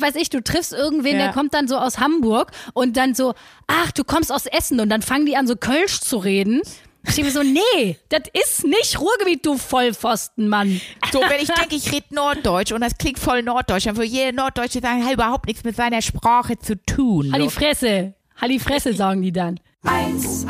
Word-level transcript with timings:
weiß 0.00 0.14
ich, 0.16 0.30
du 0.30 0.42
triffst 0.42 0.72
irgendwen, 0.72 1.18
Ja. 1.18 1.24
der 1.26 1.32
kommt 1.32 1.54
dann 1.54 1.68
so 1.68 1.76
aus 1.76 1.98
Hamburg 1.98 2.50
und 2.74 2.96
dann 2.96 3.14
so, 3.14 3.34
ach, 3.66 3.92
du 3.92 4.04
kommst 4.04 4.32
aus 4.32 4.46
Essen 4.46 4.80
und 4.80 4.88
dann 4.88 5.02
fangen 5.02 5.26
die 5.26 5.36
an 5.36 5.46
so 5.46 5.56
Kölsch 5.56 6.00
zu 6.00 6.16
reden. 6.18 6.62
Ich 7.04 7.16
denke 7.16 7.30
mir 7.30 7.32
so, 7.32 7.42
nee, 7.76 7.98
das 8.10 8.22
ist 8.32 8.64
nicht 8.64 9.00
Ruhrgebiet, 9.00 9.44
du 9.44 9.58
Vollpfosten, 9.58 10.48
Mann. 10.48 10.80
So, 11.12 11.20
wenn 11.20 11.40
ich 11.42 11.48
denke, 11.48 11.74
ich 11.74 11.90
rede 11.92 12.14
Norddeutsch 12.14 12.70
und 12.72 12.80
das 12.80 12.96
klingt 12.96 13.18
voll 13.18 13.42
Norddeutsch, 13.42 13.86
dann 13.86 13.96
würde 13.96 14.08
jeder 14.08 14.32
Norddeutsche 14.32 14.80
sagen, 14.80 15.04
hat 15.04 15.12
überhaupt 15.14 15.46
nichts 15.46 15.64
mit 15.64 15.74
seiner 15.76 16.00
Sprache 16.00 16.58
zu 16.58 16.76
tun. 16.86 17.32
Die 17.36 17.48
Fresse. 17.50 18.14
Die 18.48 18.58
Fresse, 18.58 18.94
sagen 18.94 19.20
die 19.22 19.32
dann. 19.32 19.58
1A, 19.84 20.48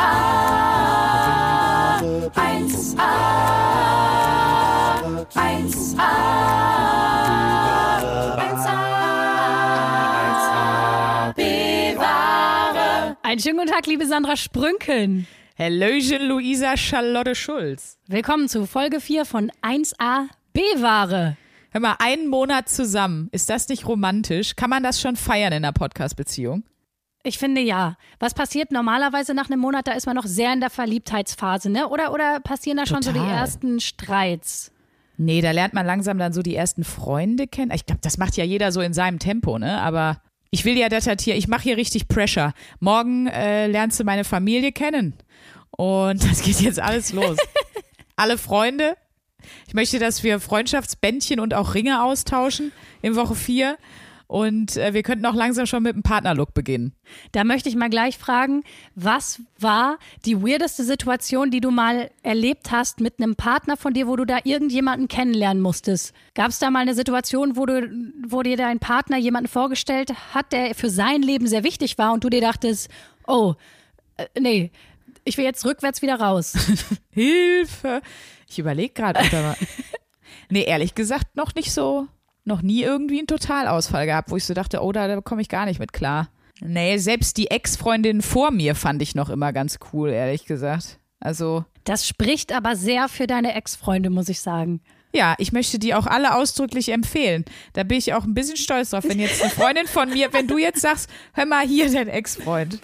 1A, 2.34 3.08
1A, 5.14 5.16
1A, 5.34 7.11
Einen 13.32 13.40
schönen 13.40 13.60
guten 13.60 13.70
Tag, 13.70 13.86
liebe 13.86 14.04
Sandra 14.04 14.36
Sprünken. 14.36 15.26
Hallöchen, 15.58 16.28
Luisa 16.28 16.76
Charlotte 16.76 17.34
Schulz. 17.34 17.96
Willkommen 18.06 18.46
zu 18.46 18.66
Folge 18.66 19.00
4 19.00 19.24
von 19.24 19.50
1A 19.62 20.26
B-Ware. 20.52 21.38
Hör 21.70 21.80
mal, 21.80 21.96
einen 21.98 22.28
Monat 22.28 22.68
zusammen. 22.68 23.30
Ist 23.32 23.48
das 23.48 23.70
nicht 23.70 23.88
romantisch? 23.88 24.54
Kann 24.54 24.68
man 24.68 24.82
das 24.82 25.00
schon 25.00 25.16
feiern 25.16 25.54
in 25.54 25.64
einer 25.64 25.72
Podcast-Beziehung? 25.72 26.64
Ich 27.22 27.38
finde 27.38 27.62
ja. 27.62 27.96
Was 28.18 28.34
passiert 28.34 28.70
normalerweise 28.70 29.32
nach 29.32 29.48
einem 29.48 29.60
Monat? 29.60 29.86
Da 29.86 29.92
ist 29.92 30.04
man 30.04 30.16
noch 30.16 30.26
sehr 30.26 30.52
in 30.52 30.60
der 30.60 30.68
Verliebtheitsphase, 30.68 31.70
ne? 31.70 31.88
Oder, 31.88 32.12
oder 32.12 32.38
passieren 32.40 32.76
da 32.76 32.84
schon 32.84 33.00
so 33.00 33.12
die 33.12 33.18
Total. 33.18 33.34
ersten 33.34 33.80
Streits? 33.80 34.72
Nee, 35.16 35.40
da 35.40 35.52
lernt 35.52 35.72
man 35.72 35.86
langsam 35.86 36.18
dann 36.18 36.34
so 36.34 36.42
die 36.42 36.54
ersten 36.54 36.84
Freunde 36.84 37.46
kennen. 37.46 37.70
Ich 37.74 37.86
glaube, 37.86 38.02
das 38.02 38.18
macht 38.18 38.36
ja 38.36 38.44
jeder 38.44 38.72
so 38.72 38.82
in 38.82 38.92
seinem 38.92 39.18
Tempo, 39.18 39.58
ne? 39.58 39.80
Aber 39.80 40.20
ich 40.54 40.66
will 40.66 40.76
ja 40.76 40.90
das 40.90 41.08
hier, 41.22 41.34
ich 41.34 41.48
mache 41.48 41.62
hier 41.62 41.76
richtig 41.78 42.08
Pressure. 42.08 42.52
Morgen 42.78 43.26
äh, 43.26 43.66
lernst 43.66 43.98
du 43.98 44.04
meine 44.04 44.22
Familie 44.22 44.70
kennen. 44.70 45.14
Und 45.70 46.22
das 46.30 46.42
geht 46.42 46.60
jetzt 46.60 46.78
alles 46.78 47.12
los. 47.12 47.38
Alle 48.16 48.36
Freunde. 48.36 48.96
Ich 49.66 49.74
möchte, 49.74 49.98
dass 49.98 50.22
wir 50.22 50.38
Freundschaftsbändchen 50.38 51.40
und 51.40 51.54
auch 51.54 51.74
Ringe 51.74 52.04
austauschen 52.04 52.70
in 53.00 53.16
Woche 53.16 53.34
vier. 53.34 53.78
Und 54.32 54.78
äh, 54.78 54.94
wir 54.94 55.02
könnten 55.02 55.26
auch 55.26 55.34
langsam 55.34 55.66
schon 55.66 55.82
mit 55.82 55.94
dem 55.94 56.02
Partnerlook 56.02 56.54
beginnen. 56.54 56.94
Da 57.32 57.44
möchte 57.44 57.68
ich 57.68 57.76
mal 57.76 57.90
gleich 57.90 58.16
fragen, 58.16 58.64
was 58.94 59.42
war 59.58 59.98
die 60.24 60.42
weirdeste 60.42 60.84
Situation, 60.84 61.50
die 61.50 61.60
du 61.60 61.70
mal 61.70 62.10
erlebt 62.22 62.70
hast 62.70 62.98
mit 63.00 63.20
einem 63.20 63.36
Partner 63.36 63.76
von 63.76 63.92
dir, 63.92 64.06
wo 64.06 64.16
du 64.16 64.24
da 64.24 64.38
irgendjemanden 64.42 65.06
kennenlernen 65.06 65.62
musstest? 65.62 66.14
Gab 66.34 66.48
es 66.48 66.58
da 66.58 66.70
mal 66.70 66.78
eine 66.78 66.94
Situation, 66.94 67.56
wo, 67.58 67.66
du, 67.66 67.90
wo 68.26 68.42
dir 68.42 68.56
dein 68.56 68.78
Partner 68.78 69.18
jemanden 69.18 69.48
vorgestellt 69.48 70.14
hat, 70.32 70.50
der 70.52 70.74
für 70.74 70.88
sein 70.88 71.20
Leben 71.20 71.46
sehr 71.46 71.62
wichtig 71.62 71.98
war 71.98 72.14
und 72.14 72.24
du 72.24 72.30
dir 72.30 72.40
dachtest, 72.40 72.88
oh, 73.26 73.52
äh, 74.16 74.24
nee, 74.40 74.70
ich 75.24 75.36
will 75.36 75.44
jetzt 75.44 75.66
rückwärts 75.66 76.00
wieder 76.00 76.18
raus. 76.18 76.54
Hilfe! 77.10 78.00
Ich 78.48 78.58
überlege 78.58 78.94
gerade, 78.94 79.20
ob 79.20 79.30
da 79.30 79.56
nee, 80.48 80.64
ehrlich 80.64 80.94
gesagt, 80.94 81.36
noch 81.36 81.54
nicht 81.54 81.70
so, 81.70 82.08
noch 82.44 82.62
nie 82.62 82.82
irgendwie 82.82 83.18
einen 83.18 83.26
Totalausfall 83.26 84.06
gehabt, 84.06 84.30
wo 84.30 84.36
ich 84.36 84.44
so 84.44 84.54
dachte, 84.54 84.82
oh, 84.82 84.92
da, 84.92 85.06
da 85.08 85.20
komme 85.20 85.42
ich 85.42 85.48
gar 85.48 85.64
nicht 85.66 85.78
mit 85.80 85.92
klar. 85.92 86.28
Nee, 86.60 86.98
selbst 86.98 87.36
die 87.38 87.50
Ex-Freundin 87.50 88.22
vor 88.22 88.50
mir 88.50 88.74
fand 88.74 89.02
ich 89.02 89.14
noch 89.14 89.30
immer 89.30 89.52
ganz 89.52 89.78
cool, 89.92 90.10
ehrlich 90.10 90.44
gesagt. 90.44 90.98
Also, 91.20 91.64
Das 91.84 92.06
spricht 92.06 92.52
aber 92.52 92.76
sehr 92.76 93.08
für 93.08 93.26
deine 93.26 93.54
Ex-Freunde, 93.54 94.10
muss 94.10 94.28
ich 94.28 94.40
sagen. 94.40 94.80
ja, 95.14 95.34
ich 95.38 95.52
möchte 95.52 95.78
die 95.78 95.94
auch 95.94 96.06
alle 96.06 96.34
ausdrücklich 96.34 96.88
empfehlen. 96.90 97.44
Da 97.74 97.82
bin 97.82 97.98
ich 97.98 98.14
auch 98.14 98.24
ein 98.24 98.34
bisschen 98.34 98.56
stolz 98.56 98.90
drauf, 98.90 99.04
wenn 99.06 99.18
jetzt 99.20 99.42
eine 99.42 99.50
Freundin 99.50 99.86
von 99.86 100.08
mir, 100.10 100.32
wenn 100.32 100.46
du 100.46 100.56
jetzt 100.58 100.80
sagst, 100.80 101.10
hör 101.34 101.46
mal 101.46 101.66
hier, 101.66 101.90
dein 101.92 102.08
Ex-Freund, 102.08 102.80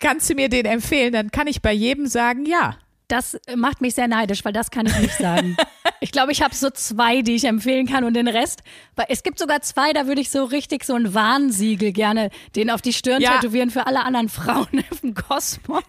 kannst 0.00 0.30
du 0.30 0.34
mir 0.34 0.48
den 0.48 0.64
empfehlen, 0.66 1.12
dann 1.12 1.30
kann 1.30 1.46
ich 1.46 1.62
bei 1.62 1.72
jedem 1.72 2.06
sagen, 2.06 2.46
ja. 2.46 2.76
Das 3.08 3.38
macht 3.56 3.80
mich 3.82 3.94
sehr 3.94 4.08
neidisch, 4.08 4.44
weil 4.44 4.52
das 4.54 4.70
kann 4.70 4.86
ich 4.86 4.98
nicht 4.98 5.16
sagen. 5.18 5.56
Ich 6.00 6.12
glaube, 6.12 6.32
ich 6.32 6.42
habe 6.42 6.54
so 6.54 6.70
zwei, 6.70 7.22
die 7.22 7.34
ich 7.34 7.44
empfehlen 7.44 7.86
kann 7.86 8.04
und 8.04 8.14
den 8.14 8.28
Rest. 8.28 8.62
Weil 8.96 9.06
es 9.08 9.22
gibt 9.22 9.38
sogar 9.38 9.60
zwei, 9.62 9.92
da 9.92 10.06
würde 10.06 10.20
ich 10.20 10.30
so 10.30 10.44
richtig 10.44 10.84
so 10.84 10.94
ein 10.94 11.12
Warnsiegel 11.14 11.92
gerne 11.92 12.30
den 12.56 12.70
auf 12.70 12.80
die 12.82 12.92
Stirn 12.92 13.20
Ja. 13.20 13.36
tätowieren 13.38 13.70
für 13.70 13.86
alle 13.86 14.02
anderen 14.04 14.28
Frauen 14.28 14.66
dem 15.02 15.14
Kosmos. 15.14 15.84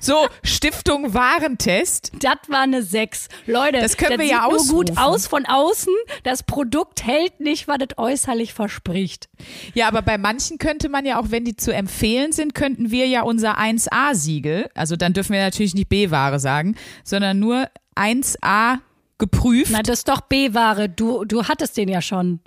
So, 0.00 0.26
Stiftung 0.42 1.12
Warentest. 1.14 2.12
Das 2.20 2.36
war 2.48 2.60
eine 2.60 2.82
Sechs. 2.82 3.28
Leute, 3.46 3.80
Das 3.80 3.96
können 3.96 4.12
das 4.12 4.18
wir 4.20 4.26
sieht 4.26 4.34
ja 4.36 4.48
nur 4.48 4.58
gut 4.66 4.90
ausrufen. 4.92 4.98
aus 4.98 5.26
von 5.26 5.46
außen. 5.46 5.94
Das 6.22 6.42
Produkt 6.42 7.04
hält 7.06 7.40
nicht, 7.40 7.68
was 7.68 7.78
das 7.78 7.98
äußerlich 7.98 8.54
verspricht. 8.54 9.28
Ja, 9.74 9.88
aber 9.88 10.02
bei 10.02 10.16
manchen 10.18 10.58
könnte 10.58 10.88
man 10.88 11.04
ja 11.04 11.20
auch, 11.20 11.26
wenn 11.30 11.44
die 11.44 11.56
zu 11.56 11.72
empfehlen 11.74 12.32
sind, 12.32 12.54
könnten 12.54 12.90
wir 12.90 13.06
ja 13.06 13.22
unser 13.22 13.58
1A-Siegel, 13.58 14.70
also 14.74 14.96
dann 14.96 15.12
dürfen 15.12 15.32
wir 15.32 15.42
natürlich 15.42 15.74
nicht 15.74 15.88
B-Ware 15.88 16.38
sagen, 16.40 16.76
sondern 17.04 17.38
nur 17.38 17.68
1A 17.94 18.78
geprüft. 19.18 19.70
Na, 19.72 19.82
das 19.82 20.00
ist 20.00 20.08
doch 20.08 20.20
B-Ware. 20.22 20.88
Du, 20.88 21.24
du 21.24 21.44
hattest 21.44 21.76
den 21.76 21.88
ja 21.88 22.00
schon. 22.02 22.40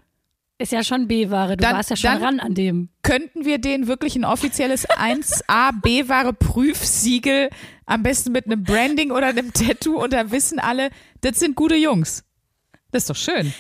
Ist 0.58 0.72
ja 0.72 0.84
schon 0.84 1.08
B-Ware. 1.08 1.58
Du 1.58 1.64
Dann- 1.64 1.76
warst 1.76 1.90
ja 1.90 1.96
schon 1.96 2.12
dann- 2.12 2.24
ran 2.24 2.40
an 2.40 2.54
dem. 2.54 2.90
Könnten 3.02 3.46
wir 3.46 3.58
denen 3.58 3.88
wirklich 3.88 4.16
ein 4.16 4.24
offizielles 4.26 4.88
1A 4.90 5.72
B-Ware 5.82 6.34
Prüfsiegel, 6.34 7.50
am 7.88 8.04
besten 8.04 8.32
mit 8.32 8.46
einem 8.46 8.64
Branding 8.64 9.10
oder 9.12 9.28
einem 9.28 9.52
Tattoo 9.54 10.02
und 10.04 10.14
da 10.14 10.30
wissen 10.32 10.60
alle, 10.60 10.92
das 11.22 11.40
sind 11.40 11.56
gute 11.56 11.76
Jungs. 11.76 12.24
Das 12.92 13.04
ist 13.04 13.10
doch 13.10 13.16
schön. 13.16 13.54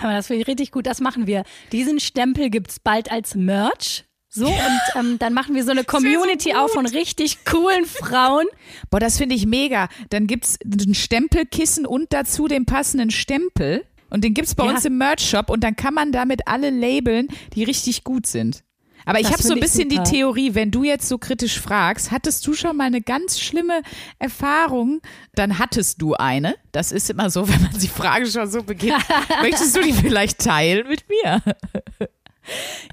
Aber 0.00 0.12
das 0.12 0.26
finde 0.28 0.42
ich 0.42 0.48
richtig 0.48 0.72
gut, 0.72 0.86
das 0.86 1.00
machen 1.00 1.26
wir. 1.26 1.44
Diesen 1.72 2.00
Stempel 2.00 2.48
gibt's 2.50 2.80
bald 2.80 3.10
als 3.12 3.34
Merch. 3.34 4.05
So, 4.36 4.46
und 4.46 4.80
ähm, 4.94 5.18
dann 5.18 5.32
machen 5.32 5.54
wir 5.54 5.64
so 5.64 5.70
eine 5.70 5.84
Community 5.84 6.54
auf 6.54 6.72
von 6.72 6.86
richtig 6.86 7.44
coolen 7.44 7.86
Frauen. 7.86 8.46
Boah, 8.90 9.00
das 9.00 9.16
finde 9.16 9.34
ich 9.34 9.46
mega. 9.46 9.88
Dann 10.10 10.26
gibt's 10.26 10.58
ein 10.64 10.94
Stempelkissen 10.94 11.86
und 11.86 12.12
dazu 12.12 12.46
den 12.46 12.66
passenden 12.66 13.10
Stempel. 13.10 13.84
Und 14.10 14.22
den 14.24 14.34
gibt's 14.34 14.54
bei 14.54 14.64
Ja. 14.66 14.70
uns 14.72 14.84
im 14.84 14.98
Merch-Shop 14.98 15.50
und 15.50 15.64
dann 15.64 15.74
kann 15.74 15.94
man 15.94 16.12
damit 16.12 16.46
alle 16.46 16.70
labeln, 16.70 17.28
die 17.54 17.64
richtig 17.64 18.04
gut 18.04 18.26
sind. 18.26 18.62
Aber 19.04 19.20
ich 19.20 19.30
habe 19.32 19.42
so 19.42 19.54
ein 19.54 19.60
bisschen 19.60 19.88
die 19.88 20.02
Theorie, 20.02 20.54
wenn 20.54 20.70
du 20.72 20.82
jetzt 20.82 21.08
so 21.08 21.16
kritisch 21.16 21.60
fragst, 21.60 22.10
hattest 22.10 22.44
du 22.46 22.54
schon 22.54 22.76
mal 22.76 22.84
eine 22.84 23.00
ganz 23.00 23.38
schlimme 23.38 23.82
Erfahrung, 24.18 25.00
dann 25.34 25.58
hattest 25.58 26.02
du 26.02 26.14
eine. 26.14 26.56
Das 26.72 26.92
ist 26.92 27.08
immer 27.08 27.30
so, 27.30 27.48
wenn 27.48 27.62
man 27.62 27.78
die 27.78 27.88
Frage 27.88 28.26
schon 28.26 28.50
so 28.50 28.62
beginnt. 28.62 28.98
Möchtest 29.42 29.76
du 29.76 29.82
die 29.82 29.92
vielleicht 29.92 30.40
teilen 30.40 30.88
mit 30.88 31.04
mir? 31.08 31.40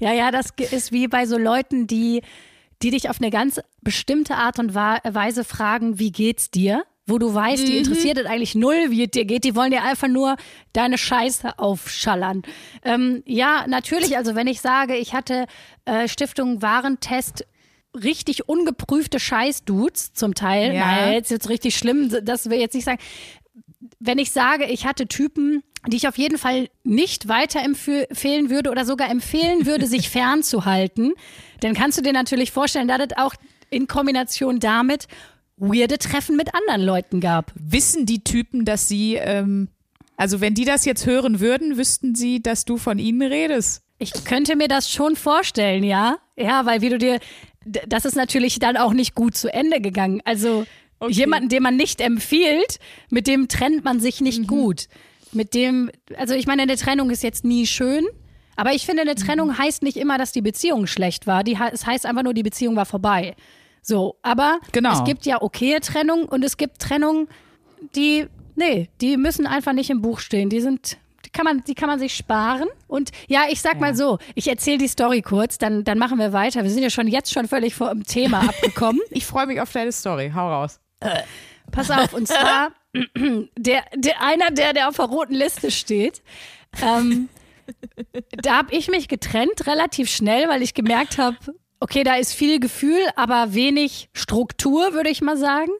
Ja, 0.00 0.12
ja, 0.12 0.30
das 0.30 0.50
ist 0.70 0.92
wie 0.92 1.08
bei 1.08 1.26
so 1.26 1.38
Leuten, 1.38 1.86
die, 1.86 2.22
die 2.82 2.90
dich 2.90 3.08
auf 3.08 3.20
eine 3.20 3.30
ganz 3.30 3.60
bestimmte 3.82 4.34
Art 4.36 4.58
und 4.58 4.74
Weise 4.74 5.44
fragen, 5.44 5.98
wie 5.98 6.12
geht's 6.12 6.50
dir? 6.50 6.84
Wo 7.06 7.18
du 7.18 7.34
weißt, 7.34 7.68
die 7.68 7.76
interessiert 7.76 8.16
es 8.16 8.24
eigentlich 8.24 8.54
null, 8.54 8.86
wie 8.88 9.04
es 9.04 9.10
dir 9.10 9.26
geht. 9.26 9.44
Die 9.44 9.54
wollen 9.54 9.70
dir 9.70 9.82
einfach 9.82 10.08
nur 10.08 10.36
deine 10.72 10.96
Scheiße 10.96 11.58
aufschallern. 11.58 12.40
Ähm, 12.82 13.22
ja, 13.26 13.66
natürlich. 13.68 14.16
Also 14.16 14.34
wenn 14.34 14.46
ich 14.46 14.62
sage, 14.62 14.96
ich 14.96 15.12
hatte 15.12 15.44
äh, 15.84 16.08
Stiftung 16.08 16.62
Warentest 16.62 17.44
richtig 17.94 18.48
ungeprüfte 18.48 19.20
Scheißdudes 19.20 20.14
zum 20.14 20.34
Teil. 20.34 20.74
Ja. 20.74 20.86
Naja, 20.86 21.12
jetzt 21.12 21.30
jetzt 21.30 21.48
richtig 21.48 21.76
schlimm, 21.76 22.10
das 22.22 22.46
will 22.46 22.54
ich 22.54 22.62
jetzt 22.62 22.74
nicht 22.74 22.84
sagen. 22.84 23.00
Wenn 24.00 24.18
ich 24.18 24.32
sage, 24.32 24.64
ich 24.64 24.86
hatte 24.86 25.06
Typen, 25.06 25.62
die 25.86 25.96
ich 25.96 26.08
auf 26.08 26.18
jeden 26.18 26.38
Fall 26.38 26.68
nicht 26.82 27.28
weiterempfehlen 27.28 28.50
würde 28.50 28.70
oder 28.70 28.84
sogar 28.84 29.10
empfehlen 29.10 29.66
würde, 29.66 29.86
sich 29.86 30.08
fernzuhalten, 30.10 31.14
dann 31.60 31.74
kannst 31.74 31.98
du 31.98 32.02
dir 32.02 32.12
natürlich 32.12 32.52
vorstellen, 32.52 32.88
dass 32.88 33.00
es 33.00 33.16
auch 33.16 33.34
in 33.70 33.86
Kombination 33.86 34.60
damit 34.60 35.08
weirde 35.56 35.98
Treffen 35.98 36.36
mit 36.36 36.54
anderen 36.54 36.82
Leuten 36.82 37.20
gab. 37.20 37.52
Wissen 37.54 38.06
die 38.06 38.24
Typen, 38.24 38.64
dass 38.64 38.88
sie, 38.88 39.14
ähm, 39.14 39.68
also 40.16 40.40
wenn 40.40 40.54
die 40.54 40.64
das 40.64 40.84
jetzt 40.84 41.06
hören 41.06 41.40
würden, 41.40 41.76
wüssten 41.76 42.14
sie, 42.14 42.42
dass 42.42 42.64
du 42.64 42.76
von 42.76 42.98
ihnen 42.98 43.22
redest. 43.22 43.82
Ich 43.98 44.12
könnte 44.24 44.56
mir 44.56 44.68
das 44.68 44.90
schon 44.90 45.14
vorstellen, 45.16 45.84
ja. 45.84 46.16
Ja, 46.36 46.66
weil 46.66 46.80
wie 46.80 46.88
du 46.88 46.98
dir, 46.98 47.20
das 47.64 48.04
ist 48.04 48.16
natürlich 48.16 48.58
dann 48.58 48.76
auch 48.76 48.92
nicht 48.92 49.14
gut 49.14 49.36
zu 49.36 49.52
Ende 49.52 49.80
gegangen. 49.80 50.20
Also 50.24 50.66
Okay. 51.00 51.12
jemanden, 51.12 51.48
den 51.48 51.62
man 51.62 51.76
nicht 51.76 52.00
empfiehlt, 52.00 52.78
mit 53.10 53.26
dem 53.26 53.48
trennt 53.48 53.84
man 53.84 54.00
sich 54.00 54.20
nicht 54.20 54.46
gut. 54.46 54.88
Mit 55.34 55.54
dem, 55.54 55.90
also 56.16 56.34
ich 56.34 56.46
meine, 56.46 56.62
eine 56.62 56.76
Trennung 56.76 57.10
ist 57.10 57.22
jetzt 57.22 57.44
nie 57.44 57.66
schön. 57.66 58.04
Aber 58.56 58.72
ich 58.72 58.86
finde, 58.86 59.02
eine 59.02 59.16
Trennung 59.16 59.58
heißt 59.58 59.82
nicht 59.82 59.96
immer, 59.96 60.16
dass 60.16 60.30
die 60.30 60.40
Beziehung 60.42 60.86
schlecht 60.86 61.26
war. 61.26 61.42
Die, 61.42 61.58
es 61.72 61.86
heißt 61.86 62.06
einfach 62.06 62.22
nur, 62.22 62.34
die 62.34 62.44
Beziehung 62.44 62.76
war 62.76 62.86
vorbei. 62.86 63.34
So, 63.82 64.16
aber 64.22 64.60
Genau. 64.72 64.92
es 64.92 65.02
gibt 65.04 65.26
ja 65.26 65.42
okaye 65.42 65.80
Trennung 65.80 66.24
und 66.26 66.44
es 66.44 66.56
gibt 66.56 66.78
Trennungen, 66.78 67.28
die, 67.96 68.26
nee, 68.54 68.88
die 69.00 69.16
müssen 69.16 69.46
einfach 69.46 69.72
nicht 69.72 69.90
im 69.90 70.00
Buch 70.02 70.20
stehen. 70.20 70.48
Die 70.50 70.60
sind, 70.60 70.96
die 71.26 71.30
kann 71.30 71.44
man, 71.44 71.64
die 71.66 71.74
kann 71.74 71.88
man 71.88 71.98
sich 71.98 72.14
sparen. 72.14 72.68
Und 72.86 73.10
ja, 73.26 73.42
ich 73.50 73.60
sag 73.60 73.80
mal 73.80 73.94
so, 73.96 74.18
ich 74.36 74.46
erzähle 74.48 74.78
die 74.78 74.88
Story 74.88 75.20
kurz, 75.20 75.58
dann, 75.58 75.82
dann 75.82 75.98
machen 75.98 76.18
wir 76.20 76.32
weiter. 76.32 76.62
Wir 76.62 76.70
sind 76.70 76.82
ja 76.84 76.90
schon 76.90 77.08
jetzt 77.08 77.32
schon 77.32 77.48
völlig 77.48 77.74
vom 77.74 78.04
Thema 78.04 78.38
abgekommen. 78.48 79.00
Ich 79.10 79.26
freue 79.26 79.46
mich 79.46 79.60
auf 79.60 79.72
deine 79.72 79.90
Story. 79.90 80.30
Hau 80.34 80.48
raus. 80.48 80.78
Pass 81.70 81.90
auf, 81.90 82.12
und 82.12 82.28
zwar 82.28 82.72
der, 83.56 83.84
der 83.94 84.22
einer, 84.22 84.50
der, 84.50 84.72
der 84.72 84.88
auf 84.88 84.96
der 84.96 85.06
roten 85.06 85.34
Liste 85.34 85.70
steht, 85.70 86.22
ähm, 86.82 87.28
da 88.30 88.58
habe 88.58 88.74
ich 88.74 88.88
mich 88.88 89.08
getrennt 89.08 89.66
relativ 89.66 90.10
schnell, 90.10 90.48
weil 90.48 90.62
ich 90.62 90.74
gemerkt 90.74 91.18
habe, 91.18 91.36
okay, 91.80 92.04
da 92.04 92.16
ist 92.16 92.32
viel 92.32 92.60
Gefühl, 92.60 93.00
aber 93.16 93.54
wenig 93.54 94.08
Struktur, 94.12 94.92
würde 94.92 95.10
ich 95.10 95.20
mal 95.20 95.36
sagen. 95.36 95.70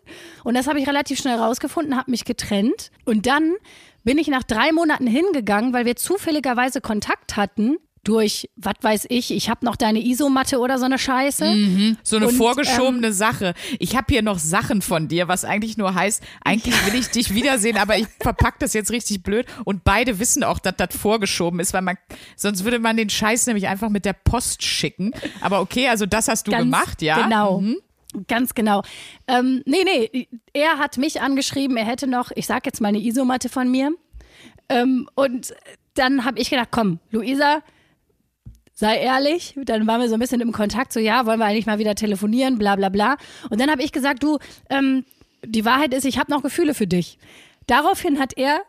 Und 0.45 0.55
das 0.55 0.67
habe 0.67 0.79
ich 0.79 0.87
relativ 0.87 1.19
schnell 1.19 1.37
rausgefunden, 1.39 1.97
habe 1.97 2.11
mich 2.11 2.25
getrennt. 2.25 2.91
Und 3.05 3.27
dann 3.27 3.55
bin 4.03 4.19
ich 4.19 4.29
nach 4.29 4.43
drei 4.43 4.73
Monaten 4.73 5.07
hingegangen, 5.07 5.73
weil 5.73 5.87
wir 5.87 5.97
zufälligerweise 5.97 6.81
Kontakt 6.81 7.37
hatten 7.37 7.79
durch, 8.05 8.49
was 8.57 8.75
weiß 8.81 9.07
ich, 9.09 9.31
ich 9.31 9.49
habe 9.49 9.65
noch 9.65 9.77
deine 9.77 10.05
Isomatte 10.05 10.59
oder 10.59 10.79
so 10.79 10.85
eine 10.85 10.99
Scheiße. 10.99 11.97
So 12.03 12.17
eine 12.17 12.29
Und, 12.29 12.35
vorgeschobene 12.35 13.13
Sache. 13.13 13.55
Ich 13.79 13.97
habe 13.97 14.07
hier 14.11 14.23
noch 14.23 14.39
Sachen 14.39 14.83
von 14.83 15.09
dir, 15.09 15.27
was 15.29 15.45
eigentlich 15.45 15.77
nur 15.77 15.95
heißt, 15.95 16.23
eigentlich 16.45 16.75
will 16.87 16.99
ich 16.99 17.09
dich 17.09 17.35
wiedersehen, 17.35 17.77
aber 17.79 17.99
ich 17.99 18.07
verpack 18.21 18.59
das 18.59 18.75
jetzt 18.75 18.91
richtig 18.91 19.23
blöd. 19.23 19.47
Und 19.65 19.85
beide 19.85 20.19
wissen 20.19 20.45
auch, 20.45 20.59
dass 20.59 20.75
das 20.77 20.97
vorgeschoben 20.97 21.61
ist, 21.61 21.73
weil 21.73 21.83
man, 21.83 21.97
sonst 22.37 22.65
würde 22.65 22.79
man 22.79 22.97
den 22.97 23.11
Scheiß 23.11 23.47
nämlich 23.47 23.67
einfach 23.69 23.89
mit 23.89 24.05
der 24.05 24.13
Post 24.13 24.63
schicken. 24.63 25.13
Aber 25.41 25.61
okay, 25.61 25.89
also 25.89 26.07
das 26.07 26.29
hast 26.29 26.47
du 26.47 26.51
Ganz 26.51 26.65
gemacht, 26.65 27.03
ja? 27.03 27.23
Genau. 27.23 27.61
Mhm. 27.61 27.77
Ganz 28.29 28.55
genau. 28.55 28.83
Ähm, 29.27 29.63
nee, 29.67 29.83
nee, 29.85 30.29
er 30.53 30.79
hat 30.79 30.99
mich 30.99 31.21
angeschrieben, 31.21 31.77
er 31.77 31.85
hätte 31.85 32.07
noch, 32.07 32.31
ich 32.37 32.47
sag 32.47 32.65
jetzt 32.65 32.81
mal 32.81 32.89
eine 32.89 33.03
Isomatte 33.03 33.49
von 33.49 33.69
mir. 33.69 33.93
Ähm, 34.69 35.09
und 35.15 35.53
dann 35.95 36.25
habe 36.25 36.39
ich 36.39 36.51
gedacht, 36.51 36.69
komm, 36.71 37.01
Luisa, 37.11 37.63
sei 38.75 38.99
ehrlich. 38.99 39.55
Dann 39.65 39.87
waren 39.87 40.01
wir 40.01 40.09
so 40.09 40.15
ein 40.15 40.21
bisschen 40.21 40.41
im 40.41 40.53
Kontakt, 40.53 40.93
so 40.93 41.01
ja, 41.01 41.27
wollen 41.27 41.39
wir 41.39 41.47
eigentlich 41.47 41.67
mal 41.67 41.79
wieder 41.79 41.95
telefonieren, 41.95 42.59
bla 42.59 42.77
bla 42.77 42.89
bla. 42.89 43.17
Und 43.51 43.61
dann 43.61 43.71
habe 43.71 43.83
ich 43.83 43.93
gesagt, 43.93 44.23
du, 44.23 44.39
ähm, 44.71 45.05
die 45.45 45.65
Wahrheit 45.65 45.95
ist, 45.95 46.05
ich 46.05 46.19
habe 46.19 46.31
noch 46.31 46.43
Gefühle 46.43 46.75
für 46.75 46.87
dich. 46.87 47.19
Daraufhin 47.67 48.19
hat 48.19 48.37
er 48.37 48.61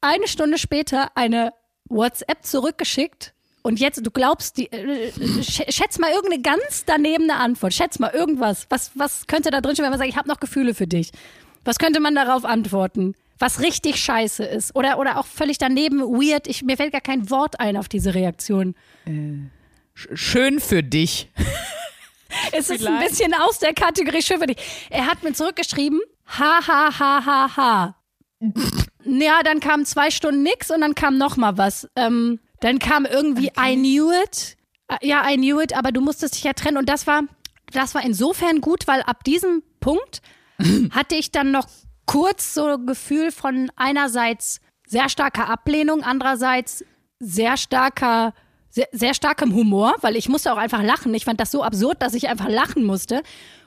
eine 0.00 0.26
Stunde 0.28 0.58
später 0.58 1.10
eine 1.16 1.52
WhatsApp 1.88 2.44
zurückgeschickt. 2.44 3.34
Und 3.64 3.78
jetzt, 3.78 4.04
du 4.04 4.10
glaubst, 4.10 4.56
die, 4.56 4.72
äh, 4.72 5.12
sch- 5.40 5.70
schätz 5.72 5.98
mal 6.00 6.10
irgendeine 6.10 6.42
ganz 6.42 6.84
danebene 6.84 7.36
Antwort. 7.36 7.72
Schätz 7.72 8.00
mal 8.00 8.10
irgendwas. 8.12 8.66
Was, 8.70 8.90
was 8.96 9.28
könnte 9.28 9.50
da 9.50 9.60
drin 9.60 9.74
stehen, 9.76 9.84
wenn 9.84 9.90
man 9.90 9.98
sagt, 10.00 10.10
ich 10.10 10.16
habe 10.16 10.28
noch 10.28 10.40
Gefühle 10.40 10.74
für 10.74 10.88
dich? 10.88 11.12
Was 11.64 11.78
könnte 11.78 12.00
man 12.00 12.16
darauf 12.16 12.44
antworten? 12.44 13.14
Was 13.42 13.60
richtig 13.60 13.96
scheiße 13.96 14.44
ist. 14.44 14.76
Oder, 14.76 14.98
oder 15.00 15.18
auch 15.18 15.26
völlig 15.26 15.58
daneben, 15.58 15.98
weird. 16.00 16.46
Ich, 16.46 16.62
mir 16.62 16.76
fällt 16.76 16.92
gar 16.92 17.00
kein 17.00 17.28
Wort 17.28 17.58
ein 17.58 17.76
auf 17.76 17.88
diese 17.88 18.14
Reaktion. 18.14 18.76
Schön 19.94 20.60
für 20.60 20.82
dich. 20.82 21.28
Es 22.50 22.70
ist 22.70 22.86
ein 22.86 22.94
Vielleicht. 22.96 23.10
bisschen 23.10 23.34
aus 23.34 23.58
der 23.58 23.74
Kategorie 23.74 24.22
schön 24.22 24.38
für 24.40 24.46
dich. 24.46 24.56
Er 24.88 25.06
hat 25.06 25.22
mir 25.22 25.34
zurückgeschrieben, 25.34 26.00
ha, 26.26 26.66
ha, 26.66 26.98
ha, 26.98 27.26
ha, 27.26 27.56
ha. 27.56 27.96
Ja, 29.04 29.42
dann 29.42 29.60
kam 29.60 29.84
zwei 29.84 30.10
Stunden 30.10 30.42
nix 30.42 30.70
und 30.70 30.80
dann 30.80 30.94
kam 30.94 31.18
noch 31.18 31.36
mal 31.36 31.58
was. 31.58 31.88
Ähm, 31.94 32.38
dann 32.60 32.78
kam 32.78 33.04
irgendwie 33.04 33.50
I 33.58 33.74
knew 33.74 34.10
it. 34.24 34.56
Äh, 34.88 35.06
Ja, 35.06 35.28
I 35.28 35.36
knew 35.36 35.60
it, 35.60 35.76
aber 35.76 35.92
du 35.92 36.00
musstest 36.00 36.36
dich 36.36 36.44
ja 36.44 36.52
trennen. 36.54 36.78
Und 36.78 36.88
das 36.88 37.06
war, 37.06 37.22
das 37.72 37.94
war 37.94 38.02
insofern 38.02 38.62
gut, 38.62 38.86
weil 38.86 39.02
ab 39.02 39.24
diesem 39.24 39.62
Punkt 39.80 40.22
hatte 40.90 41.16
ich 41.16 41.32
dann 41.32 41.50
noch 41.50 41.66
kurz 42.06 42.54
so 42.54 42.66
ein 42.66 42.86
Gefühl 42.86 43.30
von 43.30 43.70
einerseits 43.76 44.60
sehr 44.86 45.08
starker 45.08 45.48
Ablehnung, 45.48 46.02
andererseits 46.02 46.84
sehr 47.18 47.56
starker, 47.56 48.34
sehr, 48.68 48.88
sehr 48.92 49.14
starkem 49.14 49.54
Humor, 49.54 49.94
weil 50.00 50.16
ich 50.16 50.28
musste 50.28 50.52
auch 50.52 50.58
einfach 50.58 50.82
lachen. 50.82 51.14
Ich 51.14 51.24
fand 51.24 51.40
das 51.40 51.50
so 51.50 51.62
absurd, 51.62 52.02
dass 52.02 52.14
ich 52.14 52.28
einfach 52.28 52.48
lachen 52.48 52.84
musste. 52.84 53.22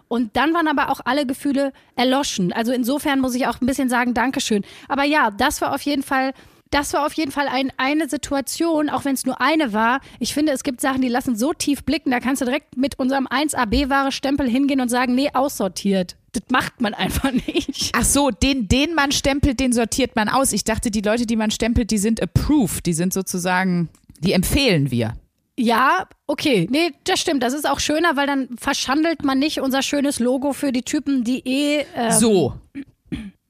Und 0.07 0.35
dann 0.35 0.53
waren 0.53 0.67
aber 0.67 0.91
auch 0.91 1.01
alle 1.05 1.25
Gefühle 1.25 1.73
erloschen. 1.95 2.53
Also 2.53 2.71
insofern 2.71 3.19
muss 3.19 3.33
ich 3.33 3.47
auch 3.47 3.59
ein 3.59 3.65
bisschen 3.65 3.89
sagen, 3.89 4.13
Dankeschön. 4.13 4.63
Aber 4.87 5.03
ja, 5.03 5.31
das 5.31 5.61
war 5.61 5.73
auf 5.73 5.81
jeden 5.81 6.03
Fall, 6.03 6.33
das 6.71 6.93
war 6.93 7.05
auf 7.05 7.13
jeden 7.13 7.31
Fall 7.31 7.47
ein, 7.47 7.71
eine 7.77 8.09
Situation, 8.09 8.89
auch 8.89 9.05
wenn 9.05 9.13
es 9.13 9.25
nur 9.25 9.39
eine 9.39 9.71
war. 9.73 10.01
Ich 10.19 10.33
finde, 10.33 10.51
es 10.51 10.63
gibt 10.63 10.81
Sachen, 10.81 11.01
die 11.01 11.07
lassen 11.07 11.35
so 11.35 11.53
tief 11.53 11.83
blicken, 11.83 12.11
da 12.11 12.19
kannst 12.19 12.41
du 12.41 12.45
direkt 12.45 12.75
mit 12.75 12.99
unserem 12.99 13.27
1AB-Ware-Stempel 13.27 14.49
hingehen 14.49 14.81
und 14.81 14.89
sagen, 14.89 15.15
nee, 15.15 15.29
aussortiert. 15.33 16.15
Das 16.33 16.43
macht 16.49 16.81
man 16.81 16.93
einfach 16.93 17.31
nicht. 17.47 17.91
Ach 17.95 18.03
so, 18.03 18.29
den, 18.29 18.67
den 18.67 18.93
man 18.93 19.11
stempelt, 19.11 19.59
den 19.59 19.73
sortiert 19.73 20.15
man 20.15 20.27
aus. 20.27 20.51
Ich 20.53 20.63
dachte, 20.63 20.91
die 20.91 21.01
Leute, 21.01 21.25
die 21.25 21.35
man 21.35 21.51
stempelt, 21.51 21.91
die 21.91 21.97
sind 21.97 22.21
approved. 22.21 22.85
Die 22.85 22.93
sind 22.93 23.13
sozusagen, 23.13 23.89
die 24.19 24.33
empfehlen 24.33 24.91
wir. 24.91 25.13
Ja, 25.57 26.07
okay. 26.27 26.67
Nee, 26.69 26.91
das 27.05 27.21
stimmt. 27.21 27.41
Das 27.41 27.53
ist 27.53 27.69
auch 27.69 27.79
schöner, 27.79 28.17
weil 28.17 28.27
dann 28.27 28.49
verschandelt 28.57 29.23
man 29.23 29.39
nicht 29.39 29.61
unser 29.61 29.81
schönes 29.81 30.19
Logo 30.19 30.51
für 30.51 30.73
die 30.73 30.83
Typen, 30.83 31.23
die 31.23 31.39
eh. 31.47 31.85
ähm, 31.95 32.11
So. 32.11 32.55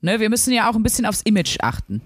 Ne, 0.01 0.19
wir 0.19 0.29
müssen 0.29 0.53
ja 0.53 0.69
auch 0.69 0.75
ein 0.75 0.83
bisschen 0.83 1.07
aufs 1.07 1.21
Image 1.23 1.57
achten. 1.61 2.01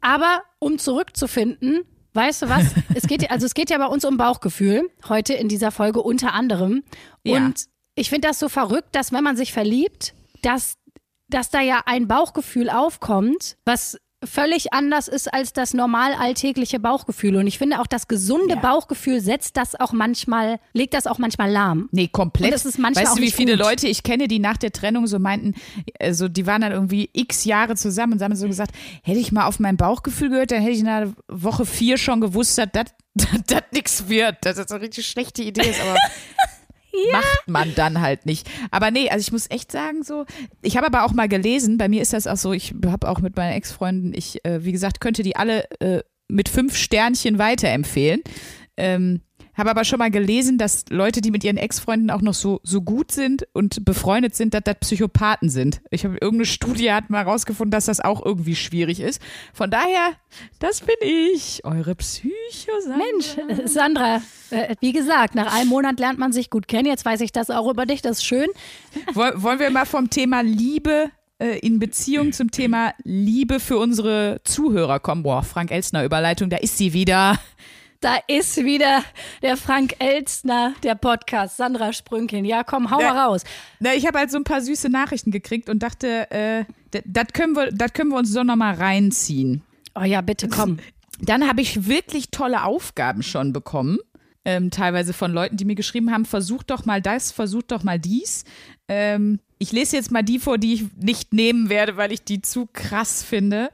Aber 0.00 0.42
um 0.58 0.78
zurückzufinden, 0.78 1.82
weißt 2.14 2.42
du 2.42 2.48
was? 2.48 2.74
es 2.94 3.06
geht, 3.06 3.30
also 3.30 3.46
es 3.46 3.54
geht 3.54 3.70
ja 3.70 3.78
bei 3.78 3.86
uns 3.86 4.04
um 4.04 4.16
Bauchgefühl 4.16 4.90
heute 5.08 5.34
in 5.34 5.48
dieser 5.48 5.70
Folge 5.70 6.02
unter 6.02 6.32
anderem. 6.34 6.82
Ja. 7.24 7.36
Und 7.36 7.66
ich 7.94 8.08
finde 8.08 8.28
das 8.28 8.38
so 8.38 8.48
verrückt, 8.48 8.94
dass 8.94 9.12
wenn 9.12 9.24
man 9.24 9.36
sich 9.36 9.52
verliebt, 9.52 10.14
dass, 10.42 10.78
dass 11.28 11.50
da 11.50 11.60
ja 11.60 11.82
ein 11.86 12.08
Bauchgefühl 12.08 12.70
aufkommt, 12.70 13.56
was 13.64 13.98
völlig 14.24 14.72
anders 14.72 15.08
ist 15.08 15.32
als 15.32 15.52
das 15.52 15.72
normal 15.74 16.12
alltägliche 16.12 16.78
Bauchgefühl. 16.78 17.36
Und 17.36 17.46
ich 17.46 17.58
finde 17.58 17.80
auch 17.80 17.86
das 17.86 18.06
gesunde 18.06 18.54
Ja. 18.54 18.60
Bauchgefühl 18.60 19.20
setzt 19.20 19.56
das 19.56 19.78
auch 19.78 19.92
manchmal, 19.92 20.60
legt 20.72 20.94
das 20.94 21.06
auch 21.06 21.18
manchmal 21.18 21.50
lahm. 21.50 21.88
Nee, 21.92 22.08
komplett. 22.08 22.46
Und 22.48 22.54
das 22.54 22.66
ist 22.66 22.78
manchmal 22.78 23.06
weißt 23.06 23.18
du, 23.18 23.22
wie 23.22 23.30
viele 23.30 23.56
gut. 23.56 23.64
Leute 23.66 23.88
ich 23.88 24.02
kenne, 24.02 24.28
die 24.28 24.38
nach 24.38 24.56
der 24.58 24.72
Trennung 24.72 25.06
so 25.06 25.18
meinten, 25.18 25.54
also 25.98 26.28
die 26.28 26.46
waren 26.46 26.60
dann 26.60 26.72
irgendwie 26.72 27.08
x 27.12 27.44
Jahre 27.44 27.76
zusammen 27.76 28.14
und 28.14 28.22
haben 28.22 28.36
so 28.36 28.46
gesagt, 28.46 28.72
hätte 29.02 29.18
ich 29.18 29.32
mal 29.32 29.46
auf 29.46 29.58
mein 29.58 29.76
Bauchgefühl 29.76 30.28
gehört, 30.30 30.50
dann 30.50 30.60
hätte 30.60 30.72
ich 30.72 30.80
in 30.80 30.84
der 30.86 31.12
Woche 31.28 31.64
vier 31.64 31.96
schon 31.96 32.20
gewusst, 32.20 32.58
dass 32.58 32.68
das 32.72 32.84
das 33.46 33.62
nichts 33.72 34.08
wird. 34.08 34.36
Dass 34.42 34.56
das 34.56 34.70
eine 34.70 34.82
richtig 34.82 35.06
schlechte 35.06 35.42
Idee 35.42 35.70
ist, 35.70 35.80
aber 35.80 35.96
macht 37.12 37.48
man 37.48 37.74
dann 37.74 38.00
halt 38.00 38.26
nicht. 38.26 38.48
Aber 38.70 38.90
nee, 38.90 39.08
also 39.10 39.22
ich 39.22 39.32
muss 39.32 39.50
echt 39.50 39.72
sagen, 39.72 40.02
so, 40.02 40.24
ich 40.62 40.76
habe 40.76 40.86
aber 40.86 41.04
auch 41.04 41.12
mal 41.12 41.28
gelesen, 41.28 41.78
bei 41.78 41.88
mir 41.88 42.02
ist 42.02 42.12
das 42.12 42.26
auch 42.26 42.36
so, 42.36 42.52
ich 42.52 42.74
habe 42.86 43.08
auch 43.08 43.20
mit 43.20 43.36
meinen 43.36 43.52
Ex-Freunden, 43.52 44.12
ich, 44.14 44.44
äh, 44.44 44.64
wie 44.64 44.72
gesagt, 44.72 45.00
könnte 45.00 45.22
die 45.22 45.36
alle 45.36 45.70
äh, 45.80 46.02
mit 46.28 46.48
fünf 46.48 46.76
Sternchen 46.76 47.38
weiterempfehlen. 47.38 48.22
Ähm, 48.76 49.20
habe 49.60 49.70
aber 49.70 49.84
schon 49.84 50.00
mal 50.00 50.10
gelesen, 50.10 50.58
dass 50.58 50.84
Leute, 50.90 51.20
die 51.20 51.30
mit 51.30 51.44
ihren 51.44 51.56
Ex-Freunden 51.56 52.10
auch 52.10 52.22
noch 52.22 52.34
so, 52.34 52.58
so 52.64 52.82
gut 52.82 53.12
sind 53.12 53.46
und 53.52 53.84
befreundet 53.84 54.34
sind, 54.34 54.54
dass 54.54 54.62
das 54.64 54.74
Psychopathen 54.80 55.48
sind. 55.50 55.80
Ich 55.90 56.04
habe 56.04 56.14
irgendeine 56.14 56.46
Studie 56.46 56.90
hat 56.92 57.10
mal 57.10 57.22
rausgefunden, 57.22 57.70
dass 57.70 57.84
das 57.86 58.00
auch 58.00 58.24
irgendwie 58.24 58.56
schwierig 58.56 58.98
ist. 58.98 59.22
Von 59.54 59.70
daher, 59.70 60.14
das 60.58 60.80
bin 60.80 60.96
ich, 61.02 61.60
eure 61.64 61.94
Psycho. 61.94 62.32
Mensch, 62.88 63.36
Sandra, 63.66 64.22
äh, 64.50 64.74
wie 64.80 64.90
gesagt, 64.92 65.36
nach 65.36 65.54
einem 65.54 65.68
Monat 65.68 66.00
lernt 66.00 66.18
man 66.18 66.32
sich 66.32 66.50
gut 66.50 66.66
kennen. 66.66 66.86
Jetzt 66.86 67.04
weiß 67.04 67.20
ich 67.20 67.30
das 67.30 67.50
auch 67.50 67.70
über 67.70 67.86
dich, 67.86 68.02
das 68.02 68.18
ist 68.18 68.24
schön. 68.24 68.48
Woll- 69.14 69.34
Wollen 69.42 69.60
wir 69.60 69.70
mal 69.70 69.86
vom 69.86 70.10
Thema 70.10 70.40
Liebe 70.40 71.10
äh, 71.38 71.58
in 71.60 71.78
Beziehung 71.78 72.32
zum 72.32 72.50
Thema 72.50 72.94
Liebe 73.04 73.60
für 73.60 73.78
unsere 73.78 74.40
Zuhörer 74.44 74.98
kommen? 75.00 75.22
Boah, 75.22 75.42
Frank 75.42 75.70
Elstner 75.70 76.04
Überleitung, 76.04 76.50
da 76.50 76.56
ist 76.56 76.78
sie 76.78 76.92
wieder. 76.92 77.38
Da 78.00 78.16
ist 78.28 78.64
wieder 78.64 79.04
der 79.42 79.58
Frank 79.58 79.96
Elstner, 79.98 80.72
der 80.82 80.94
Podcast, 80.94 81.58
Sandra 81.58 81.92
Sprünkin. 81.92 82.46
Ja, 82.46 82.64
komm, 82.64 82.90
hau 82.90 82.96
mal 82.96 83.26
raus. 83.26 83.44
Na, 83.78 83.92
ich 83.92 84.06
habe 84.06 84.18
halt 84.18 84.30
so 84.30 84.38
ein 84.38 84.44
paar 84.44 84.62
süße 84.62 84.88
Nachrichten 84.88 85.30
gekriegt 85.30 85.68
und 85.68 85.82
dachte, 85.82 86.30
äh, 86.30 86.64
das 87.04 87.26
können 87.34 87.54
wir, 87.54 87.70
das 87.70 87.92
können 87.92 88.08
wir 88.08 88.16
uns 88.16 88.32
so 88.32 88.42
nochmal 88.42 88.76
reinziehen. 88.76 89.62
Oh 89.94 90.04
ja, 90.04 90.22
bitte 90.22 90.48
komm. 90.48 90.78
Dann 91.20 91.46
habe 91.46 91.60
ich 91.60 91.88
wirklich 91.88 92.30
tolle 92.30 92.64
Aufgaben 92.64 93.22
schon 93.22 93.52
bekommen. 93.52 93.98
Ähm, 94.46 94.70
teilweise 94.70 95.12
von 95.12 95.30
Leuten, 95.30 95.58
die 95.58 95.66
mir 95.66 95.74
geschrieben 95.74 96.10
haben, 96.10 96.24
versucht 96.24 96.70
doch 96.70 96.86
mal 96.86 97.02
das, 97.02 97.30
versucht 97.30 97.70
doch 97.70 97.82
mal 97.82 97.98
dies. 97.98 98.44
Ähm, 98.88 99.40
ich 99.58 99.72
lese 99.72 99.96
jetzt 99.96 100.10
mal 100.10 100.22
die 100.22 100.38
vor, 100.38 100.56
die 100.56 100.72
ich 100.72 100.84
nicht 100.96 101.34
nehmen 101.34 101.68
werde, 101.68 101.98
weil 101.98 102.12
ich 102.12 102.24
die 102.24 102.40
zu 102.40 102.66
krass 102.72 103.22
finde. 103.22 103.68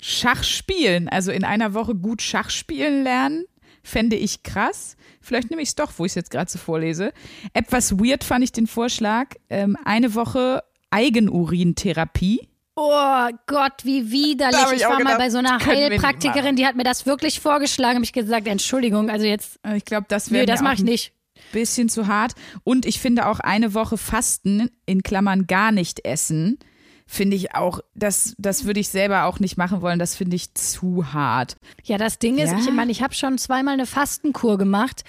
Schach 0.00 0.44
spielen, 0.44 1.08
also 1.08 1.32
in 1.32 1.42
einer 1.42 1.74
Woche 1.74 1.96
gut 1.96 2.22
Schach 2.22 2.50
spielen 2.50 3.02
lernen, 3.02 3.46
fände 3.84 4.16
ich 4.16 4.42
krass. 4.42 4.96
Vielleicht 5.20 5.50
nehme 5.50 5.62
ich 5.62 5.68
es 5.68 5.74
doch, 5.76 5.92
wo 5.96 6.04
ich 6.04 6.10
es 6.10 6.16
jetzt 6.16 6.30
gerade 6.30 6.50
so 6.50 6.58
vorlese. 6.58 7.12
Etwas 7.52 7.98
weird 7.98 8.24
fand 8.24 8.42
ich 8.42 8.50
den 8.52 8.66
Vorschlag. 8.66 9.28
Ähm, 9.48 9.76
eine 9.84 10.14
Woche 10.16 10.62
Eigenurintherapie. 10.90 12.48
Oh 12.76 13.28
Gott, 13.46 13.84
wie 13.84 14.10
widerlich. 14.10 14.58
Ich 14.72 14.78
Ich 14.78 14.86
auch 14.86 14.90
war 14.90 14.96
mal 14.98 15.04
gedacht, 15.04 15.18
bei 15.18 15.30
so 15.30 15.38
einer 15.38 15.64
Heilpraktikerin, 15.64 16.56
die 16.56 16.66
hat 16.66 16.74
mir 16.74 16.82
das 16.82 17.06
wirklich 17.06 17.38
vorgeschlagen. 17.38 17.96
Habe 17.96 18.04
ich 18.04 18.12
gesagt, 18.12 18.48
Entschuldigung, 18.48 19.10
also 19.10 19.24
jetzt, 19.26 19.60
Äh, 19.64 19.76
Ich 19.76 19.84
glaube, 19.84 20.06
das 20.08 20.30
wäre 20.32 20.42
nee, 20.42 20.46
das 20.46 20.60
mache 20.60 20.74
ich 20.74 20.82
nicht. 20.82 21.12
bisschen 21.52 21.88
zu 21.88 22.08
hart. 22.08 22.32
Und 22.64 22.84
ich 22.86 22.98
finde 23.00 23.26
auch 23.28 23.38
eine 23.38 23.74
Woche 23.74 23.96
Fasten, 23.96 24.70
in 24.86 25.02
Klammern 25.02 25.46
gar 25.46 25.70
nicht 25.70 26.04
essen, 26.04 26.58
finde 27.06 27.36
ich 27.36 27.54
auch, 27.54 27.80
das, 27.94 28.34
das 28.38 28.64
würde 28.64 28.80
ich 28.80 28.88
selber 28.88 29.24
auch 29.24 29.38
nicht 29.40 29.56
machen 29.56 29.82
wollen. 29.82 29.98
Das 29.98 30.16
finde 30.16 30.36
ich 30.36 30.54
zu 30.54 31.12
hart. 31.12 31.56
Ja, 31.84 31.98
das 31.98 32.18
Ding 32.18 32.38
ist, 32.38 32.52
Ja. 32.52 32.58
ich 32.58 32.70
meine, 32.72 32.90
ich 32.92 33.02
habe 33.02 33.14
schon 33.14 33.38
zweimal 33.38 33.74
eine 33.74 33.86
Fastenkur 33.86 34.58
gemacht. 34.58 35.04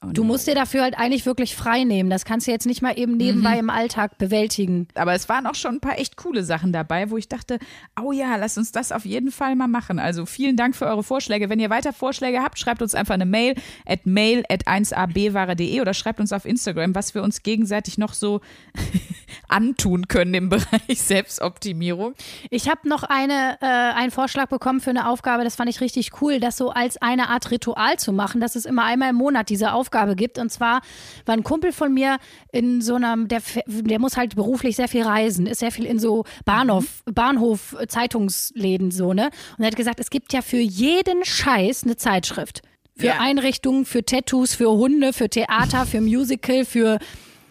Du 0.00 0.22
musst 0.22 0.46
dir 0.46 0.54
dafür 0.54 0.82
halt 0.82 0.96
eigentlich 0.96 1.26
wirklich 1.26 1.56
frei 1.56 1.82
nehmen. 1.82 2.08
Das 2.08 2.24
kannst 2.24 2.46
du 2.46 2.52
jetzt 2.52 2.66
nicht 2.66 2.82
mal 2.82 2.96
eben 2.96 3.16
nebenbei 3.16 3.58
im 3.58 3.68
Alltag 3.68 4.16
bewältigen. 4.16 4.86
Aber 4.94 5.12
es 5.12 5.28
waren 5.28 5.44
auch 5.44 5.56
schon 5.56 5.76
ein 5.76 5.80
paar 5.80 5.98
echt 5.98 6.16
coole 6.16 6.44
Sachen 6.44 6.72
dabei, 6.72 7.10
wo 7.10 7.16
ich 7.16 7.28
dachte, 7.28 7.58
oh 8.00 8.12
ja, 8.12 8.36
lass 8.36 8.56
uns 8.56 8.70
das 8.70 8.92
auf 8.92 9.04
jeden 9.04 9.32
Fall 9.32 9.56
mal 9.56 9.66
machen. 9.66 9.98
Also 9.98 10.24
vielen 10.24 10.56
Dank 10.56 10.76
für 10.76 10.86
eure 10.86 11.02
Vorschläge. 11.02 11.50
Wenn 11.50 11.58
ihr 11.58 11.68
weiter 11.68 11.92
Vorschläge 11.92 12.44
habt, 12.44 12.60
schreibt 12.60 12.80
uns 12.80 12.94
einfach 12.94 13.14
eine 13.14 13.26
Mail 13.26 13.56
at 13.86 14.06
mail 14.06 14.44
at 14.48 14.68
1abware.de 14.68 15.80
oder 15.80 15.94
schreibt 15.94 16.20
uns 16.20 16.32
auf 16.32 16.44
Instagram, 16.44 16.94
was 16.94 17.16
wir 17.16 17.24
uns 17.24 17.42
gegenseitig 17.42 17.98
noch 17.98 18.14
so 18.14 18.40
antun 19.48 20.06
können 20.06 20.32
im 20.34 20.48
Bereich 20.48 21.02
Selbstoptimierung. 21.02 22.14
Ich 22.50 22.68
habe 22.68 22.88
noch 22.88 23.02
eine, 23.02 23.58
äh, 23.60 23.66
einen 23.66 24.12
Vorschlag 24.12 24.46
bekommen 24.46 24.80
für 24.80 24.90
eine 24.90 25.08
Aufgabe, 25.08 25.42
das 25.42 25.56
fand 25.56 25.68
ich 25.68 25.80
richtig 25.80 26.22
cool, 26.22 26.38
das 26.38 26.56
so 26.56 26.70
als 26.70 27.02
eine 27.02 27.30
Art 27.30 27.50
Ritual 27.50 27.98
zu 27.98 28.12
machen, 28.12 28.40
dass 28.40 28.54
es 28.54 28.64
immer 28.64 28.84
einmal 28.84 29.10
im 29.10 29.16
Monat 29.16 29.48
diese 29.48 29.72
Aufgabe 29.72 29.87
gibt. 30.16 30.38
Und 30.38 30.50
zwar 30.50 30.80
war 31.26 31.34
ein 31.34 31.44
Kumpel 31.44 31.72
von 31.72 31.92
mir 31.92 32.18
in 32.52 32.80
so 32.80 32.94
einem, 32.94 33.28
der, 33.28 33.40
der 33.66 33.98
muss 33.98 34.16
halt 34.16 34.36
beruflich 34.36 34.76
sehr 34.76 34.88
viel 34.88 35.02
reisen, 35.02 35.46
ist 35.46 35.60
sehr 35.60 35.72
viel 35.72 35.84
in 35.86 35.98
so 35.98 36.24
Bahnhof, 36.44 37.02
Bahnhof, 37.06 37.76
äh, 37.78 37.86
Zeitungsläden 37.86 38.90
so, 38.90 39.12
ne? 39.12 39.30
Und 39.56 39.64
er 39.64 39.68
hat 39.68 39.76
gesagt, 39.76 40.00
es 40.00 40.10
gibt 40.10 40.32
ja 40.32 40.42
für 40.42 40.58
jeden 40.58 41.24
Scheiß 41.24 41.84
eine 41.84 41.96
Zeitschrift. 41.96 42.62
Für 42.96 43.06
Ja. 43.06 43.20
Einrichtungen, 43.20 43.84
für 43.84 44.04
Tattoos, 44.04 44.54
für 44.54 44.70
Hunde, 44.70 45.12
für 45.12 45.28
Theater, 45.28 45.86
für 45.86 46.00
Musical, 46.00 46.64
für 46.64 46.98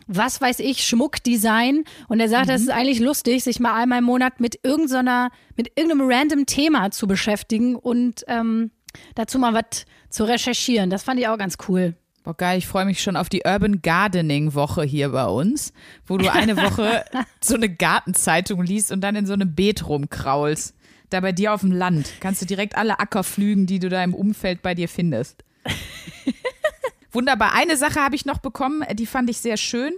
was 0.07 0.41
weiß 0.41 0.59
ich, 0.59 0.83
Schmuckdesign. 0.85 1.83
Und 2.07 2.19
er 2.19 2.29
sagt, 2.29 2.49
das 2.49 2.61
ist 2.61 2.69
eigentlich 2.69 2.99
lustig, 2.99 3.43
sich 3.43 3.59
mal 3.59 3.73
einmal 3.73 3.99
im 3.99 4.05
Monat 4.05 4.39
mit 4.39 4.59
irgendeiner, 4.63 5.29
mit 5.55 5.71
irgendeinem 5.75 6.09
random 6.09 6.45
Thema 6.45 6.91
zu 6.91 7.07
beschäftigen 7.07 7.75
und 7.75 8.23
ähm, 8.27 8.71
dazu 9.15 9.37
mal 9.39 9.53
was 9.53 9.85
zu 10.09 10.23
recherchieren. 10.23 10.89
Das 10.89 11.03
fand 11.03 11.19
ich 11.19 11.27
auch 11.27 11.37
ganz 11.37 11.57
cool. 11.67 11.95
Boah, 12.27 12.35
geil, 12.35 12.57
ich 12.57 12.67
freue 12.67 12.83
mich 12.83 13.01
schon 13.01 13.15
auf 13.15 13.29
die 13.29 13.43
Urban 13.45 13.81
Gardening 13.81 14.53
Woche 14.53 14.83
hier 14.83 15.13
bei 15.13 15.27
uns, 15.27 15.71
wo 16.05 16.17
du 16.17 16.29
eine 16.29 16.57
Woche 16.57 17.05
so 17.39 17.55
eine 17.55 17.73
Gartenzeitung 17.73 18.63
liest 18.63 18.91
und 18.91 18.99
dann 18.99 19.15
in 19.15 19.25
so 19.25 19.31
einem 19.31 19.55
Beet 19.55 19.87
rumkraulst. 19.87 20.75
Da 21.09 21.21
bei 21.21 21.31
dir 21.31 21.53
auf 21.53 21.61
dem 21.61 21.71
Land 21.71 22.15
kannst 22.19 22.41
du 22.41 22.45
direkt 22.45 22.75
alle 22.75 22.99
Acker 22.99 23.23
pflügen, 23.23 23.65
die 23.65 23.79
du 23.79 23.87
da 23.87 24.03
im 24.03 24.13
Umfeld 24.13 24.61
bei 24.61 24.75
dir 24.75 24.89
findest. 24.89 25.45
Wunderbar. 27.13 27.53
Eine 27.53 27.77
Sache 27.77 28.01
habe 28.01 28.15
ich 28.15 28.25
noch 28.25 28.39
bekommen, 28.39 28.81
äh, 28.81 28.93
die 28.93 29.05
fand 29.05 29.29
ich 29.29 29.37
sehr 29.37 29.55
schön. 29.55 29.93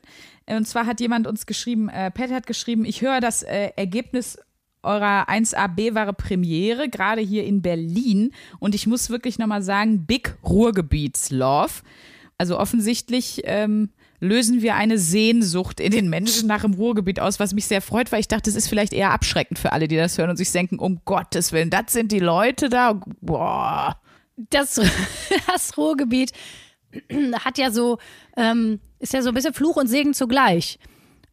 Äh, 0.45 0.55
Und 0.55 0.67
zwar 0.67 0.85
hat 0.85 0.99
jemand 0.99 1.25
uns 1.25 1.47
geschrieben, 1.47 1.89
äh, 1.89 2.11
Pat 2.11 2.29
hat 2.29 2.45
geschrieben, 2.45 2.85
ich 2.85 3.01
höre 3.01 3.21
das 3.21 3.41
äh, 3.41 3.71
Ergebnis 3.75 4.37
eurer 4.83 5.27
1AB-Ware 5.29 6.13
Premiere, 6.13 6.89
gerade 6.89 7.21
hier 7.21 7.43
in 7.43 7.63
Berlin. 7.63 8.33
Und 8.59 8.75
ich 8.75 8.85
muss 8.85 9.09
wirklich 9.09 9.39
nochmal 9.39 9.63
sagen, 9.63 10.05
Big 10.05 10.37
Ruhrgebiets-Love. 10.43 11.81
Also 12.39 12.57
offensichtlich 12.57 13.41
ähm, 13.43 13.89
lösen 14.21 14.61
wir 14.61 14.75
eine 14.75 14.97
Sehnsucht 14.97 15.81
in 15.81 15.91
den 15.91 16.09
Menschen 16.09 16.47
nach 16.47 16.61
dem 16.61 16.73
Ruhrgebiet 16.73 17.19
aus, 17.19 17.39
was 17.39 17.53
mich 17.53 17.67
sehr 17.67 17.81
freut, 17.81 18.11
weil 18.13 18.21
ich 18.21 18.29
dachte, 18.29 18.49
es 18.49 18.55
ist 18.55 18.69
vielleicht 18.69 18.93
eher 18.93 19.11
abschreckend 19.11 19.59
für 19.59 19.73
alle, 19.73 19.89
die 19.89 19.97
das 19.97 20.17
hören 20.17 20.29
und 20.29 20.37
sich 20.37 20.51
denken, 20.51 20.79
um 20.79 21.01
Gottes 21.03 21.51
Willen, 21.51 21.69
das 21.69 21.91
sind 21.91 22.13
die 22.13 22.19
Leute 22.19 22.69
da. 22.69 23.01
Boah. 23.21 23.99
Das, 24.37 24.75
das 25.47 25.77
Ruhrgebiet 25.77 26.31
hat 27.33 27.57
ja 27.57 27.71
so, 27.71 27.99
ähm, 28.37 28.79
ist 28.99 29.11
ja 29.11 29.21
so 29.21 29.29
ein 29.29 29.35
bisschen 29.35 29.53
Fluch 29.53 29.75
und 29.75 29.87
Segen 29.87 30.13
zugleich. 30.13 30.79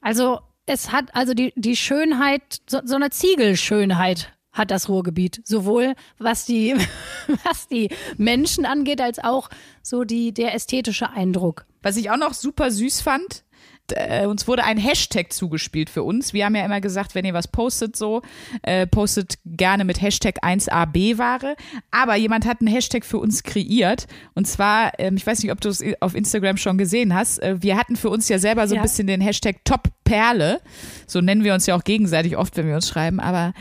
Also 0.01 0.41
es 0.67 0.91
hat 0.91 1.15
also 1.15 1.35
die, 1.35 1.53
die 1.55 1.77
Schönheit, 1.77 2.63
so, 2.69 2.81
so 2.85 2.97
eine 2.97 3.11
Ziegelschönheit 3.11 4.36
hat 4.57 4.71
das 4.73 4.89
Ruhrgebiet. 4.89 5.41
Sowohl 5.45 5.95
was 6.19 6.45
die, 6.47 6.75
was 7.45 7.69
die 7.69 7.91
Menschen 8.17 8.67
angeht, 8.67 9.01
als 9.01 9.19
auch 9.19 9.49
so 9.83 10.03
die, 10.05 10.33
der 10.33 10.55
ästhetische 10.55 11.11
Eindruck. 11.11 11.67
Was 11.83 11.97
ich 11.97 12.11
auch 12.11 12.17
noch 12.17 12.35
super 12.35 12.71
süß 12.73 13.01
fand, 13.03 13.45
äh, 13.93 14.27
uns 14.27 14.49
wurde 14.49 14.65
ein 14.65 14.79
Hashtag 14.79 15.33
zugespielt 15.33 15.91
für 15.91 16.03
uns. 16.03 16.33
Wir 16.33 16.45
haben 16.47 16.57
ja 16.57 16.65
immer 16.65 16.81
gesagt, 16.81 17.15
wenn 17.15 17.25
ihr 17.25 17.35
was 17.35 17.47
postet 17.47 17.95
so, 17.95 18.23
äh, 18.63 18.85
postet 18.85 19.35
gerne 19.45 19.85
mit 19.85 20.01
Hashtag 20.03 20.43
1AB-Ware. 20.43 21.55
Aber 21.93 22.17
jemand 22.17 22.47
hat 22.47 22.61
einen 22.61 22.67
Hashtag 22.67 23.05
für 23.05 23.19
uns 23.19 23.45
kreiert. 23.45 24.09
Und 24.35 24.49
zwar, 24.49 24.91
ähm, 24.99 25.17
ich 25.17 25.25
weiß 25.25 25.41
nicht, 25.43 25.53
ob 25.53 25.61
du 25.61 25.69
es 25.69 25.85
auf 26.01 26.17
Instagram 26.17 26.57
schon 26.57 26.79
gesehen 26.79 27.15
hast, 27.15 27.39
äh, 27.41 27.63
wir 27.63 27.77
hatten 27.77 27.95
für 27.95 28.09
uns 28.11 28.29
ja 28.29 28.41
selber 28.41 28.67
so 28.67 28.75
ein 28.75 28.79
Ja. 28.79 28.83
bisschen 28.83 29.07
den 29.07 29.21
Hashtag 29.21 29.65
Top-Perle. 29.65 30.61
So 31.07 31.21
nennen 31.21 31.45
wir 31.45 31.55
uns 31.55 31.67
ja 31.67 31.77
auch 31.77 31.85
gegenseitig 31.85 32.37
oft, 32.37 32.57
wenn 32.57 32.67
wir 32.67 32.75
uns 32.75 32.89
schreiben. 32.89 33.21
Aber 33.21 33.53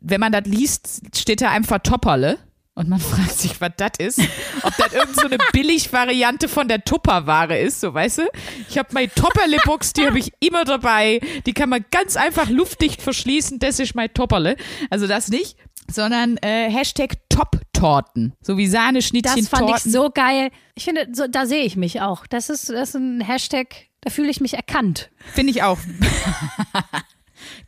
wenn 0.00 0.20
man 0.20 0.32
das 0.32 0.44
liest, 0.44 1.00
steht 1.16 1.40
da 1.40 1.50
einfach 1.50 1.78
Topperle. 1.80 2.38
Und 2.74 2.88
man 2.88 3.00
fragt 3.00 3.36
sich, 3.38 3.60
was 3.60 3.72
das 3.76 3.90
ist. 3.98 4.20
Ob 4.62 4.74
das 4.76 4.92
irgend 4.92 5.14
so 5.16 5.26
eine 5.26 5.38
Billig-Variante 5.52 6.48
von 6.48 6.68
der 6.68 6.82
Tupperware 6.84 7.58
ist, 7.58 7.80
so 7.80 7.92
weißt 7.92 8.18
du? 8.18 8.22
Ich 8.68 8.78
habe 8.78 8.88
meine 8.92 9.12
Topperle-Box, 9.12 9.92
die 9.92 10.06
habe 10.06 10.18
ich 10.18 10.32
immer 10.40 10.64
dabei. 10.64 11.20
Die 11.46 11.52
kann 11.52 11.68
man 11.68 11.84
ganz 11.90 12.16
einfach 12.16 12.48
luftdicht 12.48 13.02
verschließen. 13.02 13.58
Das 13.58 13.80
ist 13.80 13.94
mein 13.94 14.14
Topperle. 14.14 14.56
Also 14.88 15.06
das 15.06 15.28
nicht, 15.28 15.56
sondern 15.90 16.36
äh, 16.38 16.70
Hashtag 16.70 17.16
Top-Torten. 17.28 18.34
So 18.40 18.56
wie 18.56 18.66
Sahneschnittchen 18.68 19.40
Das 19.40 19.48
fand 19.48 19.64
ich 19.64 19.68
Torten. 19.76 19.92
so 19.92 20.10
geil. 20.10 20.50
Ich 20.74 20.84
finde, 20.84 21.08
so, 21.12 21.26
da 21.26 21.46
sehe 21.46 21.64
ich 21.64 21.76
mich 21.76 22.00
auch. 22.00 22.26
Das 22.26 22.48
ist, 22.50 22.70
das 22.70 22.90
ist 22.90 22.94
ein 22.94 23.20
Hashtag, 23.20 23.66
da 24.00 24.10
fühle 24.10 24.30
ich 24.30 24.40
mich 24.40 24.54
erkannt. 24.54 25.10
Finde 25.34 25.50
ich 25.50 25.62
auch. 25.62 25.78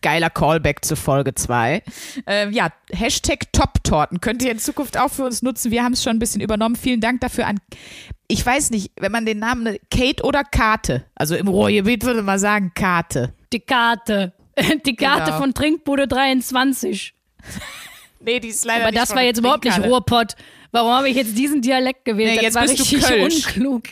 Geiler 0.00 0.30
Callback 0.30 0.84
zu 0.84 0.96
Folge 0.96 1.34
2. 1.34 1.82
Ähm, 2.26 2.52
ja, 2.52 2.68
Hashtag 2.92 3.52
Top-Torten 3.52 4.20
könnt 4.20 4.42
ihr 4.42 4.50
in 4.52 4.58
Zukunft 4.58 4.98
auch 4.98 5.10
für 5.10 5.24
uns 5.24 5.42
nutzen. 5.42 5.70
Wir 5.70 5.82
haben 5.84 5.92
es 5.92 6.02
schon 6.02 6.16
ein 6.16 6.18
bisschen 6.18 6.40
übernommen. 6.40 6.76
Vielen 6.76 7.00
Dank 7.00 7.20
dafür 7.20 7.46
an, 7.46 7.58
ich 8.28 8.44
weiß 8.46 8.70
nicht, 8.70 8.92
wenn 8.98 9.12
man 9.12 9.26
den 9.26 9.38
Namen, 9.40 9.76
Kate 9.90 10.22
oder 10.24 10.42
Kate, 10.42 11.04
also 11.14 11.34
im 11.34 11.48
Ruhrgebiet 11.48 12.04
würde 12.04 12.22
man 12.22 12.38
sagen 12.38 12.72
Kate. 12.74 13.34
Die 13.52 13.60
Karte. 13.60 14.32
Die 14.86 14.96
Karte 14.96 15.24
Genau. 15.26 15.38
von 15.38 15.54
Trinkbude 15.54 16.08
23. 16.08 17.14
Nee, 18.20 18.40
die 18.40 18.48
ist 18.48 18.64
leider 18.64 18.84
Aber 18.86 18.92
das 18.92 19.14
war 19.14 19.22
jetzt 19.22 19.38
überhaupt 19.38 19.64
nicht. 19.64 19.78
Ruhrpott. 19.80 20.34
Warum 20.70 20.92
habe 20.92 21.08
ich 21.08 21.16
jetzt 21.16 21.36
diesen 21.36 21.60
Dialekt 21.60 22.04
gewählt? 22.04 22.30
Nee, 22.30 22.36
das 22.36 22.44
jetzt 22.44 22.54
war 22.54 22.62
bist 22.62 22.78
du 22.78 22.82
richtig 22.82 23.02
Kölsch. 23.02 23.46
unklug. 23.46 23.82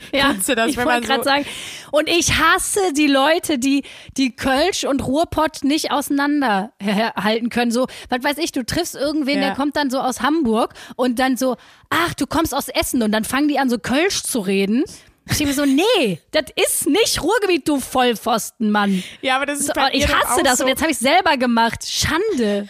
Ja, 0.12 0.32
Kennst 0.32 0.48
du 0.48 0.54
das, 0.54 0.70
ich 0.70 0.76
wollte 0.76 1.00
gerade 1.06 1.20
so- 1.22 1.28
sagen. 1.30 1.46
Und 1.92 2.08
ich 2.08 2.34
hasse 2.38 2.80
die 2.96 3.06
Leute, 3.06 3.58
die 3.58 3.82
die 4.16 4.34
Kölsch 4.34 4.84
und 4.84 5.06
Ruhrpott 5.06 5.62
nicht 5.64 5.90
auseinanderhalten 5.92 7.50
können. 7.50 7.70
So, 7.70 7.86
was 8.08 8.22
weiß 8.22 8.38
ich, 8.38 8.52
du 8.52 8.64
triffst 8.64 8.94
irgendwen, 8.94 9.36
Ja. 9.40 9.48
der 9.48 9.54
kommt 9.54 9.76
dann 9.76 9.90
so 9.90 9.98
aus 10.00 10.20
Hamburg 10.20 10.74
und 10.96 11.18
dann 11.18 11.36
so, 11.36 11.56
ach, 11.90 12.14
du 12.14 12.26
kommst 12.26 12.54
aus 12.54 12.68
Essen 12.68 13.02
und 13.02 13.12
dann 13.12 13.24
fangen 13.24 13.48
die 13.48 13.58
an, 13.58 13.68
so 13.70 13.78
Kölsch 13.78 14.22
zu 14.22 14.40
reden. 14.40 14.84
Ich 15.30 15.36
denke 15.36 15.52
mir 15.52 15.54
so, 15.54 15.64
nee, 15.64 16.18
das 16.32 16.46
ist 16.56 16.86
nicht 16.88 17.22
Ruhrgebiet, 17.22 17.68
du 17.68 17.78
Vollpfosten, 17.78 18.72
Mann. 18.72 19.02
Ja, 19.20 19.36
aber 19.36 19.46
das 19.46 19.60
ist 19.60 19.66
So, 19.66 19.72
ich 19.92 20.08
hasse 20.12 20.42
das 20.42 20.58
so. 20.58 20.64
und 20.64 20.70
jetzt 20.70 20.80
habe 20.82 20.90
ich 20.90 20.98
selber 20.98 21.36
gemacht. 21.36 21.84
Schande. 21.86 22.68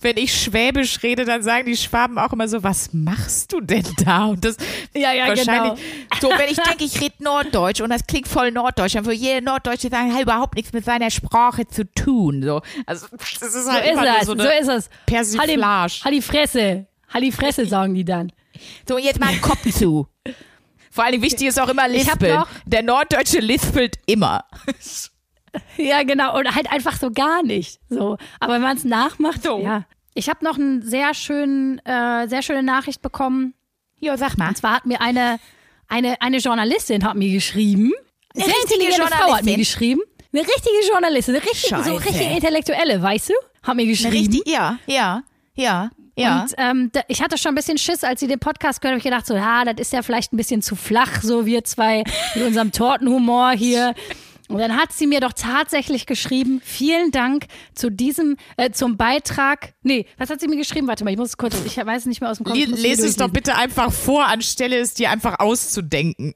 Wenn 0.00 0.16
ich 0.16 0.34
Schwäbisch 0.40 1.02
rede, 1.02 1.24
dann 1.24 1.42
sagen 1.42 1.66
die 1.66 1.76
Schwaben 1.76 2.18
auch 2.18 2.32
immer 2.32 2.48
so, 2.48 2.62
was 2.62 2.92
machst 2.92 3.52
du 3.52 3.60
denn 3.60 3.84
da? 4.04 4.26
Und 4.26 4.44
das 4.44 4.56
Ja, 4.94 5.12
ja, 5.12 5.28
wahrscheinlich, 5.28 5.74
genau. 5.74 6.20
so, 6.20 6.28
wenn 6.38 6.50
ich 6.50 6.58
denke, 6.58 6.84
ich 6.84 7.00
rede 7.00 7.14
Norddeutsch 7.20 7.80
und 7.80 7.90
das 7.90 8.06
klingt 8.06 8.28
voll 8.28 8.50
Norddeutsch, 8.50 8.94
dann 8.94 9.04
würde 9.04 9.16
jeder 9.18 9.40
Norddeutsche 9.40 9.88
sagen, 9.88 10.12
hat 10.14 10.22
überhaupt 10.22 10.54
nichts 10.56 10.72
mit 10.72 10.84
seiner 10.84 11.10
Sprache 11.10 11.66
zu 11.66 11.84
tun. 11.94 12.42
So, 12.42 12.62
also, 12.86 13.06
das 13.40 13.54
ist 13.54 13.64
So 13.64 13.72
halt 13.72 13.84
ist 13.84 13.92
immer 13.92 14.16
es, 14.20 14.26
so 14.26 14.34
so, 14.36 14.42
eine 14.42 14.58
ist 14.58 14.68
es. 14.68 14.90
Persiflage. 15.06 15.92
Die 16.10 16.22
Fresse. 16.22 16.86
Die 17.20 17.32
Fresse, 17.32 17.66
sagen 17.66 17.94
die 17.94 18.04
dann. 18.04 18.32
So, 18.88 18.98
jetzt 18.98 19.20
mal 19.20 19.34
Kopf 19.38 19.68
zu. 19.70 20.06
Vor 20.90 21.04
allem 21.04 21.22
wichtig 21.22 21.48
ist 21.48 21.60
auch 21.60 21.68
immer 21.68 21.88
Lispeln. 21.88 22.42
Der 22.66 22.82
Norddeutsche 22.82 23.38
lispelt 23.38 23.96
immer. 24.06 24.44
Ja, 25.76 26.02
genau. 26.02 26.38
Oder 26.38 26.54
halt 26.54 26.70
einfach 26.72 26.96
so 26.98 27.10
gar 27.10 27.42
nicht. 27.42 27.80
So. 27.88 28.16
Aber 28.40 28.54
wenn 28.54 28.62
man 28.62 28.76
es 28.76 28.84
nachmacht, 28.84 29.42
So. 29.42 29.60
ja. 29.60 29.84
Ich 30.14 30.28
habe 30.28 30.44
noch 30.44 30.58
eine 30.58 30.82
sehr, 30.82 31.14
schön, 31.14 31.78
äh, 31.86 32.28
sehr 32.28 32.42
schöne 32.42 32.62
Nachricht 32.62 33.00
bekommen. 33.00 33.54
Ja, 33.98 34.16
sag 34.18 34.36
mal. 34.36 34.48
Und 34.48 34.56
zwar 34.58 34.74
hat 34.76 34.86
mir 34.86 35.00
eine, 35.00 35.38
eine, 35.88 36.20
eine 36.20 36.36
Journalistin 36.38 37.04
hat 37.04 37.14
mir 37.16 37.32
geschrieben. 37.32 37.92
Eine 38.34 38.44
sehr 38.44 38.54
richtige 38.54 38.92
Frau 39.02 39.34
hat 39.34 39.44
mir 39.44 39.56
geschrieben. 39.56 40.02
Eine 40.32 40.42
richtige 40.42 40.88
Journalistin, 40.90 41.34
eine 41.36 41.44
richtig, 41.44 41.70
so 41.84 41.94
richtig 41.94 42.30
intellektuelle, 42.30 43.00
weißt 43.02 43.30
du? 43.30 43.34
Hat 43.62 43.76
mir 43.76 43.86
geschrieben. 43.86 44.16
Richtig, 44.16 44.42
ja, 44.46 44.78
ja, 44.86 45.22
ja, 45.54 45.90
ja. 46.16 46.42
Und 46.42 46.54
ähm, 46.58 46.90
da, 46.92 47.00
ich 47.08 47.22
hatte 47.22 47.36
schon 47.38 47.52
ein 47.52 47.54
bisschen 47.54 47.78
Schiss, 47.78 48.02
als 48.04 48.20
sie 48.20 48.26
den 48.26 48.38
Podcast 48.38 48.80
gehört 48.80 48.94
habe, 48.94 48.98
ich 48.98 49.04
gedacht 49.04 49.26
so, 49.26 49.34
ja, 49.34 49.64
das 49.64 49.74
ist 49.78 49.92
ja 49.92 50.02
vielleicht 50.02 50.32
ein 50.32 50.36
bisschen 50.38 50.62
zu 50.62 50.74
flach, 50.76 51.22
so 51.22 51.44
wir 51.46 51.64
zwei 51.64 52.04
mit 52.34 52.44
unserem 52.44 52.72
Tortenhumor 52.72 53.52
hier. 53.52 53.94
Und 54.52 54.58
dann 54.58 54.76
hat 54.76 54.92
sie 54.92 55.06
mir 55.06 55.20
doch 55.20 55.32
tatsächlich 55.32 56.04
geschrieben, 56.04 56.60
vielen 56.62 57.10
Dank 57.10 57.46
zu 57.74 57.90
diesem, 57.90 58.36
äh, 58.58 58.70
zum 58.70 58.98
Beitrag. 58.98 59.72
Nee, 59.82 60.06
was 60.18 60.28
hat 60.28 60.40
sie 60.40 60.48
mir 60.48 60.56
geschrieben? 60.56 60.86
Warte 60.86 61.04
mal, 61.04 61.10
ich 61.10 61.16
muss 61.16 61.38
kurz, 61.38 61.56
ich 61.64 61.76
weiß 61.76 62.04
nicht 62.04 62.20
mehr 62.20 62.30
aus 62.30 62.36
dem 62.36 62.44
Kopf. 62.44 62.56
Lese 62.56 63.06
es 63.06 63.16
doch 63.16 63.30
bitte 63.30 63.56
einfach 63.56 63.90
vor, 63.90 64.26
anstelle 64.26 64.78
es 64.78 64.92
dir 64.92 65.10
einfach 65.10 65.38
auszudenken. 65.38 66.34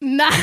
Na. 0.00 0.28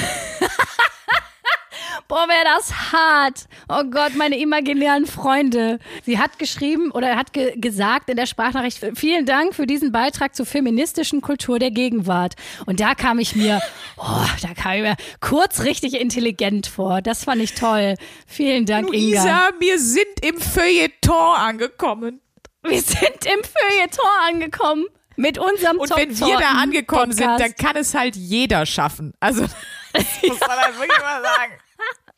Boah, 2.07 2.27
wäre 2.27 2.45
das 2.55 2.73
hart. 2.93 3.47
Oh 3.69 3.83
Gott, 3.89 4.15
meine 4.15 4.37
imaginären 4.37 5.05
Freunde. 5.05 5.79
Sie 6.03 6.19
hat 6.19 6.39
geschrieben 6.39 6.91
oder 6.91 7.15
hat 7.15 7.33
ge 7.33 7.53
gesagt 7.55 8.09
in 8.09 8.17
der 8.17 8.25
Sprachnachricht, 8.25 8.79
vielen 8.95 9.25
Dank 9.25 9.55
für 9.55 9.65
diesen 9.65 9.91
Beitrag 9.91 10.35
zur 10.35 10.45
feministischen 10.45 11.21
Kultur 11.21 11.59
der 11.59 11.71
Gegenwart. 11.71 12.33
Und 12.65 12.79
da 12.79 12.95
kam 12.95 13.19
ich 13.19 13.35
mir, 13.35 13.61
oh, 13.97 14.25
da 14.41 14.53
kam 14.53 14.73
ich 14.73 14.81
mir 14.81 14.95
kurz 15.21 15.61
richtig 15.61 15.99
intelligent 15.99 16.67
vor. 16.67 17.01
Das 17.01 17.23
fand 17.23 17.41
ich 17.41 17.53
toll. 17.53 17.95
Vielen 18.27 18.65
Dank, 18.65 18.93
Inga. 18.93 19.21
Luisa, 19.23 19.49
wir 19.59 19.79
sind 19.79 20.19
im 20.21 20.39
Feuilleton 20.39 21.35
angekommen. 21.35 22.19
Wir 22.63 22.81
sind 22.81 23.25
im 23.25 23.41
Feuilleton 23.43 24.05
angekommen. 24.29 24.85
Mit 25.15 25.37
unserem 25.37 25.77
Und 25.77 25.95
wenn 25.95 26.17
wir 26.17 26.37
da 26.37 26.53
angekommen 26.53 27.11
sind, 27.11 27.39
dann 27.39 27.55
kann 27.55 27.75
es 27.75 27.93
halt 27.93 28.15
jeder 28.15 28.65
schaffen. 28.65 29.13
Also, 29.19 29.43
das 29.93 30.05
muss 30.27 30.39
man 30.39 30.49
halt 30.49 30.79
wirklich 30.79 30.99
mal 30.99 31.21
sagen. 31.21 31.53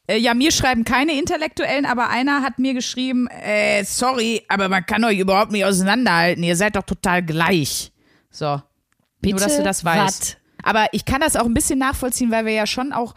Äh, 0.08 0.18
Ja, 0.18 0.34
mir 0.34 0.52
schreiben 0.52 0.84
keine 0.84 1.18
Intellektuellen, 1.18 1.86
aber 1.86 2.10
einer 2.10 2.42
hat 2.42 2.60
mir 2.60 2.74
geschrieben, 2.74 3.28
äh, 3.28 3.84
sorry, 3.84 4.44
aber 4.48 4.70
man 4.70 4.86
kann 4.86 5.04
euch 5.04 5.20
überhaupt 5.20 5.52
nicht 5.52 5.66
auseinanderhalten. 5.66 6.44
Ihr 6.44 6.56
seid 6.56 6.76
doch 6.76 6.84
total 6.84 7.24
gleich. 7.24 7.92
So. 8.30 8.62
Nur, 9.22 9.40
dass 9.40 9.58
du 9.58 9.64
das 9.64 9.84
weißt. 9.84 10.32
wat? 10.32 10.38
Aber 10.64 10.88
ich 10.92 11.06
kann 11.06 11.22
das 11.22 11.36
auch 11.36 11.46
ein 11.46 11.54
bisschen 11.54 11.80
nachvollziehen, 11.80 12.32
weil 12.32 12.46
wir 12.46 12.54
ja 12.54 12.68
schon 12.68 12.92
auch 12.92 13.16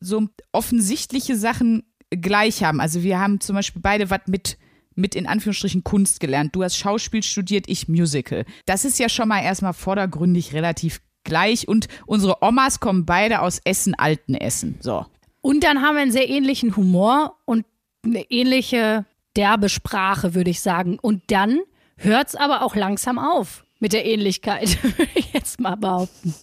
so 0.00 0.28
offensichtliche 0.52 1.36
Sachen 1.36 1.84
gleich 2.10 2.62
haben. 2.64 2.80
Also 2.80 3.02
wir 3.02 3.18
haben 3.18 3.40
zum 3.40 3.56
Beispiel 3.56 3.80
beide 3.82 4.10
was 4.10 4.20
mit, 4.26 4.58
mit 4.94 5.14
in 5.14 5.26
Anführungsstrichen 5.26 5.84
Kunst 5.84 6.20
gelernt. 6.20 6.54
Du 6.54 6.62
hast 6.62 6.76
Schauspiel 6.76 7.22
studiert, 7.22 7.64
ich 7.68 7.88
Musical. 7.88 8.44
Das 8.66 8.84
ist 8.84 8.98
ja 8.98 9.08
schon 9.08 9.28
mal 9.28 9.42
erstmal 9.42 9.72
vordergründig 9.72 10.52
relativ 10.52 11.00
gleich 11.24 11.68
und 11.68 11.88
unsere 12.06 12.42
Omas 12.42 12.80
kommen 12.80 13.06
beide 13.06 13.40
aus 13.40 13.60
Essen, 13.64 13.94
alten 13.94 14.34
Essen. 14.34 14.78
So. 14.80 15.06
Und 15.42 15.64
dann 15.64 15.82
haben 15.82 15.96
wir 15.96 16.02
einen 16.02 16.12
sehr 16.12 16.28
ähnlichen 16.30 16.76
Humor 16.76 17.36
und 17.44 17.66
eine 18.04 18.30
ähnliche 18.30 19.04
derbe 19.36 19.68
Sprache, 19.68 20.34
würde 20.34 20.50
ich 20.50 20.60
sagen. 20.60 20.98
Und 21.00 21.22
dann 21.28 21.60
hört 21.96 22.28
es 22.28 22.36
aber 22.36 22.62
auch 22.62 22.74
langsam 22.74 23.18
auf 23.18 23.64
mit 23.80 23.92
der 23.92 24.06
Ähnlichkeit, 24.06 24.82
würde 24.96 25.10
ich 25.14 25.32
jetzt 25.32 25.60
mal 25.60 25.76
behaupten. 25.76 26.34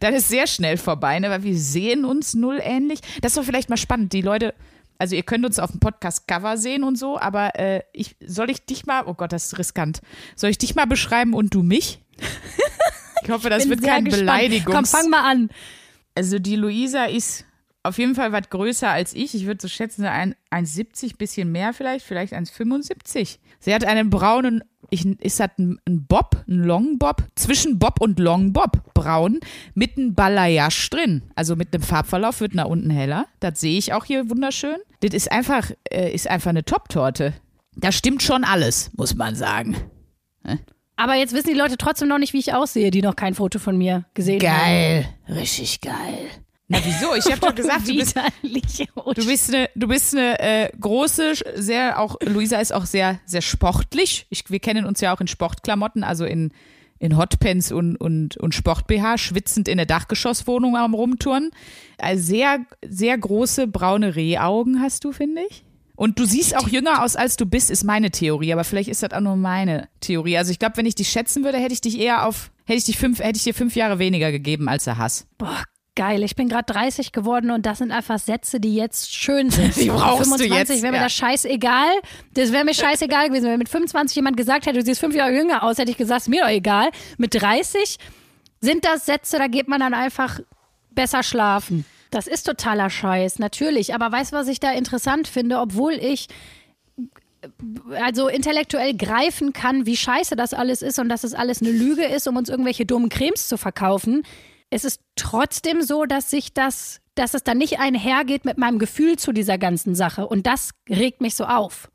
Dann 0.00 0.14
ist 0.14 0.28
sehr 0.28 0.46
schnell 0.46 0.76
vorbei, 0.76 1.18
ne? 1.18 1.28
weil 1.28 1.42
wir 1.42 1.58
sehen 1.58 2.04
uns 2.04 2.34
null 2.34 2.60
ähnlich. 2.62 3.00
Das 3.20 3.34
doch 3.34 3.44
vielleicht 3.44 3.68
mal 3.68 3.76
spannend. 3.76 4.12
Die 4.12 4.22
Leute, 4.22 4.54
also 4.96 5.16
ihr 5.16 5.24
könnt 5.24 5.44
uns 5.44 5.58
auf 5.58 5.72
dem 5.72 5.80
Podcast-Cover 5.80 6.56
sehen 6.56 6.84
und 6.84 6.96
so, 6.96 7.18
aber 7.18 7.58
äh, 7.58 7.82
ich, 7.92 8.16
soll 8.24 8.50
ich 8.50 8.64
dich 8.64 8.86
mal, 8.86 9.04
oh 9.06 9.14
Gott, 9.14 9.32
das 9.32 9.46
ist 9.46 9.58
riskant. 9.58 10.00
Soll 10.36 10.50
ich 10.50 10.58
dich 10.58 10.76
mal 10.76 10.86
beschreiben 10.86 11.34
und 11.34 11.52
du 11.52 11.62
mich? 11.62 12.00
Ich 13.22 13.30
hoffe, 13.30 13.50
das 13.50 13.64
Bin 13.64 13.70
wird 13.70 13.80
sehr 13.80 13.92
kein 13.92 14.04
gespannt. 14.04 14.22
Beleidigungs... 14.22 14.76
Komm, 14.76 14.84
fang 14.84 15.10
mal 15.10 15.28
an. 15.28 15.50
Also 16.14 16.38
die 16.38 16.54
Luisa 16.54 17.06
ist 17.06 17.44
auf 17.86 17.98
jeden 17.98 18.14
Fall 18.14 18.32
was 18.32 18.50
größer 18.50 18.90
als 18.90 19.14
ich. 19.14 19.34
Ich 19.34 19.46
würde 19.46 19.62
so 19.62 19.68
schätzen, 19.68 20.02
so 20.02 20.08
ein 20.08 20.34
1,70, 20.50 21.16
bisschen 21.16 21.52
mehr 21.52 21.72
vielleicht, 21.72 22.04
vielleicht 22.04 22.32
1,75. 22.32 23.38
Sie 23.58 23.74
hat 23.74 23.84
einen 23.84 24.10
braunen, 24.10 24.62
ich, 24.90 25.04
ist 25.20 25.40
das 25.40 25.50
ein, 25.58 25.80
ein 25.86 26.06
Bob, 26.06 26.44
ein 26.48 26.64
Long 26.64 26.98
Bob? 26.98 27.24
Zwischen 27.34 27.78
Bob 27.78 28.00
und 28.00 28.18
Long 28.18 28.52
Bob, 28.52 28.92
braun, 28.94 29.40
mit 29.74 29.96
einem 29.96 30.14
Balayage 30.14 30.90
drin. 30.90 31.22
Also 31.34 31.56
mit 31.56 31.74
einem 31.74 31.82
Farbverlauf 31.82 32.40
wird 32.40 32.54
nach 32.54 32.66
unten 32.66 32.90
heller. 32.90 33.26
Das 33.40 33.60
sehe 33.60 33.78
ich 33.78 33.92
auch 33.92 34.04
hier 34.04 34.30
wunderschön. 34.30 34.76
Das 35.00 35.14
ist 35.14 35.30
einfach, 35.30 35.70
äh, 35.90 36.12
ist 36.12 36.28
einfach 36.28 36.50
eine 36.50 36.64
Top-Torte. 36.64 37.34
Da 37.74 37.92
stimmt 37.92 38.22
schon 38.22 38.44
alles, 38.44 38.90
muss 38.96 39.14
man 39.14 39.34
sagen. 39.34 39.76
Aber 40.96 41.14
jetzt 41.14 41.34
wissen 41.34 41.48
die 41.48 41.58
Leute 41.58 41.76
trotzdem 41.76 42.08
noch 42.08 42.18
nicht, 42.18 42.32
wie 42.32 42.38
ich 42.38 42.54
aussehe, 42.54 42.90
die 42.90 43.02
noch 43.02 43.16
kein 43.16 43.34
Foto 43.34 43.58
von 43.58 43.76
mir 43.76 44.06
gesehen 44.14 44.40
haben. 44.40 44.64
Geil, 44.64 45.08
richtig 45.28 45.82
geil. 45.82 46.30
Na 46.68 46.78
wieso? 46.84 47.14
Ich 47.14 47.26
habe 47.26 47.40
doch 47.40 47.54
gesagt, 47.54 47.88
du 47.88 47.96
bist 47.96 48.16
Widerlich. 48.16 48.88
Du 49.14 49.26
bist 49.26 49.54
eine, 49.54 49.68
du 49.74 49.86
bist 49.86 50.16
eine 50.16 50.38
äh, 50.40 50.70
große, 50.78 51.34
sehr 51.54 52.00
auch 52.00 52.16
Luisa 52.20 52.58
ist 52.58 52.72
auch 52.72 52.86
sehr, 52.86 53.20
sehr 53.24 53.42
sportlich. 53.42 54.26
Ich, 54.30 54.50
wir 54.50 54.58
kennen 54.58 54.84
uns 54.84 55.00
ja 55.00 55.14
auch 55.14 55.20
in 55.20 55.28
Sportklamotten, 55.28 56.02
also 56.02 56.24
in, 56.24 56.52
in 56.98 57.16
Hotpants 57.16 57.70
und, 57.70 57.96
und, 57.96 58.36
und 58.36 58.54
Sport-BH, 58.54 59.18
schwitzend 59.18 59.68
in 59.68 59.76
der 59.76 59.86
Dachgeschosswohnung 59.86 60.76
am 60.76 60.94
Rumtouren. 60.94 61.50
Also 61.98 62.24
sehr, 62.24 62.66
sehr 62.86 63.16
große 63.16 63.68
braune 63.68 64.16
Rehaugen 64.16 64.80
hast 64.80 65.04
du, 65.04 65.12
finde 65.12 65.42
ich. 65.48 65.64
Und 65.94 66.18
du 66.18 66.26
siehst 66.26 66.56
auch 66.56 66.68
jünger 66.68 67.02
aus, 67.02 67.16
als 67.16 67.36
du 67.36 67.46
bist, 67.46 67.70
ist 67.70 67.82
meine 67.82 68.10
Theorie. 68.10 68.52
Aber 68.52 68.64
vielleicht 68.64 68.90
ist 68.90 69.02
das 69.02 69.12
auch 69.12 69.20
nur 69.20 69.36
meine 69.36 69.88
Theorie. 70.00 70.36
Also 70.36 70.50
ich 70.50 70.58
glaube, 70.58 70.76
wenn 70.76 70.84
ich 70.84 70.94
dich 70.94 71.08
schätzen 71.08 71.42
würde, 71.42 71.58
hätte 71.58 71.72
ich 71.72 71.80
dich 71.80 71.98
eher 71.98 72.26
auf, 72.26 72.50
hätte 72.64 72.78
ich 72.78 72.84
dich 72.84 72.98
fünf, 72.98 73.20
hätte 73.20 73.38
ich 73.38 73.44
dir 73.44 73.54
fünf 73.54 73.76
Jahre 73.76 73.98
weniger 73.98 74.30
gegeben, 74.30 74.68
als 74.68 74.86
er 74.86 74.98
Hass. 74.98 75.26
Boah, 75.38 75.62
geil. 75.96 76.22
Ich 76.22 76.36
bin 76.36 76.48
gerade 76.48 76.72
30 76.72 77.10
geworden 77.10 77.50
und 77.50 77.66
das 77.66 77.78
sind 77.78 77.90
einfach 77.90 78.18
Sätze, 78.18 78.60
die 78.60 78.76
jetzt 78.76 79.12
schön 79.12 79.50
sind. 79.50 79.74
Die 79.76 79.88
brauchst 79.88 80.26
du 80.26 80.36
25 80.36 80.50
jetzt, 80.50 80.82
wäre 80.82 80.92
mir 80.92 80.98
ja. 80.98 81.04
das 81.04 81.12
scheißegal. 81.14 81.90
Das 82.34 82.52
wäre 82.52 82.64
mir 82.64 82.74
scheißegal 82.74 83.28
gewesen. 83.28 83.46
Wenn 83.46 83.58
mit 83.58 83.68
25 83.68 84.14
jemand 84.14 84.36
gesagt 84.36 84.66
hätte, 84.66 84.78
du 84.78 84.84
siehst 84.84 85.00
fünf 85.00 85.14
Jahre 85.14 85.34
jünger 85.34 85.64
aus, 85.64 85.78
hätte 85.78 85.90
ich 85.90 85.96
gesagt, 85.96 86.22
ist 86.22 86.28
mir 86.28 86.42
doch 86.42 86.48
egal. 86.48 86.90
Mit 87.18 87.34
30 87.34 87.98
sind 88.60 88.84
das 88.84 89.06
Sätze, 89.06 89.38
da 89.38 89.48
geht 89.48 89.66
man 89.66 89.80
dann 89.80 89.94
einfach 89.94 90.40
besser 90.90 91.22
schlafen. 91.22 91.84
Das 92.10 92.26
ist 92.26 92.44
totaler 92.44 92.88
Scheiß, 92.88 93.38
natürlich. 93.38 93.94
Aber 93.94 94.12
weißt 94.12 94.32
du, 94.32 94.36
was 94.36 94.48
ich 94.48 94.60
da 94.60 94.72
interessant 94.72 95.26
finde? 95.26 95.58
Obwohl 95.58 95.94
ich 95.94 96.28
also 98.00 98.28
intellektuell 98.28 98.96
greifen 98.96 99.52
kann, 99.52 99.86
wie 99.86 99.96
scheiße 99.96 100.36
das 100.36 100.54
alles 100.54 100.82
ist 100.82 100.98
und 100.98 101.08
dass 101.08 101.24
es 101.24 101.34
alles 101.34 101.62
eine 101.62 101.70
Lüge 101.70 102.04
ist, 102.04 102.26
um 102.26 102.36
uns 102.36 102.48
irgendwelche 102.48 102.86
dummen 102.86 103.08
Cremes 103.08 103.48
zu 103.48 103.56
verkaufen. 103.56 104.22
Es 104.70 104.84
ist 104.84 105.00
trotzdem 105.14 105.82
so, 105.82 106.04
dass 106.04 106.30
sich 106.30 106.52
das, 106.52 107.00
dass 107.14 107.34
es 107.34 107.44
dann 107.44 107.58
nicht 107.58 107.78
einhergeht 107.78 108.44
mit 108.44 108.58
meinem 108.58 108.78
Gefühl 108.78 109.16
zu 109.16 109.32
dieser 109.32 109.58
ganzen 109.58 109.94
Sache. 109.94 110.26
Und 110.26 110.46
das 110.46 110.70
regt 110.88 111.20
mich 111.20 111.34
so 111.34 111.44
auf. 111.44 111.90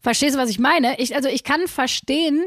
Verstehst 0.00 0.36
du, 0.36 0.38
was 0.38 0.50
ich 0.50 0.58
meine? 0.58 0.98
Ich, 0.98 1.14
also 1.14 1.28
ich 1.28 1.44
kann 1.44 1.66
verstehen, 1.66 2.46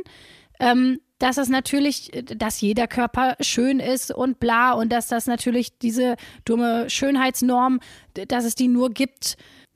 ähm, 0.60 1.00
dass 1.20 1.38
es 1.38 1.50
natürlich, 1.50 2.12
dass 2.24 2.62
jeder 2.62 2.88
Körper 2.88 3.36
schön 3.42 3.80
ist 3.80 4.12
und 4.12 4.40
bla 4.40 4.72
und 4.72 4.90
dass 4.92 5.08
das 5.08 5.28
natürlich 5.28 5.78
diese 5.78 6.16
dumme 6.46 6.90
Schönheitsnorm, 6.90 7.82
dass 8.14 8.46
es 8.46 8.56
die 8.56 8.70
nur 8.70 8.90
gibt, 8.90 9.36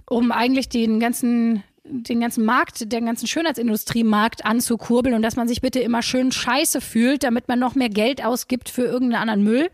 um 0.10 0.32
eigentlich 0.32 0.70
den 0.70 1.00
ganzen 1.00 1.64
den 1.86 2.20
ganzen 2.20 2.46
Markt, 2.46 2.92
den 2.92 3.06
ganzen 3.06 3.28
Schönheitsindustriemarkt 3.28 4.46
anzukurbeln 4.46 5.16
und 5.16 5.22
dass 5.22 5.36
man 5.36 5.48
sich 5.48 5.62
bitte 5.62 5.80
immer 5.80 6.02
schön 6.02 6.32
scheiße 6.32 6.82
fühlt, 6.82 7.24
damit 7.24 7.48
man 7.48 7.60
noch 7.60 7.76
mehr 7.76 7.90
Geld 7.90 8.24
ausgibt 8.24 8.70
für 8.70 8.84
irgendeinen 8.84 9.22
anderen 9.22 9.44
Müll. 9.44 9.70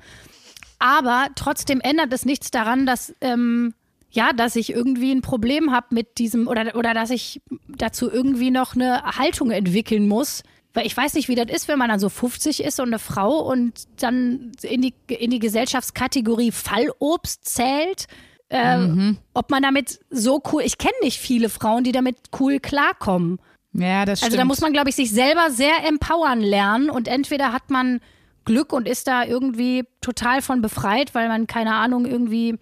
Aber 0.79 1.27
trotzdem 1.35 1.81
ändert 1.81 2.11
es 2.13 2.25
nichts 2.25 2.51
daran, 2.51 2.85
dass 2.85 3.13
ähm, 3.21 3.73
ja, 4.11 4.33
dass 4.33 4.55
ich 4.55 4.71
irgendwie 4.71 5.11
ein 5.11 5.21
Problem 5.21 5.71
habe 5.71 5.93
mit 5.93 6.17
diesem 6.17 6.47
oder 6.47 6.75
oder 6.75 6.93
dass 6.93 7.11
ich 7.11 7.41
dazu 7.67 8.09
irgendwie 8.09 8.49
noch 8.49 8.75
eine 8.75 9.03
Haltung 9.03 9.51
entwickeln 9.51 10.07
muss. 10.07 10.43
Weil 10.73 10.85
ich 10.85 10.95
weiß 10.95 11.15
nicht, 11.15 11.27
wie 11.29 11.35
das 11.35 11.49
ist, 11.49 11.67
wenn 11.67 11.79
man 11.79 11.89
dann 11.89 11.99
so 11.99 12.09
50 12.09 12.63
ist 12.63 12.79
und 12.79 12.87
eine 12.87 12.99
Frau 12.99 13.39
und 13.39 13.87
dann 14.01 14.51
in 14.61 14.81
die, 14.81 14.93
in 15.07 15.31
die 15.31 15.39
Gesellschaftskategorie 15.39 16.51
Fallobst 16.51 17.45
zählt. 17.45 18.05
Ähm, 18.49 19.17
Ob 19.33 19.51
man 19.51 19.61
damit 19.61 19.99
so 20.09 20.41
cool, 20.51 20.63
ich 20.63 20.77
kenne 20.77 20.93
nicht 21.03 21.19
viele 21.19 21.49
Frauen, 21.49 21.83
die 21.83 21.91
damit 21.91 22.17
cool 22.39 22.59
klarkommen. 22.59 23.39
Ja, 23.73 24.05
das 24.05 24.19
stimmt. 24.19 24.31
Also 24.31 24.37
da 24.37 24.45
muss 24.45 24.61
man, 24.61 24.73
glaube 24.73 24.89
ich, 24.89 24.95
sich 24.95 25.11
selber 25.11 25.51
sehr 25.51 25.87
empowern 25.87 26.41
lernen 26.41 26.89
und 26.89 27.07
entweder 27.07 27.53
hat 27.53 27.69
man 27.69 27.99
Glück 28.45 28.73
und 28.73 28.87
ist 28.87 29.07
da 29.07 29.23
irgendwie 29.23 29.83
total 30.01 30.41
von 30.41 30.61
befreit, 30.61 31.13
weil 31.13 31.27
man, 31.27 31.45
keine 31.45 31.75
Ahnung, 31.75 32.05
irgendwie 32.05 32.57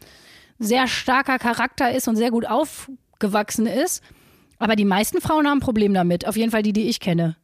sehr 0.59 0.87
starker 0.87 1.39
Charakter 1.39 1.91
ist 1.91 2.07
und 2.07 2.17
sehr 2.17 2.31
gut 2.31 2.45
aufgewachsen 2.45 3.67
ist. 3.67 4.03
Aber 4.59 4.75
die 4.75 4.85
meisten 4.85 5.21
Frauen 5.21 5.47
haben 5.47 5.59
ein 5.59 5.61
Problem 5.61 5.93
damit. 5.93 6.27
Auf 6.27 6.35
jeden 6.35 6.51
Fall 6.51 6.63
die, 6.63 6.73
die 6.73 6.89
ich 6.89 6.99
kenne. 6.99 7.37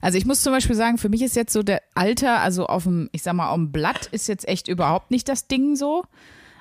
Also 0.00 0.18
ich 0.18 0.26
muss 0.26 0.42
zum 0.42 0.52
Beispiel 0.52 0.76
sagen, 0.76 0.98
für 0.98 1.08
mich 1.08 1.22
ist 1.22 1.36
jetzt 1.36 1.52
so 1.52 1.62
der 1.62 1.82
Alter, 1.94 2.40
also 2.40 2.66
auf 2.66 2.84
dem, 2.84 3.08
ich 3.12 3.22
sag 3.22 3.32
mal, 3.32 3.48
auf 3.48 3.56
dem 3.56 3.72
Blatt 3.72 4.06
ist 4.12 4.28
jetzt 4.28 4.46
echt 4.46 4.68
überhaupt 4.68 5.10
nicht 5.10 5.28
das 5.28 5.48
Ding 5.48 5.74
so. 5.74 6.04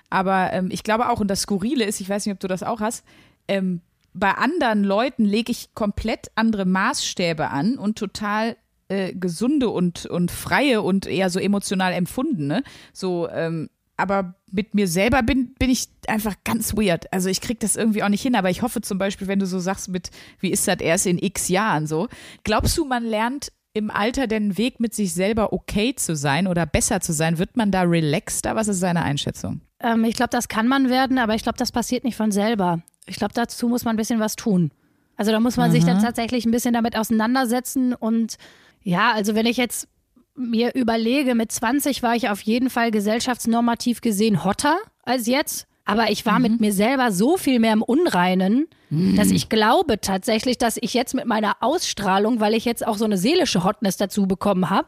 Aber 0.10 0.52
ähm, 0.54 0.70
ich 0.72 0.84
glaube 0.84 1.10
auch, 1.10 1.20
und 1.20 1.28
das 1.28 1.42
Skurrile 1.42 1.86
ist, 1.86 2.02
ich 2.02 2.10
weiß 2.10 2.26
nicht, 2.26 2.34
ob 2.34 2.40
du 2.40 2.48
das 2.48 2.64
auch 2.64 2.82
hast, 2.82 3.06
ähm, 3.48 3.82
bei 4.14 4.32
anderen 4.32 4.84
Leuten 4.84 5.24
lege 5.24 5.52
ich 5.52 5.74
komplett 5.76 6.32
andere 6.36 6.66
Maßstäbe 6.66 7.50
an 7.50 7.78
und 7.78 7.98
total 7.98 8.58
äh, 8.88 9.14
gesunde 9.14 9.70
und, 9.70 10.06
und 10.08 10.32
freie 10.32 10.82
und 10.82 11.06
eher 11.06 11.30
so 11.30 11.40
emotional 11.40 11.94
empfundene. 11.94 12.64
So, 12.92 13.30
ähm, 13.30 13.70
aber 13.98 14.36
mit 14.52 14.74
mir 14.74 14.88
selber 14.88 15.22
bin, 15.22 15.54
bin 15.60 15.70
ich 15.70 15.90
einfach 16.08 16.36
ganz 16.44 16.76
weird. 16.76 17.12
Also 17.14 17.30
ich 17.30 17.42
krieg 17.42 17.60
das 17.60 17.76
irgendwie 17.76 18.02
auch 18.02 18.10
nicht 18.10 18.22
hin, 18.22 18.36
aber 18.36 18.50
ich 18.50 18.62
hoffe 18.62 18.82
zum 18.82 18.98
Beispiel, 18.98 19.28
wenn 19.28 19.40
du 19.40 19.46
so 19.46 19.60
sagst 19.60 19.90
mit, 19.90 20.10
wie 20.40 20.52
ist 20.52 20.68
das 20.68 20.80
erst 20.80 21.06
in 21.06 21.22
x 21.22 21.50
Jahren 21.50 21.86
so, 21.86 22.08
glaubst 22.44 22.78
du, 22.78 22.86
man 22.86 23.04
lernt 23.04 23.52
im 23.74 23.92
Alter 23.92 24.26
den 24.26 24.58
Weg 24.58 24.80
mit 24.80 24.96
sich 24.96 25.14
selber 25.14 25.54
okay 25.54 25.94
zu 25.96 26.16
sein 26.16 26.48
oder 26.48 26.66
besser 26.66 27.02
zu 27.02 27.14
sein? 27.14 27.38
Wird 27.38 27.58
man 27.58 27.72
da 27.72 27.84
relaxter? 27.84 28.56
Was 28.56 28.70
ist 28.70 28.82
deine 28.82 29.04
Einschätzung? 29.04 29.62
Ähm, 29.82 30.04
ich 30.04 30.16
glaube, 30.16 30.30
das 30.32 30.48
kann 30.48 30.68
man 30.68 30.90
werden, 30.90 31.18
aber 31.18 31.36
ich 31.36 31.44
glaube, 31.44 31.58
das 31.58 31.72
passiert 31.72 32.04
nicht 32.04 32.16
von 32.16 32.32
selber. 32.32 32.82
Ich 33.06 33.16
glaube, 33.16 33.34
dazu 33.34 33.68
muss 33.68 33.86
man 33.86 33.96
ein 33.96 33.98
bisschen 33.98 34.20
was 34.20 34.36
tun. 34.36 34.72
Also 35.18 35.32
da 35.32 35.40
muss 35.40 35.58
man 35.58 35.70
sich 35.72 35.84
dann 35.84 36.02
tatsächlich 36.02 36.46
ein 36.46 36.52
bisschen 36.52 36.74
damit 36.74 36.98
auseinandersetzen 36.98 37.94
und 37.94 38.38
ja, 38.84 39.12
also 39.12 39.36
wenn 39.36 39.46
ich 39.46 39.58
jetzt 39.58 39.90
mir 40.34 40.74
überlege, 40.76 41.36
mit 41.36 41.52
20 41.52 42.02
war 42.02 42.16
ich 42.16 42.30
auf 42.30 42.40
jeden 42.42 42.70
Fall 42.70 42.92
gesellschaftsnormativ 42.92 44.00
gesehen 44.00 44.46
hotter 44.46 44.78
als 45.04 45.28
jetzt. 45.28 45.68
Aber 45.84 46.10
ich 46.12 46.26
war 46.26 46.40
mit 46.40 46.62
mir 46.62 46.72
selber 46.72 47.12
so 47.12 47.36
viel 47.36 47.60
mehr 47.60 47.74
im 47.74 47.82
Unreinen, 47.82 48.68
dass 49.18 49.32
ich 49.32 49.50
glaube 49.50 50.00
tatsächlich, 50.00 50.58
dass 50.58 50.78
ich 50.80 50.94
jetzt 50.94 51.16
mit 51.16 51.26
meiner 51.26 51.58
Ausstrahlung, 51.62 52.40
weil 52.40 52.54
ich 52.54 52.64
jetzt 52.64 52.86
auch 52.88 52.96
so 52.96 53.06
eine 53.06 53.18
seelische 53.18 53.64
Hotness 53.64 53.98
dazu 53.98 54.28
bekommen 54.28 54.70
habe, 54.70 54.88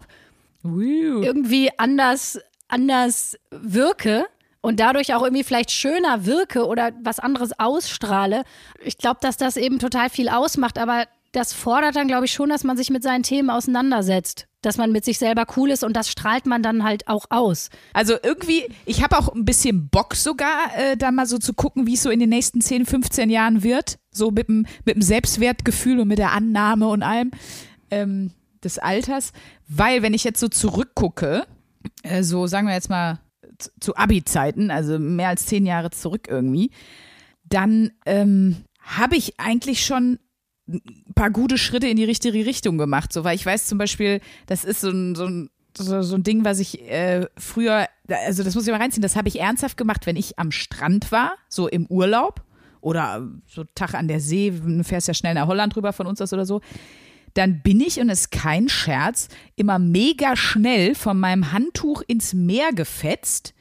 irgendwie 1.23 1.71
anders, 1.77 2.39
anders 2.67 3.35
wirke 3.49 4.27
und 4.61 4.79
dadurch 4.79 5.13
auch 5.13 5.23
irgendwie 5.23 5.43
vielleicht 5.43 5.71
schöner 5.71 6.25
wirke 6.25 6.65
oder 6.65 6.91
was 7.03 7.19
anderes 7.19 7.51
ausstrahle. 7.59 8.43
Ich 8.83 8.97
glaube, 8.97 9.19
dass 9.21 9.37
das 9.37 9.57
eben 9.57 9.79
total 9.79 10.09
viel 10.09 10.29
ausmacht, 10.29 10.77
aber 10.77 11.05
das 11.31 11.53
fordert 11.53 11.95
dann, 11.95 12.07
glaube 12.07 12.25
ich, 12.25 12.33
schon, 12.33 12.49
dass 12.49 12.63
man 12.63 12.77
sich 12.77 12.89
mit 12.89 13.03
seinen 13.03 13.23
Themen 13.23 13.49
auseinandersetzt. 13.49 14.47
Dass 14.61 14.77
man 14.77 14.91
mit 14.91 15.05
sich 15.05 15.17
selber 15.17 15.45
cool 15.55 15.71
ist 15.71 15.83
und 15.83 15.95
das 15.95 16.09
strahlt 16.09 16.45
man 16.45 16.61
dann 16.61 16.83
halt 16.83 17.07
auch 17.07 17.25
aus. 17.29 17.69
Also 17.93 18.15
irgendwie, 18.21 18.65
ich 18.85 19.01
habe 19.01 19.17
auch 19.17 19.33
ein 19.33 19.45
bisschen 19.45 19.89
Bock 19.89 20.13
sogar, 20.13 20.75
äh, 20.77 20.97
da 20.97 21.11
mal 21.11 21.25
so 21.25 21.39
zu 21.39 21.53
gucken, 21.53 21.87
wie 21.87 21.95
es 21.95 22.03
so 22.03 22.11
in 22.11 22.19
den 22.19 22.29
nächsten 22.29 22.61
10, 22.61 22.85
15 22.85 23.29
Jahren 23.29 23.63
wird. 23.63 23.97
So 24.11 24.29
mit 24.29 24.49
dem, 24.49 24.67
mit 24.85 24.95
dem 24.95 25.01
Selbstwertgefühl 25.01 25.99
und 26.01 26.09
mit 26.09 26.19
der 26.19 26.33
Annahme 26.33 26.89
und 26.89 27.01
allem 27.01 27.31
ähm, 27.89 28.33
des 28.63 28.77
Alters. 28.77 29.31
Weil, 29.67 30.03
wenn 30.03 30.13
ich 30.13 30.25
jetzt 30.25 30.39
so 30.39 30.47
zurückgucke, 30.47 31.47
äh, 32.03 32.21
so 32.21 32.45
sagen 32.45 32.67
wir 32.67 32.75
jetzt 32.75 32.89
mal 32.89 33.19
zu, 33.79 33.95
Abi-Zeiten, 33.95 34.71
also 34.71 34.99
mehr 34.99 35.29
als 35.29 35.45
zehn 35.45 35.65
Jahre 35.65 35.91
zurück 35.91 36.27
irgendwie, 36.29 36.71
dann 37.43 37.91
ähm, 38.05 38.57
habe 38.79 39.15
ich 39.15 39.39
eigentlich 39.39 39.85
schon 39.85 40.19
ein 40.67 41.13
paar 41.15 41.31
gute 41.31 41.57
Schritte 41.57 41.87
in 41.87 41.97
die 41.97 42.03
richtige 42.03 42.45
Richtung 42.45 42.77
gemacht. 42.77 43.11
So, 43.11 43.23
weil 43.23 43.35
ich 43.35 43.45
weiß 43.45 43.67
zum 43.67 43.77
Beispiel, 43.77 44.21
das 44.45 44.63
ist 44.63 44.81
so 44.81 44.89
ein, 44.89 45.15
so 45.15 45.25
ein, 45.25 45.49
so, 45.77 46.01
so 46.01 46.15
ein 46.15 46.23
Ding, 46.23 46.43
was 46.43 46.59
ich 46.59 46.89
äh, 46.89 47.27
früher, 47.37 47.87
also 48.07 48.43
das 48.43 48.55
muss 48.55 48.65
ich 48.65 48.71
mal 48.71 48.81
reinziehen, 48.81 49.01
das 49.01 49.15
habe 49.15 49.27
ich 49.27 49.39
ernsthaft 49.39 49.77
gemacht, 49.77 50.05
wenn 50.05 50.15
ich 50.15 50.37
am 50.39 50.51
Strand 50.51 51.11
war, 51.11 51.33
so 51.47 51.67
im 51.67 51.85
Urlaub 51.87 52.43
oder 52.81 53.27
so 53.47 53.63
Tag 53.75 53.93
an 53.93 54.07
der 54.07 54.19
See, 54.19 54.51
du 54.51 54.83
fährst 54.83 55.07
ja 55.07 55.13
schnell 55.13 55.35
nach 55.35 55.47
Holland 55.47 55.75
rüber 55.75 55.93
von 55.93 56.07
uns 56.07 56.21
aus 56.21 56.33
oder 56.33 56.45
so. 56.45 56.61
Dann 57.33 57.61
bin 57.61 57.79
ich, 57.81 57.99
und 57.99 58.09
es 58.09 58.21
ist 58.21 58.31
kein 58.31 58.69
Scherz, 58.69 59.27
immer 59.55 59.79
mega 59.79 60.35
schnell 60.35 60.95
von 60.95 61.19
meinem 61.19 61.51
Handtuch 61.51 62.01
ins 62.07 62.33
Meer 62.33 62.71
gefetzt, 62.73 63.53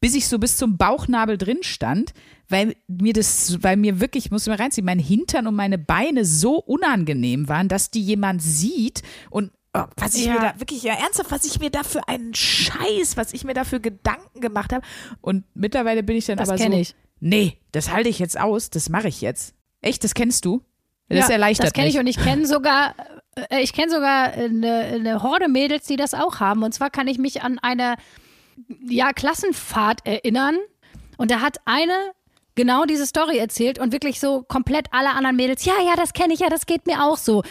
bis 0.00 0.14
ich 0.14 0.28
so 0.28 0.38
bis 0.38 0.56
zum 0.56 0.76
Bauchnabel 0.76 1.36
drin 1.38 1.58
stand, 1.62 2.14
weil 2.48 2.76
mir 2.86 3.12
das, 3.12 3.62
weil 3.62 3.76
mir 3.76 4.00
wirklich, 4.00 4.26
ich 4.26 4.30
muss 4.30 4.46
mal 4.46 4.56
reinziehen, 4.56 4.84
mein 4.84 4.98
Hintern 4.98 5.46
und 5.46 5.54
meine 5.54 5.76
Beine 5.78 6.24
so 6.24 6.56
unangenehm 6.56 7.48
waren, 7.48 7.68
dass 7.68 7.90
die 7.90 8.00
jemand 8.00 8.40
sieht 8.40 9.02
und 9.28 9.50
oh, 9.74 9.82
was 9.96 10.14
ich 10.14 10.26
Ja. 10.26 10.34
mir 10.34 10.40
da 10.40 10.60
wirklich 10.60 10.82
ja 10.82 10.94
ernsthaft, 10.94 11.30
was 11.30 11.44
ich 11.44 11.58
mir 11.60 11.70
da 11.70 11.82
für 11.82 12.06
einen 12.08 12.32
Scheiß, 12.34 13.16
was 13.16 13.34
ich 13.34 13.44
mir 13.44 13.54
da 13.54 13.64
für 13.64 13.80
Gedanken 13.80 14.40
gemacht 14.40 14.72
habe. 14.72 14.84
Und 15.20 15.44
mittlerweile 15.54 16.02
bin 16.02 16.16
ich 16.16 16.26
dann 16.26 16.38
Das 16.38 16.48
aber 16.48 16.58
so, 16.58 16.70
ich. 16.72 16.94
nee, 17.20 17.58
das 17.72 17.90
halte 17.90 18.08
ich 18.08 18.18
jetzt 18.18 18.38
aus, 18.40 18.70
das 18.70 18.88
mache 18.88 19.08
ich 19.08 19.20
jetzt. 19.20 19.54
Echt, 19.82 20.02
das 20.04 20.14
kennst 20.14 20.44
du? 20.44 20.62
Das 21.08 21.30
erleichtert 21.30 21.66
Das 21.66 21.72
kenne 21.72 21.88
ich 21.88 21.98
und 21.98 22.06
ich 22.06 22.18
kenne 22.18 22.46
sogar, 22.46 22.94
äh, 23.50 23.62
ich 23.62 23.72
kenne 23.72 23.90
sogar 23.90 24.32
eine, 24.32 24.74
eine 24.94 25.22
Horde 25.22 25.48
Mädels, 25.48 25.86
die 25.86 25.96
das 25.96 26.14
auch 26.14 26.40
haben. 26.40 26.62
Und 26.62 26.72
zwar 26.72 26.90
kann 26.90 27.08
ich 27.08 27.18
mich 27.18 27.42
an 27.42 27.58
eine 27.60 27.96
ja, 28.88 29.12
Klassenfahrt 29.12 30.06
erinnern. 30.06 30.56
Und 31.16 31.30
da 31.30 31.40
hat 31.40 31.58
eine 31.64 32.12
genau 32.54 32.84
diese 32.84 33.06
Story 33.06 33.38
erzählt 33.38 33.78
und 33.78 33.92
wirklich 33.92 34.18
so 34.18 34.42
komplett 34.42 34.86
alle 34.90 35.10
anderen 35.10 35.36
Mädels, 35.36 35.64
ja, 35.64 35.74
ja, 35.84 35.94
das 35.94 36.12
kenne 36.12 36.34
ich, 36.34 36.40
ja, 36.40 36.48
das 36.48 36.66
geht 36.66 36.86
mir 36.86 37.04
auch 37.04 37.16
so. 37.16 37.42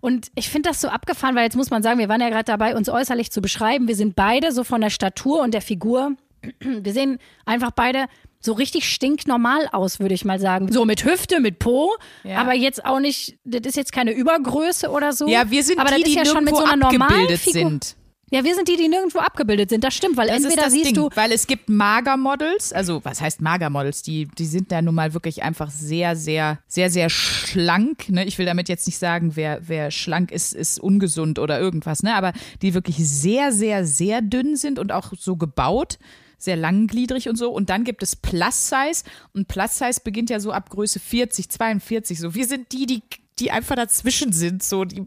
Und 0.00 0.28
ich 0.34 0.48
finde 0.48 0.68
das 0.68 0.80
so 0.80 0.88
abgefahren, 0.88 1.34
weil 1.34 1.44
jetzt 1.44 1.56
muss 1.56 1.70
man 1.70 1.82
sagen, 1.82 1.98
wir 1.98 2.08
waren 2.08 2.20
ja 2.20 2.28
gerade 2.28 2.44
dabei, 2.44 2.76
uns 2.76 2.88
äußerlich 2.88 3.32
zu 3.32 3.40
beschreiben. 3.40 3.88
Wir 3.88 3.96
sind 3.96 4.14
beide 4.14 4.52
so 4.52 4.62
von 4.62 4.80
der 4.80 4.90
Statur 4.90 5.40
und 5.40 5.54
der 5.54 5.62
Figur. 5.62 6.12
Wir 6.60 6.92
sehen 6.92 7.18
einfach 7.46 7.70
beide 7.70 8.04
so 8.44 8.52
richtig 8.52 8.88
stinknormal 8.92 9.68
aus, 9.72 10.00
würde 10.00 10.14
ich 10.14 10.24
mal 10.24 10.38
sagen. 10.38 10.70
So 10.70 10.84
mit 10.84 11.04
Hüfte, 11.04 11.40
mit 11.40 11.58
Po, 11.58 11.92
Ja. 12.24 12.38
aber 12.38 12.54
jetzt 12.54 12.84
auch 12.84 13.00
nicht, 13.00 13.38
das 13.44 13.62
ist 13.64 13.76
jetzt 13.76 13.92
keine 13.92 14.12
Übergröße 14.12 14.90
oder 14.90 15.12
so. 15.12 15.26
ja, 15.26 15.50
wir 15.50 15.62
sind 15.64 15.78
aber 15.78 15.90
die, 15.90 16.02
das 16.02 16.08
ist 16.08 16.14
die 16.14 16.18
ja 16.18 16.24
schon 16.26 16.44
mit 16.44 16.54
so 16.54 16.62
einer 16.64 16.86
abgebildet 16.86 17.40
sind. 17.40 17.96
Ja, 18.30 18.42
wir 18.42 18.54
sind 18.54 18.68
die, 18.68 18.76
die 18.76 18.88
nirgendwo 18.88 19.20
abgebildet 19.20 19.70
sind. 19.70 19.84
Das 19.84 19.94
stimmt, 19.94 20.16
weil 20.16 20.26
Das 20.26 20.42
entweder 20.42 20.68
siehst 20.68 20.86
Ding, 20.86 20.94
du, 20.94 21.08
weil 21.14 21.30
es 21.30 21.46
gibt 21.46 21.68
Magermodels, 21.68 22.72
also 22.72 23.04
was 23.04 23.20
heißt 23.20 23.40
Magermodels? 23.40 24.02
Die, 24.02 24.26
die 24.26 24.46
sind 24.46 24.72
da 24.72 24.82
nun 24.82 24.94
mal 24.94 25.14
wirklich 25.14 25.42
einfach 25.42 25.70
sehr, 25.70 26.16
sehr, 26.16 26.58
sehr, 26.66 26.90
sehr 26.90 27.10
schlank. 27.10 28.08
Ne? 28.08 28.24
Ich 28.24 28.36
will 28.38 28.46
damit 28.46 28.68
jetzt 28.68 28.86
nicht 28.86 28.98
sagen, 28.98 29.36
wer, 29.36 29.60
wer 29.68 29.90
schlank 29.90 30.32
ist, 30.32 30.52
ist 30.52 30.80
ungesund 30.80 31.38
oder 31.38 31.60
irgendwas, 31.60 32.02
ne? 32.02 32.14
aber 32.14 32.32
die 32.60 32.74
wirklich 32.74 32.96
sehr, 33.08 33.52
sehr, 33.52 33.86
sehr 33.86 34.20
dünn 34.20 34.56
sind 34.56 34.78
und 34.78 34.90
auch 34.90 35.12
so 35.16 35.36
gebaut. 35.36 35.98
Sehr 36.44 36.56
langgliedrig 36.56 37.28
und 37.30 37.36
so. 37.36 37.50
Und 37.50 37.70
dann 37.70 37.84
gibt 37.84 38.02
es 38.02 38.16
Plus 38.16 38.68
Size. 38.68 39.04
Und 39.32 39.48
Plus 39.48 39.78
Size 39.78 40.00
beginnt 40.04 40.28
ja 40.28 40.40
so 40.40 40.52
ab 40.52 40.68
Größe 40.68 41.00
40, 41.00 41.48
42. 41.48 42.20
So, 42.20 42.34
wir 42.34 42.46
sind 42.46 42.70
die, 42.72 42.84
die, 42.84 43.02
die 43.38 43.50
einfach 43.50 43.76
dazwischen 43.76 44.32
sind. 44.32 44.62
So, 44.62 44.84
die 44.84 45.06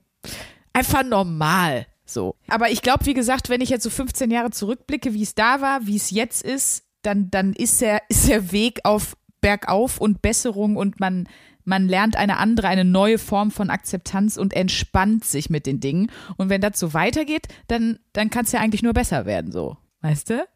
einfach 0.73 1.03
normal. 1.03 1.85
So. 2.05 2.35
Aber 2.47 2.71
ich 2.71 2.81
glaube, 2.81 3.05
wie 3.05 3.13
gesagt, 3.13 3.49
wenn 3.49 3.61
ich 3.61 3.69
jetzt 3.69 3.83
so 3.83 3.91
15 3.91 4.31
Jahre 4.31 4.49
zurückblicke, 4.49 5.13
wie 5.13 5.21
es 5.21 5.35
da 5.35 5.61
war, 5.61 5.85
wie 5.85 5.95
es 5.95 6.09
jetzt 6.09 6.43
ist, 6.43 6.85
dann, 7.03 7.29
dann 7.29 7.53
ist, 7.53 7.81
der, 7.81 8.01
ist 8.09 8.27
der 8.27 8.51
Weg 8.51 8.79
auf 8.83 9.15
bergauf 9.39 9.99
und 9.99 10.23
Besserung 10.23 10.75
und 10.75 10.99
man, 10.99 11.29
man 11.65 11.87
lernt 11.87 12.15
eine 12.15 12.37
andere, 12.37 12.67
eine 12.67 12.83
neue 12.85 13.19
Form 13.19 13.51
von 13.51 13.69
Akzeptanz 13.69 14.37
und 14.37 14.53
entspannt 14.53 15.23
sich 15.23 15.51
mit 15.51 15.67
den 15.67 15.79
Dingen. 15.79 16.09
Und 16.37 16.49
wenn 16.49 16.61
das 16.61 16.79
so 16.79 16.95
weitergeht, 16.95 17.47
dann, 17.67 17.99
dann 18.13 18.31
kann 18.31 18.45
es 18.45 18.53
ja 18.53 18.59
eigentlich 18.59 18.81
nur 18.81 18.93
besser 18.93 19.27
werden, 19.27 19.51
so. 19.51 19.77
Weißt 20.01 20.31
du? 20.31 20.47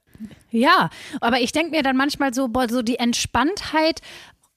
Ja, 0.50 0.90
aber 1.20 1.40
ich 1.40 1.52
denke 1.52 1.72
mir 1.72 1.84
dann 1.84 1.98
manchmal 1.98 2.34
so, 2.34 2.48
boah, 2.48 2.68
so 2.70 2.82
die 2.82 2.98
Entspanntheit, 2.98 4.02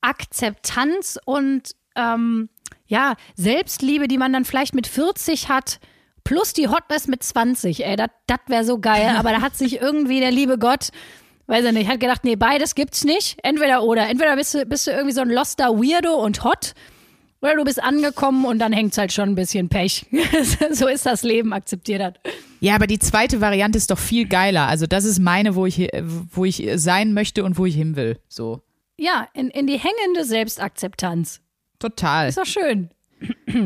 Akzeptanz 0.01 1.19
und 1.25 1.75
ähm, 1.97 2.49
ja, 2.87 3.15
Selbstliebe, 3.37 4.09
die 4.09 4.19
man 4.19 4.33
dann 4.33 4.45
vielleicht 4.45 4.75
mit 4.75 4.87
40 4.87 5.49
hat, 5.49 5.81
plus 6.25 6.53
die 6.53 6.69
Hotness 6.69 7.07
mit 7.07 7.23
20, 7.23 7.85
ey, 7.85 7.97
das 7.97 8.09
wäre 8.47 8.65
so 8.65 8.79
geil. 8.79 9.15
Aber 9.17 9.31
da 9.31 9.41
hat 9.41 9.57
sich 9.57 9.81
irgendwie 9.81 10.21
der 10.21 10.31
liebe 10.31 10.59
Gott, 10.59 10.89
weiß 11.47 11.65
ich 11.67 11.73
nicht, 11.73 11.89
hat 11.89 12.01
gedacht, 12.01 12.25
nee, 12.25 12.37
beides 12.37 12.75
gibt's 12.75 13.05
nicht. 13.05 13.39
Entweder 13.43 13.83
oder. 13.83 14.09
Entweder 14.09 14.35
bist 14.37 14.55
du, 14.55 14.65
bist 14.67 14.87
du 14.87 14.91
irgendwie 14.91 15.13
so 15.13 15.21
ein 15.21 15.31
loster 15.31 15.71
Weirdo 15.77 16.15
und 16.15 16.45
hot. 16.45 16.75
Oder 17.45 17.57
du 17.57 17.65
bist 17.65 17.83
angekommen 17.83 18.47
und 18.47 18.59
dann 18.59 18.73
hängt's 18.73 18.97
halt 18.97 19.13
schon 19.13 19.29
ein 19.29 19.35
bisschen 19.35 19.69
Pech. 19.69 20.07
so 20.71 20.89
ist 20.89 21.05
das 21.05 21.23
Leben, 21.23 21.53
akzeptiert 21.53 22.01
das. 22.01 22.15
Ja, 22.61 22.75
aber 22.75 22.87
die 22.87 22.99
zweite 22.99 23.43
Variante 23.43 23.77
ist 23.77 23.91
doch 23.91 23.99
viel 23.99 24.27
geiler. 24.27 24.67
Also 24.67 24.87
das 24.87 25.05
ist 25.05 25.19
meine, 25.19 25.55
wo 25.55 25.67
ich, 25.67 25.91
wo 26.33 26.47
ich 26.47 26.67
sein 26.77 27.13
möchte 27.13 27.45
und 27.45 27.59
wo 27.59 27.67
ich 27.67 27.75
hin 27.75 27.97
will. 27.97 28.19
So. 28.29 28.63
Ja, 28.97 29.29
in, 29.35 29.51
in 29.51 29.67
die 29.67 29.79
hängende 29.79 30.25
Selbstakzeptanz. 30.25 31.43
Total. 31.79 32.31
Ist 32.31 32.39
doch 32.39 32.47
schön. 32.47 32.89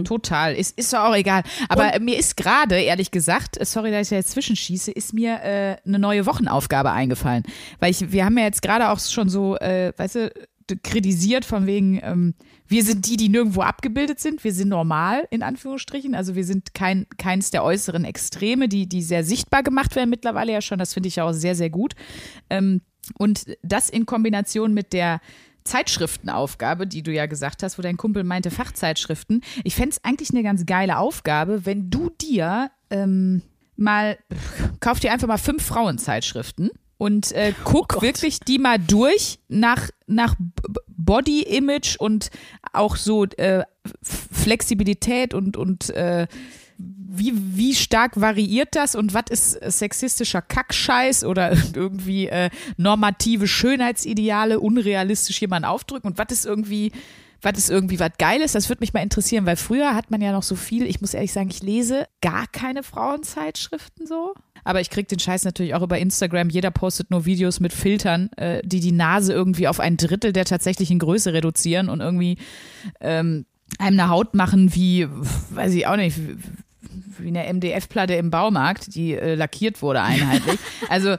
Total. 0.04 0.56
Ist, 0.56 0.76
ist 0.76 0.92
doch 0.92 1.10
auch 1.10 1.14
egal. 1.14 1.44
Aber 1.68 1.94
äh, 1.94 2.00
mir 2.00 2.18
ist 2.18 2.36
gerade, 2.36 2.80
ehrlich 2.80 3.12
gesagt, 3.12 3.64
sorry, 3.64 3.92
dass 3.92 4.08
ich 4.08 4.10
da 4.10 4.16
jetzt 4.16 4.30
zwischenschieße, 4.32 4.90
ist 4.90 5.12
mir 5.12 5.40
äh, 5.44 5.76
eine 5.86 6.00
neue 6.00 6.26
Wochenaufgabe 6.26 6.90
eingefallen. 6.90 7.44
Weil 7.78 7.92
ich, 7.92 8.10
wir 8.10 8.24
haben 8.24 8.36
ja 8.38 8.44
jetzt 8.44 8.62
gerade 8.62 8.88
auch 8.88 8.98
schon 8.98 9.28
so, 9.28 9.56
äh, 9.58 9.92
weißt 9.96 10.16
du, 10.16 10.32
kritisiert 10.76 11.44
von 11.44 11.66
wegen, 11.66 12.00
ähm, 12.02 12.34
wir 12.66 12.84
sind 12.84 13.06
die, 13.06 13.16
die 13.16 13.28
nirgendwo 13.28 13.62
abgebildet 13.62 14.20
sind. 14.20 14.44
Wir 14.44 14.52
sind 14.52 14.68
normal, 14.68 15.26
in 15.30 15.42
Anführungsstrichen. 15.42 16.14
Also 16.14 16.34
wir 16.34 16.44
sind 16.44 16.74
kein, 16.74 17.06
keins 17.16 17.50
der 17.50 17.64
äußeren 17.64 18.04
Extreme, 18.04 18.68
die, 18.68 18.88
die 18.88 19.02
sehr 19.02 19.24
sichtbar 19.24 19.62
gemacht 19.62 19.96
werden 19.96 20.10
mittlerweile 20.10 20.52
ja 20.52 20.60
schon. 20.60 20.78
Das 20.78 20.94
finde 20.94 21.08
ich 21.08 21.16
ja 21.16 21.24
auch 21.24 21.32
sehr, 21.32 21.54
sehr 21.54 21.70
gut. 21.70 21.94
Ähm, 22.50 22.82
und 23.18 23.46
das 23.62 23.88
in 23.88 24.06
Kombination 24.06 24.74
mit 24.74 24.92
der 24.92 25.20
Zeitschriftenaufgabe, 25.64 26.86
die 26.86 27.02
du 27.02 27.12
ja 27.12 27.26
gesagt 27.26 27.62
hast, 27.62 27.78
wo 27.78 27.82
dein 27.82 27.96
Kumpel 27.96 28.24
meinte, 28.24 28.50
Fachzeitschriften. 28.50 29.42
Ich 29.64 29.74
fände 29.74 29.90
es 29.90 30.04
eigentlich 30.04 30.30
eine 30.30 30.42
ganz 30.42 30.66
geile 30.66 30.98
Aufgabe, 30.98 31.66
wenn 31.66 31.90
du 31.90 32.10
dir 32.10 32.70
ähm, 32.90 33.42
mal, 33.76 34.18
kauf 34.80 35.00
dir 35.00 35.12
einfach 35.12 35.28
mal 35.28 35.38
fünf 35.38 35.62
Frauenzeitschriften 35.64 36.70
und 36.96 37.32
äh, 37.32 37.52
guck 37.64 38.02
wirklich 38.02 38.40
die 38.40 38.58
mal 38.58 38.78
durch 38.78 39.38
nach, 39.48 39.90
nach 40.06 40.34
Body 41.08 41.40
Image 41.40 41.96
und 41.98 42.28
auch 42.74 42.96
so 42.96 43.24
äh, 43.24 43.64
Flexibilität 44.02 45.32
und, 45.32 45.56
und 45.56 45.88
äh, 45.88 46.26
wie, 46.76 47.32
wie 47.34 47.74
stark 47.74 48.20
variiert 48.20 48.76
das 48.76 48.94
und 48.94 49.14
was 49.14 49.24
ist 49.30 49.52
sexistischer 49.52 50.42
Kackscheiß 50.42 51.24
oder 51.24 51.56
irgendwie 51.74 52.26
äh, 52.26 52.50
normative 52.76 53.48
Schönheitsideale 53.48 54.60
unrealistisch 54.60 55.40
jemand 55.40 55.64
aufdrücken 55.64 56.10
und 56.10 56.18
was 56.18 56.30
ist 56.30 56.44
irgendwie 56.44 56.92
was 57.40 57.56
ist 57.56 57.70
irgendwie 57.70 58.00
was 58.00 58.10
Geiles, 58.18 58.52
das 58.52 58.68
würde 58.68 58.80
mich 58.80 58.92
mal 58.92 59.00
interessieren, 59.00 59.46
weil 59.46 59.56
früher 59.56 59.94
hat 59.94 60.10
man 60.10 60.20
ja 60.20 60.32
noch 60.32 60.42
so 60.42 60.56
viel, 60.56 60.84
ich 60.84 61.00
muss 61.00 61.14
ehrlich 61.14 61.32
sagen, 61.32 61.48
ich 61.50 61.62
lese 61.62 62.08
gar 62.20 62.48
keine 62.48 62.82
Frauenzeitschriften 62.82 64.06
so. 64.06 64.34
Aber 64.64 64.80
ich 64.80 64.90
krieg 64.90 65.08
den 65.08 65.18
Scheiß 65.18 65.44
natürlich 65.44 65.74
auch 65.74 65.82
über 65.82 65.98
Instagram. 65.98 66.50
Jeder 66.50 66.70
postet 66.70 67.10
nur 67.10 67.24
Videos 67.24 67.60
mit 67.60 67.72
Filtern, 67.72 68.30
äh, 68.36 68.60
die 68.64 68.80
die 68.80 68.92
Nase 68.92 69.32
irgendwie 69.32 69.68
auf 69.68 69.80
ein 69.80 69.96
Drittel 69.96 70.32
der 70.32 70.44
tatsächlichen 70.44 70.98
Größe 70.98 71.32
reduzieren 71.32 71.88
und 71.88 72.00
irgendwie 72.00 72.38
ähm, 73.00 73.46
einem 73.78 74.00
eine 74.00 74.08
Haut 74.08 74.34
machen 74.34 74.74
wie, 74.74 75.06
weiß 75.50 75.74
ich 75.74 75.86
auch 75.86 75.96
nicht, 75.96 76.18
wie 77.18 77.28
eine 77.28 77.52
MDF-Platte 77.52 78.14
im 78.14 78.30
Baumarkt, 78.30 78.94
die 78.94 79.14
äh, 79.14 79.34
lackiert 79.34 79.82
wurde 79.82 80.02
einheitlich. 80.02 80.58
Also 80.88 81.16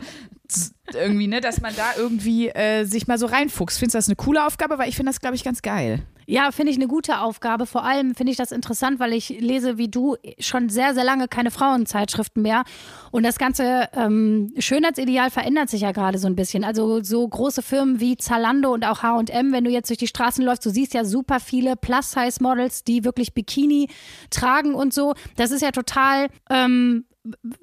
irgendwie, 0.93 1.27
ne, 1.27 1.41
dass 1.41 1.61
man 1.61 1.75
da 1.75 1.91
irgendwie 1.97 2.49
äh, 2.49 2.85
sich 2.85 3.07
mal 3.07 3.17
so 3.17 3.25
reinfuchst. 3.25 3.79
Findest 3.79 3.95
du 3.95 3.97
das 3.97 4.07
eine 4.07 4.15
coole 4.15 4.45
Aufgabe? 4.45 4.77
Weil 4.77 4.89
ich 4.89 4.95
finde 4.95 5.11
das, 5.11 5.21
glaube 5.21 5.35
ich, 5.35 5.43
ganz 5.43 5.61
geil. 5.61 6.03
Ja, 6.31 6.51
finde 6.51 6.71
ich 6.71 6.77
eine 6.77 6.87
gute 6.87 7.21
Aufgabe. 7.21 7.65
Vor 7.65 7.83
allem 7.83 8.13
finde 8.13 8.29
ich 8.29 8.37
das 8.37 8.51
interessant, 8.51 8.99
weil 8.99 9.13
ich 9.13 9.29
lese 9.29 9.79
wie 9.79 9.87
du 9.87 10.15
schon 10.37 10.69
sehr, 10.69 10.93
sehr 10.93 11.03
lange 11.03 11.27
keine 11.27 11.49
Frauenzeitschriften 11.49 12.43
mehr. 12.43 12.65
Und 13.09 13.23
das 13.23 13.39
ganze 13.39 13.89
ähm, 13.93 14.53
Schönheitsideal 14.59 15.31
verändert 15.31 15.71
sich 15.71 15.81
ja 15.81 15.91
gerade 15.91 16.19
so 16.19 16.27
ein 16.27 16.35
bisschen. 16.35 16.63
Also 16.63 17.01
so 17.01 17.27
große 17.27 17.63
Firmen 17.63 17.99
wie 17.99 18.15
Zalando 18.15 18.71
und 18.71 18.85
auch 18.85 19.01
H&M, 19.01 19.51
wenn 19.51 19.63
du 19.63 19.71
jetzt 19.71 19.89
durch 19.89 19.97
die 19.97 20.05
Straßen 20.05 20.45
läufst, 20.45 20.63
du 20.67 20.69
siehst 20.69 20.93
ja 20.93 21.03
super 21.03 21.39
viele 21.39 21.75
Plus-Size-Models, 21.75 22.83
die 22.83 23.03
wirklich 23.03 23.33
Bikini 23.33 23.89
tragen 24.29 24.75
und 24.75 24.93
so. 24.93 25.15
Das 25.35 25.49
ist 25.49 25.63
ja 25.63 25.71
total 25.71 26.27
ähm, 26.51 27.05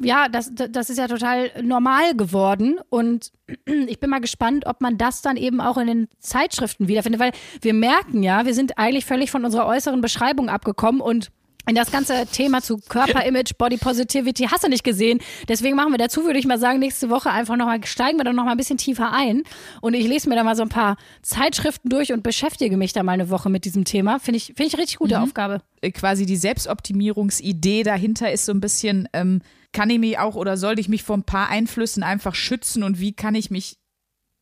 ja, 0.00 0.28
das, 0.28 0.52
das 0.54 0.90
ist 0.90 0.98
ja 0.98 1.08
total 1.08 1.50
normal 1.62 2.14
geworden. 2.16 2.78
Und 2.88 3.32
ich 3.66 4.00
bin 4.00 4.10
mal 4.10 4.20
gespannt, 4.20 4.66
ob 4.66 4.80
man 4.80 4.98
das 4.98 5.22
dann 5.22 5.36
eben 5.36 5.60
auch 5.60 5.76
in 5.78 5.86
den 5.86 6.08
Zeitschriften 6.18 6.88
wiederfindet, 6.88 7.20
weil 7.20 7.32
wir 7.60 7.74
merken 7.74 8.22
ja, 8.22 8.46
wir 8.46 8.54
sind 8.54 8.78
eigentlich 8.78 9.04
völlig 9.04 9.30
von 9.30 9.44
unserer 9.44 9.66
äußeren 9.66 10.00
Beschreibung 10.00 10.48
abgekommen 10.48 11.00
und 11.00 11.30
in 11.68 11.74
das 11.74 11.90
ganze 11.90 12.26
Thema 12.26 12.62
zu 12.62 12.78
Körperimage, 12.78 13.54
Body 13.58 13.76
Positivity 13.76 14.44
hast 14.44 14.64
du 14.64 14.68
nicht 14.68 14.84
gesehen. 14.84 15.20
Deswegen 15.48 15.76
machen 15.76 15.92
wir 15.92 15.98
dazu, 15.98 16.24
würde 16.24 16.38
ich 16.38 16.46
mal 16.46 16.58
sagen, 16.58 16.78
nächste 16.78 17.10
Woche 17.10 17.30
einfach 17.30 17.56
nochmal, 17.56 17.84
steigen 17.84 18.18
wir 18.18 18.24
dann 18.24 18.36
nochmal 18.36 18.54
ein 18.54 18.58
bisschen 18.58 18.78
tiefer 18.78 19.12
ein. 19.12 19.42
Und 19.80 19.94
ich 19.94 20.06
lese 20.06 20.28
mir 20.28 20.36
da 20.36 20.44
mal 20.44 20.56
so 20.56 20.62
ein 20.62 20.68
paar 20.68 20.96
Zeitschriften 21.22 21.88
durch 21.88 22.12
und 22.12 22.22
beschäftige 22.22 22.76
mich 22.76 22.92
da 22.92 23.02
mal 23.02 23.12
eine 23.12 23.30
Woche 23.30 23.50
mit 23.50 23.64
diesem 23.64 23.84
Thema. 23.84 24.20
Finde 24.20 24.36
ich, 24.38 24.46
finde 24.46 24.66
ich 24.66 24.78
richtig 24.78 24.98
gute 24.98 25.16
mhm. 25.16 25.24
Aufgabe. 25.24 25.62
Äh, 25.80 25.90
quasi 25.90 26.24
die 26.24 26.36
Selbstoptimierungsidee 26.36 27.82
dahinter 27.82 28.30
ist 28.30 28.46
so 28.46 28.52
ein 28.52 28.60
bisschen, 28.60 29.08
ähm, 29.12 29.42
kann 29.72 29.90
ich 29.90 29.98
mich 29.98 30.18
auch 30.18 30.36
oder 30.36 30.56
sollte 30.56 30.80
ich 30.80 30.88
mich 30.88 31.02
vor 31.02 31.16
ein 31.16 31.24
paar 31.24 31.48
Einflüssen 31.48 32.02
einfach 32.02 32.34
schützen 32.34 32.82
und 32.82 33.00
wie 33.00 33.12
kann 33.12 33.34
ich 33.34 33.50
mich 33.50 33.76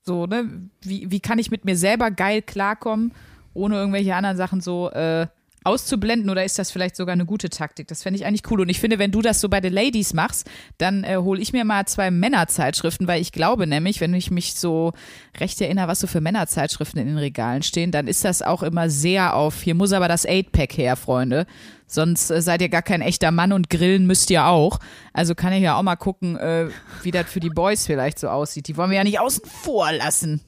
so, 0.05 0.27
ne, 0.27 0.69
wie, 0.83 1.11
wie 1.11 1.21
kann 1.21 1.39
ich 1.39 1.51
mit 1.51 1.65
mir 1.65 1.77
selber 1.77 2.11
geil 2.11 2.43
klarkommen, 2.43 3.13
ohne 3.55 3.77
irgendwelche 3.77 4.15
anderen 4.15 4.37
Sachen 4.37 4.61
so, 4.61 4.91
äh, 4.91 5.27
auszublenden 5.65 6.31
oder 6.31 6.45
ist 6.45 6.59
das 6.59 6.71
vielleicht 6.71 6.97
sogar 6.97 7.15
eine 7.15 7.25
gute 7.25 7.51
Taktik? 7.51 7.89
Das 7.89 8.03
fände 8.03 8.19
ich 8.19 8.27
eigentlich 8.27 8.51
cool. 8.51 8.61
Und 8.61 8.69
ich 8.69 8.81
finde, 8.81 8.99
wenn 8.99 9.11
du 9.11 9.23
das 9.23 9.41
so 9.41 9.49
bei 9.49 9.61
den 9.61 9.73
Ladies 9.73 10.13
machst, 10.13 10.49
dann 10.79 11.05
äh, 11.05 11.17
hole 11.17 11.41
ich 11.41 11.53
mir 11.53 11.65
mal 11.65 11.87
zwei 11.87 12.11
Männerzeitschriften, 12.11 13.09
weil 13.09 13.21
ich 13.21 13.33
glaube 13.33 13.67
nämlich, 13.67 14.01
wenn 14.01 14.15
ich 14.15 14.31
mich 14.31 14.55
so 14.55 14.93
recht 15.39 15.61
erinnere, 15.61 15.89
was 15.89 16.01
so 16.01 16.07
für 16.07 16.21
Männerzeitschriften 16.21 17.01
in 17.01 17.09
den 17.09 17.19
Regalen 17.19 17.63
stehen, 17.63 17.91
dann 17.91 18.07
ist 18.07 18.25
das 18.25 18.43
auch 18.43 18.63
immer 18.63 18.91
sehr 18.91 19.35
auf, 19.35 19.63
hier 19.63 19.75
muss 19.75 19.93
aber 19.93 20.09
das 20.09 20.27
Eight-Pack 20.27 20.77
her, 20.77 20.97
Freunde. 20.97 21.47
Sonst 21.87 22.31
äh, 22.31 22.43
seid 22.43 22.61
ihr 22.61 22.69
gar 22.69 22.83
kein 22.83 23.01
echter 23.01 23.31
Mann 23.31 23.53
und 23.53 23.71
grillen 23.71 24.07
müsst 24.07 24.31
ihr 24.31 24.47
auch. 24.47 24.79
Also 25.13 25.35
kann 25.35 25.53
ich 25.53 25.63
ja 25.63 25.79
auch 25.79 25.83
mal 25.83 25.97
gucken, 25.97 26.37
äh, 26.37 26.69
wie 27.03 27.11
das 27.11 27.27
für 27.31 27.41
die 27.41 27.51
Boys 27.51 27.87
vielleicht 27.87 28.19
so 28.19 28.29
aussieht. 28.29 28.69
Die 28.69 28.77
wollen 28.77 28.91
wir 28.91 28.99
ja 28.99 29.05
nicht 29.05 29.21
außen 29.21 29.45
vor 29.47 29.93
lassen. 29.93 30.41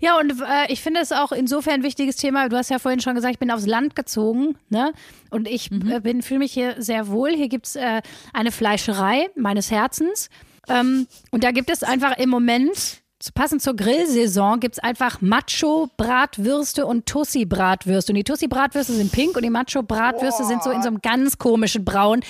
Ja, 0.00 0.18
und 0.18 0.40
äh, 0.40 0.72
ich 0.72 0.80
finde 0.80 1.00
es 1.00 1.12
auch 1.12 1.32
insofern 1.32 1.74
ein 1.74 1.82
wichtiges 1.82 2.16
Thema. 2.16 2.48
Du 2.48 2.56
hast 2.56 2.70
ja 2.70 2.78
vorhin 2.78 3.00
schon 3.00 3.14
gesagt, 3.14 3.34
ich 3.34 3.38
bin 3.38 3.50
aufs 3.50 3.66
Land 3.66 3.96
gezogen, 3.96 4.56
ne? 4.68 4.92
Und 5.30 5.48
ich 5.48 5.70
mhm. 5.70 5.90
äh, 5.90 6.00
bin 6.00 6.22
fühle 6.22 6.40
mich 6.40 6.52
hier 6.52 6.74
sehr 6.78 7.08
wohl. 7.08 7.30
Hier 7.30 7.48
gibt 7.48 7.66
es 7.66 7.76
äh, 7.76 8.02
eine 8.32 8.52
Fleischerei 8.52 9.28
meines 9.34 9.70
Herzens. 9.70 10.28
Ähm, 10.68 11.06
und 11.30 11.44
da 11.44 11.50
gibt 11.50 11.70
es 11.70 11.82
einfach 11.82 12.18
im 12.18 12.28
Moment 12.28 13.02
passend 13.32 13.62
zur 13.62 13.76
Grillsaison 13.76 14.60
gibt 14.60 14.76
es 14.76 14.78
einfach 14.78 15.20
Macho-Bratwürste 15.20 16.86
und 16.86 17.06
Tussi-Bratwürste. 17.06 18.12
Und 18.12 18.16
die 18.16 18.24
Tussi-Bratwürste 18.24 18.92
sind 18.92 19.12
pink 19.12 19.36
und 19.36 19.42
die 19.42 19.50
Macho-Bratwürste 19.50 20.44
sind 20.44 20.62
so 20.62 20.70
in 20.70 20.82
so 20.82 20.88
einem 20.88 21.00
ganz 21.00 21.38
komischen 21.38 21.84
Braun. 21.84 22.20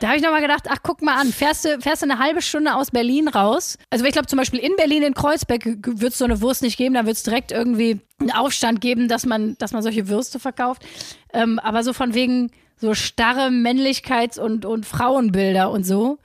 Da 0.00 0.08
habe 0.08 0.16
ich 0.16 0.22
nochmal 0.22 0.40
gedacht, 0.40 0.66
ach, 0.68 0.78
guck 0.82 1.02
mal 1.02 1.18
an, 1.20 1.32
fährst 1.32 1.64
du, 1.64 1.80
fährst 1.80 2.02
du 2.02 2.10
eine 2.10 2.18
halbe 2.18 2.42
Stunde 2.42 2.74
aus 2.74 2.90
Berlin 2.90 3.28
raus? 3.28 3.78
Also 3.90 4.04
ich 4.04 4.12
glaube 4.12 4.26
zum 4.26 4.38
Beispiel 4.38 4.60
in 4.60 4.76
Berlin, 4.76 5.02
in 5.02 5.14
Kreuzberg, 5.14 5.64
wird 5.64 6.12
es 6.12 6.18
so 6.18 6.24
eine 6.24 6.40
Wurst 6.40 6.62
nicht 6.62 6.76
geben, 6.76 6.94
da 6.94 7.06
wird 7.06 7.16
es 7.16 7.22
direkt 7.22 7.52
irgendwie 7.52 8.00
einen 8.20 8.32
Aufstand 8.32 8.80
geben, 8.80 9.08
dass 9.08 9.26
man, 9.26 9.56
dass 9.58 9.72
man 9.72 9.82
solche 9.82 10.08
Würste 10.08 10.38
verkauft. 10.38 10.84
Ähm, 11.32 11.58
aber 11.58 11.82
so 11.82 11.92
von 11.92 12.14
wegen 12.14 12.50
so 12.76 12.94
starre 12.94 13.48
Männlichkeits- 13.48 14.38
und, 14.38 14.64
und 14.64 14.86
Frauenbilder 14.86 15.70
und 15.70 15.84
so. 15.84 16.18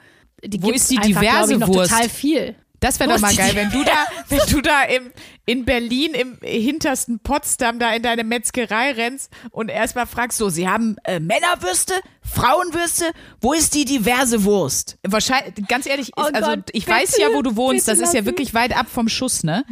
Die 0.44 0.62
Wo 0.62 0.72
ist 0.72 0.90
die 0.90 0.98
einfach, 0.98 1.22
diverse 1.22 1.54
ich, 1.54 1.60
noch 1.60 1.68
Wurst? 1.68 1.92
total 1.92 2.10
viel. 2.10 2.56
Das 2.80 3.00
wäre 3.00 3.10
doch 3.10 3.20
mal 3.20 3.36
geil, 3.36 3.52
wenn 3.56 3.70
du 3.72 3.84
da, 3.84 4.06
wenn 4.30 4.40
du 4.50 4.62
da 4.62 4.84
im, 4.84 5.12
in 5.46 5.66
Berlin 5.66 6.14
im 6.14 6.38
hintersten 6.42 7.20
Potsdam 7.20 7.80
da 7.80 7.94
in 7.94 8.04
deine 8.04 8.24
Metzgerei 8.24 8.92
rennst 8.92 9.32
und 9.52 9.70
erstmal 9.70 10.08
fragst, 10.08 10.38
so, 10.38 10.50
sie 10.50 10.68
haben 10.68 10.96
äh, 11.04 11.20
Männerwürste, 11.20 11.94
Frauenwürste, 12.22 13.06
wo 13.42 13.54
ist 13.54 13.74
die 13.74 13.86
diverse 13.86 14.44
Wurst? 14.44 14.98
Wahrscheinlich, 15.06 15.68
ganz 15.68 15.86
ehrlich, 15.86 16.10
ist, 16.10 16.14
oh 16.18 16.30
also 16.34 16.52
Gott, 16.52 16.70
ich 16.72 16.86
bitte, 16.86 16.98
weiß 16.98 17.18
ja, 17.18 17.28
wo 17.34 17.42
du 17.42 17.56
wohnst, 17.56 17.88
das 17.88 18.00
ist 18.00 18.14
ja 18.14 18.26
wirklich 18.26 18.54
weit 18.54 18.76
ab 18.78 18.88
vom 18.90 19.10
Schuss, 19.10 19.44
ne? 19.44 19.66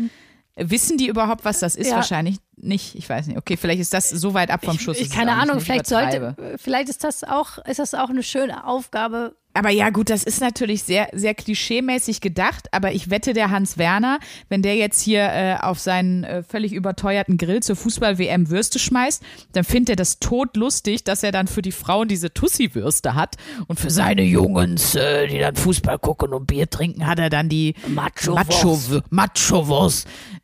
Wissen 0.60 0.98
die 0.98 1.08
überhaupt, 1.08 1.46
was 1.46 1.60
das 1.60 1.76
ist? 1.76 1.90
Ja. 1.90 1.98
Wahrscheinlich 1.98 2.38
nicht. 2.56 2.96
Ich 2.96 3.08
weiß 3.08 3.28
nicht. 3.28 3.38
Okay, 3.38 3.58
vielleicht 3.58 3.80
ist 3.80 3.94
das 3.94 4.10
so 4.10 4.34
weit 4.34 4.50
ab 4.50 4.66
vom 4.66 4.80
Schuss. 4.80 5.00
Ich, 5.00 5.12
keine 5.12 5.34
Ahnung, 5.34 5.60
vielleicht 5.60 5.86
sollte, 5.86 6.36
vielleicht 6.58 6.90
ist 6.90 7.04
das 7.04 7.24
auch, 7.24 7.60
ist 7.60 7.78
das 7.78 7.94
auch 7.94 8.10
eine 8.10 8.24
schöne 8.24 8.66
Aufgabe, 8.66 9.36
aber 9.58 9.70
ja, 9.70 9.90
gut, 9.90 10.10
das 10.10 10.24
ist 10.24 10.42
natürlich 10.42 10.84
sehr, 10.84 11.10
sehr 11.14 11.34
klischeemäßig 11.34 12.22
gedacht, 12.22 12.68
aber 12.72 12.94
ich 12.94 13.10
wette, 13.10 13.34
der 13.34 13.50
Hans 13.50 13.78
Werner, 13.78 14.20
wenn 14.50 14.62
der 14.62 14.76
jetzt 14.76 15.02
hier 15.02 15.22
äh, 15.22 15.56
auf 15.60 15.80
seinen 15.80 16.24
äh, 16.24 16.44
völlig 16.44 16.74
überteuerten 16.74 17.38
Grill 17.38 17.62
zur 17.62 17.76
Fußball-WM 17.76 18.50
Würste 18.50 18.80
schmeißt, 18.80 19.24
dann 19.54 19.64
findet 19.64 19.90
er 19.90 19.96
das 19.96 20.20
totlustig, 20.20 21.04
dass 21.04 21.24
er 21.24 21.32
dann 21.32 21.48
für 21.48 21.62
die 21.62 21.72
Frauen 21.72 22.08
diese 22.08 22.34
Tussi-Würste 22.34 23.16
hat 23.16 23.36
und 23.68 23.80
für 23.80 23.90
seine 23.90 24.24
Jungs, 24.24 24.96
äh, 24.96 25.28
die 25.28 25.40
dann 25.40 25.56
Fußball 25.56 26.00
gucken 26.00 26.34
und 26.34 26.48
Bier 26.48 26.70
trinken, 26.70 27.08
hat 27.08 27.20
er 27.20 27.30
dann 27.30 27.50
die 27.50 27.74
Macho-Wurst. 27.88 29.04
Macho 29.10 29.92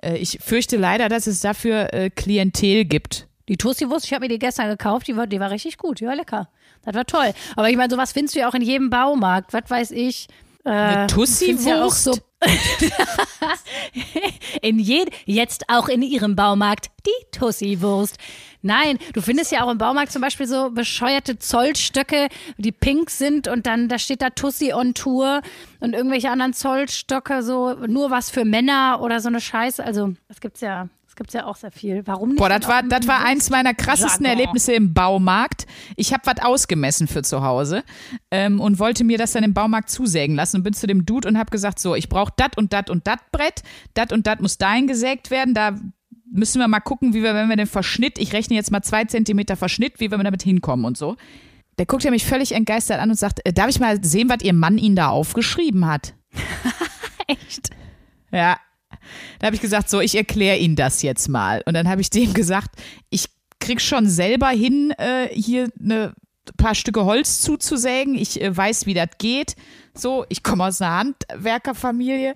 äh, 0.01 0.17
ich 0.17 0.39
fürchte 0.41 0.77
leider, 0.77 1.09
dass 1.09 1.27
es 1.27 1.39
dafür 1.39 1.93
äh, 1.93 2.09
Klientel 2.09 2.85
gibt. 2.85 3.27
Die 3.49 3.57
Tussi-Wurst, 3.57 4.05
ich 4.05 4.13
habe 4.13 4.25
mir 4.25 4.29
die 4.29 4.39
gestern 4.39 4.69
gekauft, 4.69 5.07
die 5.07 5.17
war, 5.17 5.27
die 5.27 5.39
war 5.39 5.51
richtig 5.51 5.77
gut, 5.77 5.99
die 5.99 6.05
war 6.05 6.15
lecker. 6.15 6.49
Das 6.85 6.95
war 6.95 7.05
toll. 7.05 7.33
Aber 7.55 7.69
ich 7.69 7.77
meine, 7.77 7.89
sowas 7.89 8.11
findest 8.11 8.35
du 8.35 8.39
ja 8.39 8.49
auch 8.49 8.53
in 8.53 8.61
jedem 8.61 8.89
Baumarkt. 8.89 9.53
Was 9.53 9.69
weiß 9.69 9.91
ich. 9.91 10.27
Äh, 10.65 10.69
Eine 10.69 11.07
Tussi-Wurst? 11.07 12.07
Ja 12.07 12.13
so 12.13 12.19
in 14.61 14.79
jed 14.79 15.09
jetzt 15.25 15.69
auch 15.69 15.87
in 15.87 16.01
ihrem 16.01 16.35
Baumarkt 16.35 16.87
die 17.05 17.37
Tussi-Wurst. 17.37 18.17
Nein, 18.61 18.97
du 19.13 19.21
findest 19.21 19.51
ja 19.51 19.63
auch 19.63 19.71
im 19.71 19.77
Baumarkt 19.77 20.11
zum 20.11 20.21
Beispiel 20.21 20.47
so 20.47 20.71
bescheuerte 20.71 21.37
Zollstöcke, 21.37 22.29
die 22.57 22.71
pink 22.71 23.09
sind 23.09 23.49
und 23.49 23.65
dann 23.65 23.89
da 23.89 23.99
steht 23.99 24.21
da 24.21 24.29
Tussi 24.29 24.73
on 24.73 24.93
Tour 24.93 25.41
und 25.81 25.93
irgendwelche 25.93 26.29
anderen 26.29 26.53
Zollstöcke, 26.53 27.43
so 27.43 27.73
nur 27.87 28.09
was 28.09 28.29
für 28.29 28.45
Männer 28.45 28.99
oder 29.01 29.19
so 29.19 29.27
eine 29.27 29.41
Scheiße. 29.41 29.83
Also, 29.83 30.13
das 30.29 30.39
gibt's 30.39 30.61
ja 30.61 30.87
das 31.13 31.17
gibt 31.17 31.29
es 31.29 31.33
ja 31.35 31.45
auch 31.45 31.55
sehr 31.55 31.69
viel. 31.69 32.01
Warum 32.05 32.29
nicht? 32.29 32.39
Boah, 32.39 32.49
das 32.49 32.67
war, 32.67 32.81
das 32.81 33.07
war 33.07 33.23
eins 33.23 33.51
meiner 33.51 33.75
krassesten 33.75 34.25
Jargon. 34.25 34.39
Erlebnisse 34.39 34.73
im 34.73 34.95
Baumarkt. 34.95 35.67
Ich 35.95 36.11
habe 36.11 36.23
was 36.25 36.43
ausgemessen 36.43 37.07
für 37.07 37.21
zu 37.21 37.43
Hause 37.43 37.83
ähm, 38.31 38.59
und 38.59 38.79
wollte 38.79 39.03
mir 39.03 39.19
das 39.19 39.33
dann 39.33 39.43
im 39.43 39.53
Baumarkt 39.53 39.91
zusägen 39.91 40.35
lassen 40.35 40.57
und 40.57 40.63
bin 40.63 40.73
zu 40.73 40.87
dem 40.87 41.05
Dude 41.05 41.27
und 41.27 41.37
habe 41.37 41.51
gesagt, 41.51 41.77
so, 41.77 41.93
ich 41.93 42.09
brauche 42.09 42.33
dat 42.35 42.57
und 42.57 42.73
dat 42.73 42.89
und 42.89 43.05
dat 43.05 43.19
Brett, 43.31 43.61
dat 43.93 44.11
und 44.11 44.25
dat 44.25 44.41
muss 44.41 44.57
dahin 44.57 44.87
gesägt 44.87 45.29
werden, 45.29 45.53
da 45.53 45.75
müssen 46.31 46.59
wir 46.59 46.67
mal 46.67 46.79
gucken, 46.79 47.13
wie 47.13 47.21
wir, 47.21 47.35
wenn 47.35 47.47
wir 47.47 47.57
den 47.57 47.67
Verschnitt, 47.67 48.17
ich 48.17 48.33
rechne 48.33 48.55
jetzt 48.55 48.71
mal 48.71 48.81
zwei 48.81 49.05
Zentimeter 49.05 49.55
Verschnitt, 49.55 49.99
wie 49.99 50.09
wir 50.09 50.17
damit 50.17 50.41
hinkommen 50.41 50.83
und 50.83 50.97
so. 50.97 51.15
Der 51.77 51.85
guckt 51.85 52.03
ja 52.03 52.09
mich 52.09 52.25
völlig 52.25 52.53
entgeistert 52.53 52.99
an 52.99 53.11
und 53.11 53.17
sagt, 53.17 53.39
äh, 53.45 53.53
darf 53.53 53.69
ich 53.69 53.79
mal 53.79 54.03
sehen, 54.03 54.29
was 54.29 54.41
ihr 54.41 54.53
Mann 54.53 54.79
Ihnen 54.79 54.95
da 54.95 55.09
aufgeschrieben 55.09 55.85
hat? 55.85 56.15
Echt? 57.27 57.69
Ja, 58.31 58.57
da 59.39 59.47
habe 59.47 59.55
ich 59.55 59.61
gesagt, 59.61 59.89
so, 59.89 59.99
ich 59.99 60.15
erkläre 60.15 60.57
Ihnen 60.57 60.75
das 60.75 61.01
jetzt 61.01 61.27
mal. 61.29 61.61
Und 61.65 61.73
dann 61.73 61.87
habe 61.87 62.01
ich 62.01 62.09
dem 62.09 62.33
gesagt, 62.33 62.75
ich 63.09 63.25
krieg 63.59 63.81
schon 63.81 64.07
selber 64.07 64.49
hin, 64.49 64.91
äh, 64.97 65.27
hier 65.29 65.69
eine 65.79 66.13
paar 66.57 66.75
Stücke 66.75 67.05
Holz 67.05 67.41
zuzusägen. 67.41 68.15
Ich 68.15 68.41
äh, 68.41 68.55
weiß, 68.55 68.85
wie 68.85 68.93
das 68.93 69.09
geht. 69.17 69.55
So, 69.93 70.25
ich 70.29 70.43
komme 70.43 70.65
aus 70.65 70.81
einer 70.81 70.97
Handwerkerfamilie. 70.97 72.35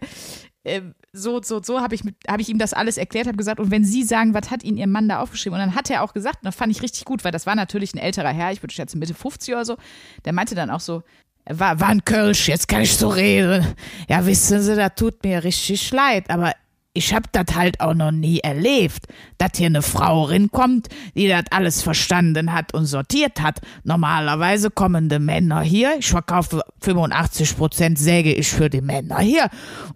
Äh, 0.64 0.82
so, 1.14 1.42
so, 1.42 1.62
so 1.62 1.82
habe 1.82 1.96
ich, 1.96 2.04
hab 2.28 2.40
ich 2.40 2.50
ihm 2.50 2.60
das 2.60 2.74
alles 2.74 2.98
erklärt, 2.98 3.28
habe 3.28 3.38
gesagt, 3.38 3.60
und 3.60 3.72
wenn 3.72 3.84
Sie 3.84 4.04
sagen, 4.04 4.34
was 4.34 4.52
hat 4.52 4.64
Ihnen 4.64 4.78
Ihr 4.78 4.88
Mann 4.88 5.10
da 5.10 5.20
aufgeschrieben? 5.20 5.60
Und 5.60 5.66
dann 5.66 5.76
hat 5.76 5.90
er 5.90 6.04
auch 6.04 6.14
gesagt, 6.14 6.38
und 6.42 6.46
das 6.46 6.56
fand 6.56 6.72
ich 6.72 6.82
richtig 6.82 7.06
gut, 7.06 7.24
weil 7.24 7.32
das 7.32 7.46
war 7.46 7.56
natürlich 7.56 7.94
ein 7.94 8.00
älterer 8.00 8.30
Herr, 8.30 8.52
ich 8.52 8.62
würde 8.62 8.74
schätzen 8.74 9.00
Mitte 9.00 9.14
50 9.14 9.54
oder 9.54 9.66
so, 9.66 9.78
der 10.26 10.34
meinte 10.34 10.54
dann 10.54 10.70
auch 10.70 10.80
so, 10.80 11.04
war, 11.50 11.80
war 11.80 11.90
ein 11.90 12.06
Kölsch, 12.06 12.48
jetzt 12.48 12.68
kann 12.68 12.82
ich 12.82 12.96
so 12.96 13.10
reden. 13.10 13.66
Ja, 14.10 14.26
wissen 14.26 14.62
Sie, 14.62 14.76
das 14.76 14.96
tut 14.96 15.24
mir 15.24 15.44
richtig 15.44 15.92
leid, 15.92 16.30
aber 16.30 16.54
ich 16.98 17.14
hab 17.14 17.32
das 17.32 17.56
halt 17.56 17.80
auch 17.80 17.94
noch 17.94 18.12
nie 18.12 18.40
erlebt, 18.40 19.06
dass 19.38 19.52
hier 19.56 19.68
eine 19.68 19.84
Frau 19.84 20.24
rinkommt, 20.24 20.88
die 21.16 21.28
das 21.28 21.44
alles 21.52 21.84
verstanden 21.84 22.52
hat 22.54 22.74
und 22.74 22.88
sortiert 22.88 23.40
hat. 23.40 23.60
Normalerweise 23.84 24.72
kommen 24.72 25.08
die 25.08 25.20
Männer 25.20 25.62
hier, 25.62 25.98
ich 26.00 26.10
verkaufe 26.10 26.64
85 26.82 27.56
Prozent 27.56 28.00
säge 28.00 28.34
ich 28.34 28.50
für 28.50 28.70
die 28.70 28.82
Männer 28.82 29.20
hier. 29.20 29.48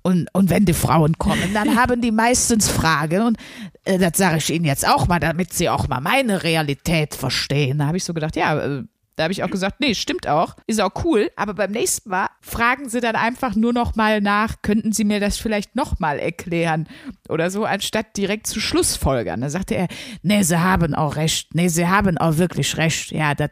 Und, 0.03 0.27
und 0.33 0.51
wenn 0.51 0.65
die 0.65 0.73
Frauen 0.73 1.17
kommen, 1.17 1.55
dann 1.55 1.75
haben 1.81 2.01
die 2.01 2.11
meistens 2.11 2.69
Fragen 2.69 3.23
und 3.23 3.37
äh, 3.83 3.97
das 3.97 4.17
sage 4.17 4.37
ich 4.37 4.53
Ihnen 4.53 4.65
jetzt 4.65 4.87
auch 4.87 5.07
mal, 5.07 5.19
damit 5.19 5.53
Sie 5.53 5.69
auch 5.69 5.87
mal 5.87 6.01
meine 6.01 6.43
Realität 6.43 7.15
verstehen. 7.15 7.79
Da 7.79 7.87
habe 7.87 7.97
ich 7.97 8.03
so 8.03 8.13
gedacht, 8.13 8.35
ja, 8.35 8.59
äh, 8.59 8.83
Da 9.15 9.23
habe 9.23 9.33
ich 9.33 9.43
auch 9.43 9.49
gesagt, 9.49 9.79
nee, 9.79 9.93
stimmt 9.93 10.27
auch, 10.27 10.55
ist 10.67 10.81
auch 10.81 11.03
cool, 11.03 11.29
aber 11.35 11.53
beim 11.53 11.71
nächsten 11.71 12.09
Mal 12.09 12.27
fragen 12.41 12.89
sie 12.89 13.01
dann 13.01 13.15
einfach 13.15 13.55
nur 13.55 13.73
noch 13.73 13.95
mal 13.95 14.21
nach, 14.21 14.61
könnten 14.61 14.93
sie 14.93 15.03
mir 15.03 15.19
das 15.19 15.37
vielleicht 15.37 15.75
noch 15.75 15.99
mal 15.99 16.17
erklären? 16.17 16.87
Oder 17.29 17.51
so, 17.51 17.65
anstatt 17.65 18.17
direkt 18.17 18.47
zu 18.47 18.59
Schlussfolgern. 18.59 19.41
Da 19.41 19.49
sagte 19.49 19.75
er, 19.75 19.87
nee, 20.23 20.43
sie 20.43 20.59
haben 20.59 20.95
auch 20.95 21.15
recht, 21.17 21.53
nee, 21.53 21.67
sie 21.67 21.87
haben 21.87 22.17
auch 22.17 22.37
wirklich 22.37 22.77
recht, 22.77 23.11
ja, 23.11 23.35
das 23.35 23.49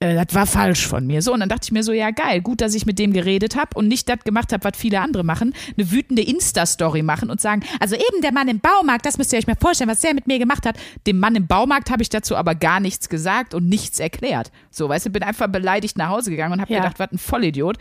äh, 0.00 0.14
das 0.24 0.34
war 0.34 0.46
falsch 0.46 0.86
von 0.86 1.06
mir. 1.06 1.22
So, 1.22 1.32
und 1.32 1.40
dann 1.40 1.48
dachte 1.48 1.64
ich 1.64 1.72
mir 1.72 1.82
so, 1.82 1.92
ja 1.92 2.10
geil, 2.10 2.40
gut, 2.40 2.60
dass 2.60 2.74
ich 2.74 2.84
mit 2.86 2.98
dem 2.98 3.12
geredet 3.12 3.56
habe 3.56 3.70
und 3.74 3.88
nicht 3.88 4.08
das 4.08 4.18
gemacht 4.24 4.52
habe, 4.52 4.64
was 4.64 4.76
viele 4.76 5.00
andere 5.00 5.24
machen, 5.24 5.54
eine 5.76 5.90
wütende 5.90 6.22
Insta-Story 6.22 7.02
machen 7.02 7.30
und 7.30 7.40
sagen, 7.40 7.62
also 7.80 7.94
eben 7.94 8.20
der 8.22 8.32
Mann 8.32 8.48
im 8.48 8.60
Baumarkt, 8.60 9.06
das 9.06 9.18
müsst 9.18 9.32
ihr 9.32 9.38
euch 9.38 9.46
mal 9.46 9.56
vorstellen, 9.60 9.88
was 9.90 10.00
der 10.00 10.14
mit 10.14 10.26
mir 10.26 10.38
gemacht 10.38 10.66
hat. 10.66 10.76
Dem 11.06 11.18
Mann 11.20 11.34
im 11.36 11.46
Baumarkt 11.46 11.90
habe 11.90 12.02
ich 12.02 12.08
dazu 12.08 12.36
aber 12.36 12.54
gar 12.54 12.80
nichts 12.80 13.08
gesagt 13.08 13.54
und 13.54 13.68
nichts 13.68 13.98
erklärt. 14.00 14.50
So, 14.70 14.88
weißt 14.88 15.06
du, 15.06 15.10
bin 15.10 15.22
einfach 15.22 15.48
beleidigt 15.48 15.96
nach 15.96 16.08
Hause 16.10 16.30
gegangen 16.30 16.54
und 16.54 16.60
habe 16.60 16.72
Ja. 16.72 16.80
gedacht, 16.80 16.98
was 16.98 17.12
ein 17.12 17.18
Vollidiot. 17.18 17.78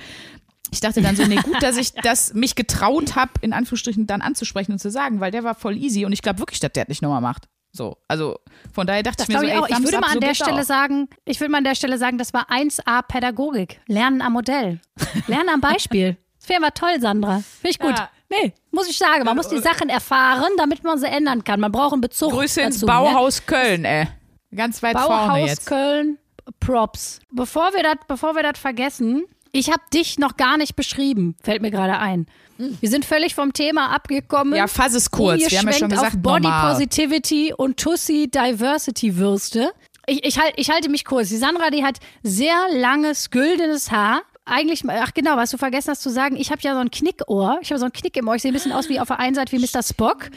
Ich 0.71 0.79
dachte 0.79 1.01
dann 1.01 1.15
so, 1.15 1.23
nee, 1.25 1.35
gut, 1.35 1.61
dass 1.61 1.77
ich 1.77 1.93
das 2.03 2.33
mich 2.33 2.55
getraut 2.55 3.15
habe, 3.15 3.31
in 3.41 3.53
Anführungsstrichen 3.53 4.07
dann 4.07 4.21
anzusprechen 4.21 4.71
und 4.71 4.79
zu 4.79 4.89
sagen, 4.89 5.19
weil 5.19 5.31
der 5.31 5.43
war 5.43 5.55
voll 5.55 5.77
easy 5.77 6.05
und 6.05 6.13
ich 6.13 6.21
glaube 6.21 6.39
wirklich, 6.39 6.59
dass 6.59 6.71
der 6.71 6.85
das 6.85 6.89
nicht 6.89 7.01
nochmal 7.01 7.21
macht. 7.21 7.47
So, 7.75 7.97
also 8.07 8.37
von 8.71 8.85
daher 8.85 9.01
dachte 9.01 9.17
Das 9.17 9.29
ich 9.29 9.33
mir 9.33 9.39
so, 9.39 9.45
ich 9.45 9.51
ey, 9.51 9.57
auch. 9.57 9.67
Ich 9.67 9.79
würde 9.83 9.99
mal 9.99 10.07
an 10.07 10.13
so 10.13 10.19
der 10.19 10.35
Stelle 10.35 10.61
auch. 10.61 10.65
sagen, 10.65 11.09
ich 11.25 11.39
würde 11.39 11.51
mal 11.51 11.57
an 11.57 11.63
der 11.63 11.73
Stelle 11.75 11.97
sagen, 11.97 12.19
das 12.19 12.31
war 12.33 12.49
1A 12.51 13.01
Pädagogik. 13.07 13.81
Lernen 13.87 14.21
am 14.21 14.33
Modell. 14.33 14.79
Lernen 15.27 15.49
am 15.49 15.61
Beispiel. 15.61 16.17
Das 16.43 16.49
wäre 16.49 16.59
mal 16.59 16.71
toll, 16.71 16.99
Sandra. 16.99 17.35
Finde 17.37 17.69
ich 17.69 17.79
gut. 17.79 17.97
Ja. 17.97 18.09
Nee, 18.29 18.51
muss 18.71 18.89
ich 18.89 18.97
sagen. 18.97 19.23
Man 19.23 19.37
muss 19.37 19.47
die 19.47 19.59
Sachen 19.59 19.87
erfahren, 19.87 20.51
damit 20.57 20.83
man 20.83 20.99
sie 20.99 21.07
ändern 21.07 21.45
kann. 21.45 21.61
Man 21.61 21.71
braucht 21.71 21.93
einen 21.93 22.01
Bezug 22.01 22.33
Grüße 22.33 22.59
ins 22.59 22.81
dazu, 22.81 22.85
Ne? 22.85 22.91
Bauhaus 22.91 23.45
Köln, 23.45 23.85
ey. 23.85 24.09
Ganz 24.53 24.83
weit 24.83 24.99
vorne 24.99 25.07
Bauhaus 25.29 25.49
jetzt. 25.49 25.65
Köln, 25.67 26.17
Props. 26.59 27.21
Bevor 27.31 27.73
wir 27.73 27.81
das, 27.81 27.95
bevor 28.09 28.35
wir 28.35 28.43
das 28.43 28.59
vergessen, 28.59 29.23
ich 29.53 29.69
habe 29.69 29.83
dich 29.93 30.17
noch 30.17 30.35
gar 30.35 30.57
nicht 30.57 30.75
beschrieben, 30.75 31.35
fällt 31.41 31.61
mir 31.61 31.71
gerade 31.71 31.97
ein. 31.99 32.25
Wir 32.57 32.89
sind 32.89 33.05
völlig 33.05 33.35
vom 33.35 33.53
Thema 33.53 33.91
abgekommen. 33.91 34.55
Ja, 34.55 34.67
fass 34.67 34.93
es 34.93 35.11
kurz. 35.11 35.49
Wir 35.49 35.59
haben 35.59 35.67
ja 35.67 35.73
schon 35.73 35.89
gesagt, 35.89 36.15
auf 36.15 36.21
Body 36.21 36.43
normal. 36.43 36.73
Positivity 36.73 37.53
und 37.55 37.77
Tussi 37.77 38.29
Diversity 38.29 39.17
Würste. 39.17 39.71
Ich, 40.07 40.25
ich, 40.25 40.39
halt, 40.39 40.53
ich 40.57 40.69
halte 40.69 40.89
mich 40.89 41.05
kurz. 41.05 41.29
Die 41.29 41.37
Sandra, 41.37 41.69
die 41.69 41.83
hat 41.83 41.99
sehr 42.23 42.55
langes, 42.71 43.29
güldenes 43.29 43.91
Haar. 43.91 44.23
Eigentlich, 44.45 44.83
ach 44.87 45.13
genau, 45.13 45.37
was 45.37 45.51
du 45.51 45.57
vergessen 45.57 45.91
hast 45.91 46.01
zu 46.01 46.09
sagen, 46.09 46.35
ich 46.35 46.51
habe 46.51 46.61
ja 46.63 46.73
so 46.73 46.79
ein 46.79 46.91
Knickohr. 46.91 47.59
Ich 47.61 47.69
habe 47.69 47.79
so 47.79 47.85
ein 47.85 47.93
Knick 47.93 48.17
im 48.17 48.27
Ohr. 48.27 48.35
Ich 48.35 48.41
sehe 48.41 48.51
ein 48.51 48.55
bisschen 48.55 48.73
aus 48.73 48.89
wie 48.89 48.99
auf 48.99 49.07
der 49.07 49.19
einen 49.19 49.35
Seite 49.35 49.51
wie 49.51 49.59
Mr. 49.59 49.83
Spock. 49.83 50.29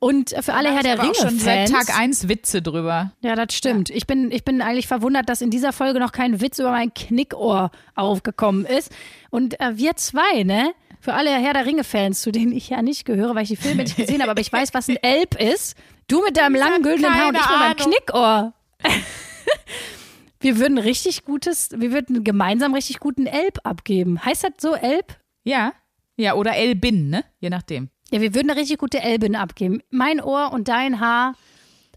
Und 0.00 0.34
für 0.40 0.54
alle 0.54 0.72
Herr 0.72 0.82
der 0.82 0.94
aber 0.94 1.10
auch 1.10 1.14
schon 1.14 1.38
seit 1.38 1.68
Ringe-Fans. 1.68 1.86
Tag 1.86 2.00
1 2.00 2.28
Witze 2.28 2.62
drüber. 2.62 3.12
Ja, 3.20 3.36
das 3.36 3.54
stimmt. 3.54 3.90
Ich, 3.90 4.06
bin, 4.06 4.32
ich 4.32 4.44
bin 4.44 4.62
eigentlich 4.62 4.88
verwundert, 4.88 5.28
dass 5.28 5.42
in 5.42 5.50
dieser 5.50 5.74
Folge 5.74 6.00
noch 6.00 6.12
kein 6.12 6.40
Witz 6.40 6.58
über 6.58 6.70
mein 6.70 6.92
Knickohr 6.94 7.70
aufgekommen 7.94 8.64
ist. 8.64 8.90
Und 9.28 9.60
äh, 9.60 9.76
wir 9.76 9.96
zwei, 9.96 10.42
ne? 10.42 10.72
Für 11.00 11.12
alle 11.12 11.30
Herr 11.30 11.52
der 11.52 11.66
Ringe-Fans, 11.66 12.22
zu 12.22 12.32
denen 12.32 12.52
ich 12.52 12.70
ja 12.70 12.80
nicht 12.80 13.04
gehöre, 13.04 13.34
weil 13.34 13.42
ich 13.42 13.50
die 13.50 13.56
Filme 13.56 13.82
nicht 13.82 13.96
gesehen 13.96 14.22
habe, 14.22 14.30
aber 14.30 14.40
ich 14.40 14.52
weiß, 14.52 14.72
was 14.72 14.88
ein 14.88 14.96
Elb 14.96 15.38
ist. 15.38 15.76
Du 16.08 16.22
mit 16.22 16.36
deinem 16.38 16.54
langen, 16.54 16.82
güldenen 16.82 17.14
Haar 17.14 17.28
und 17.28 17.36
ich 17.36 17.50
mit 17.50 17.58
meinem 17.58 17.76
Knickohr. 17.76 18.54
wir 20.40 20.58
würden 20.58 20.78
richtig 20.78 21.26
gutes, 21.26 21.70
wir 21.76 21.92
würden 21.92 22.24
gemeinsam 22.24 22.72
richtig 22.72 23.00
guten 23.00 23.26
Elb 23.26 23.58
abgeben. 23.64 24.24
Heißt 24.24 24.44
das 24.44 24.52
so 24.58 24.74
Elb? 24.74 25.18
Ja. 25.44 25.74
Ja, 26.16 26.34
oder 26.34 26.54
Elbin, 26.56 27.10
ne? 27.10 27.24
Je 27.38 27.50
nachdem. 27.50 27.90
Ja, 28.10 28.20
wir 28.20 28.34
würden 28.34 28.50
eine 28.50 28.60
richtig 28.60 28.78
gute 28.78 29.00
Elbin 29.00 29.36
abgeben. 29.36 29.80
Mein 29.90 30.20
Ohr 30.20 30.52
und 30.52 30.68
dein 30.68 31.00
Haar. 31.00 31.34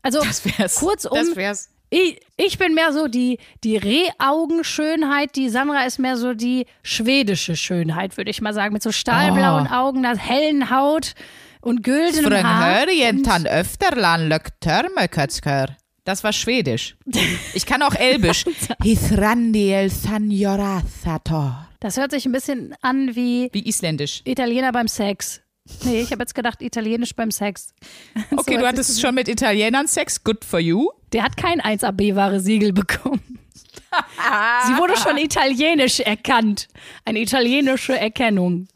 Also 0.02 0.22
Das 0.24 0.46
wär's. 0.46 0.76
kurzum, 0.76 1.12
Das 1.16 1.36
wär's. 1.36 1.70
ich, 1.90 2.20
ich 2.38 2.58
bin 2.58 2.74
mehr 2.74 2.92
so 2.94 3.08
die, 3.08 3.40
die 3.64 3.78
Rehaugenschönheit, 3.78 5.36
die 5.36 5.50
Sandra 5.50 5.84
ist 5.86 6.00
mehr 6.00 6.18
so 6.18 6.34
die 6.34 6.66
schwedische 6.84 7.56
Schönheit, 7.56 8.18
würde 8.18 8.32
ich 8.32 8.42
mal 8.42 8.54
sagen. 8.54 8.74
Mit 8.74 8.84
so 8.84 8.92
stahlblauen 8.92 9.68
Oh. 9.72 9.74
Augen, 9.74 10.06
einer 10.06 10.18
hellen 10.18 10.70
Haut 10.70 11.14
und 11.62 11.84
güldenem 11.84 12.26
Haar. 12.44 12.68
Und, 13.18 13.24
Das 16.04 16.24
war 16.24 16.34
Schwedisch. 16.34 16.96
Ich 17.54 17.66
kann 17.66 17.82
auch 17.82 17.96
Elbisch. 17.96 18.44
Das 21.80 21.98
hört 21.98 22.12
sich 22.12 22.26
ein 22.26 22.32
bisschen 22.34 22.76
an 22.82 23.16
wie 23.16 23.50
Wie 23.54 23.66
Isländisch. 23.68 24.22
Italiener 24.26 24.72
beim 24.74 24.88
Sex. 24.88 25.42
Nee, 25.84 26.02
ich 26.02 26.12
habe 26.12 26.22
jetzt 26.22 26.36
gedacht, 26.36 26.62
Italienisch 26.62 27.16
beim 27.16 27.32
Sex. 27.32 27.74
Okay, 28.32 28.56
So 28.56 28.60
du 28.60 28.68
hattest 28.68 29.02
schon 29.02 29.16
mit 29.16 29.28
Italienern 29.28 29.88
Sex. 29.88 30.24
Good 30.24 30.44
for 30.44 30.60
you. 30.60 30.90
Der 31.14 31.24
hat 31.24 31.38
kein 31.38 31.62
1AB-Ware-Siegel 31.62 32.74
bekommen. 32.74 33.22
Sie 34.66 34.74
wurde 34.78 34.98
schon 34.98 35.18
italienisch 35.18 36.00
erkannt. 36.00 36.68
Eine 37.06 37.20
italienische 37.20 37.98
Erkennung. 37.98 38.68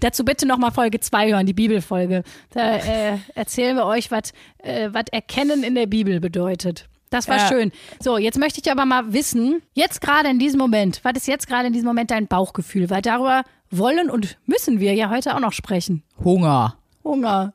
Dazu 0.00 0.24
bitte 0.24 0.46
nochmal 0.46 0.72
Folge 0.72 1.00
2 1.00 1.30
hören, 1.30 1.46
die 1.46 1.52
Bibelfolge. 1.52 2.22
Da 2.50 2.76
äh, 2.76 3.18
erzählen 3.34 3.76
wir 3.76 3.86
euch, 3.86 4.10
was 4.10 4.32
äh, 4.58 4.88
was 4.92 5.04
Erkennen 5.12 5.62
in 5.62 5.74
der 5.74 5.86
Bibel 5.86 6.20
bedeutet. 6.20 6.86
Das 7.10 7.28
war 7.28 7.36
Ja. 7.38 7.48
schön. 7.48 7.72
So, 8.00 8.18
jetzt 8.18 8.38
möchte 8.38 8.60
ich 8.64 8.70
aber 8.70 8.84
mal 8.86 9.12
wissen, 9.12 9.62
jetzt 9.74 10.00
gerade 10.00 10.28
in 10.30 10.38
diesem 10.38 10.58
Moment, 10.58 11.00
was 11.02 11.12
ist 11.16 11.26
jetzt 11.26 11.46
gerade 11.48 11.66
in 11.66 11.72
diesem 11.72 11.86
Moment 11.86 12.10
dein 12.10 12.28
Bauchgefühl? 12.28 12.88
Weil 12.88 13.02
darüber 13.02 13.42
wollen 13.70 14.10
und 14.10 14.38
müssen 14.46 14.80
wir 14.80 14.94
ja 14.94 15.10
heute 15.10 15.34
auch 15.34 15.40
noch 15.40 15.52
sprechen. 15.52 16.02
Hunger. 16.24 16.76
Hunger. 17.04 17.54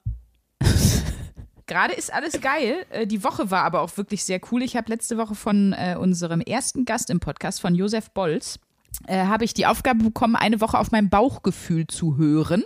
Gerade 1.67 1.93
ist 1.93 2.13
alles 2.13 2.39
geil. 2.41 2.85
Äh, 2.91 3.07
Die 3.07 3.23
Woche 3.23 3.49
war 3.49 3.63
aber 3.63 3.81
auch 3.81 3.95
wirklich 3.97 4.23
sehr 4.23 4.39
cool. 4.51 4.61
Ich 4.61 4.75
habe 4.75 4.89
letzte 4.91 5.17
Woche 5.17 5.35
von 5.35 5.73
äh, 5.73 5.95
unserem 5.99 6.41
ersten 6.41 6.85
Gast 6.85 7.09
im 7.09 7.19
Podcast, 7.19 7.59
von 7.61 7.73
Josef 7.73 8.11
Bolz, 8.11 8.59
äh, 9.07 9.25
habe 9.25 9.45
ich 9.45 9.53
die 9.53 9.65
Aufgabe 9.65 10.03
bekommen, 10.03 10.35
eine 10.35 10.61
Woche 10.61 10.77
auf 10.77 10.91
mein 10.91 11.09
Bauchgefühl 11.09 11.87
zu 11.87 12.17
hören 12.17 12.63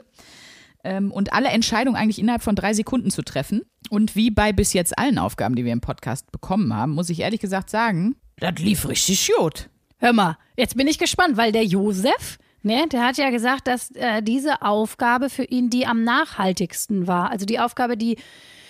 ähm, 0.84 1.12
und 1.12 1.34
alle 1.34 1.50
Entscheidungen 1.50 1.96
eigentlich 1.96 2.20
innerhalb 2.20 2.42
von 2.42 2.56
drei 2.56 2.74
Sekunden 2.74 3.12
zu 3.12 3.22
treffen. 3.22 3.62
Und 3.90 4.16
wie 4.16 4.32
bei 4.32 4.54
bis 4.54 4.74
jetzt 4.74 4.98
allen 4.98 5.18
Aufgaben, 5.18 5.56
die 5.56 5.66
wir 5.66 5.74
im 5.74 5.82
Podcast 5.82 6.32
bekommen 6.32 6.76
haben, 6.76 6.94
muss 6.94 7.10
ich 7.10 7.22
ehrlich 7.22 7.40
gesagt 7.40 7.70
sagen, 7.70 8.16
das 8.40 8.60
lief 8.60 8.88
richtig 8.88 9.30
gut. 9.38 9.70
Hör 9.98 10.14
mal, 10.14 10.38
jetzt 10.56 10.78
bin 10.78 10.88
ich 10.88 10.98
gespannt, 10.98 11.36
weil 11.36 11.52
der 11.52 11.66
Josef, 11.66 12.38
ne, 12.64 12.88
der 12.90 13.06
hat 13.06 13.18
ja 13.18 13.30
gesagt, 13.32 13.68
dass 13.68 13.92
äh, 13.92 14.22
diese 14.22 14.62
Aufgabe 14.62 15.30
für 15.30 15.44
ihn 15.44 15.70
die 15.70 15.86
am 15.86 16.04
nachhaltigsten 16.04 17.08
war. 17.08 17.32
Also 17.32 17.46
die 17.46 17.60
Aufgabe, 17.60 17.98
die 17.98 18.18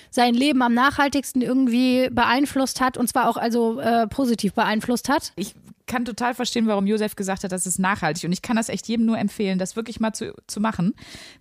sein 0.09 0.33
Leben 0.33 0.61
am 0.61 0.73
nachhaltigsten 0.73 1.41
irgendwie 1.41 2.09
beeinflusst 2.09 2.81
hat 2.81 2.97
und 2.97 3.07
zwar 3.07 3.29
auch 3.29 3.37
also 3.37 3.79
äh, 3.79 4.07
positiv 4.07 4.53
beeinflusst 4.53 5.09
hat. 5.09 5.33
Ich 5.35 5.55
kann 5.89 6.05
total 6.05 6.35
verstehen, 6.35 6.67
warum 6.67 6.87
Josef 6.87 7.15
gesagt 7.15 7.43
hat, 7.43 7.51
das 7.51 7.67
ist 7.67 7.79
nachhaltig. 7.79 8.23
Und 8.23 8.31
ich 8.31 8.41
kann 8.41 8.55
das 8.55 8.69
echt 8.69 8.87
jedem 8.87 9.05
nur 9.05 9.17
empfehlen, 9.17 9.59
das 9.59 9.75
wirklich 9.75 9.99
mal 9.99 10.13
zu, 10.13 10.33
zu 10.47 10.61
machen. 10.61 10.93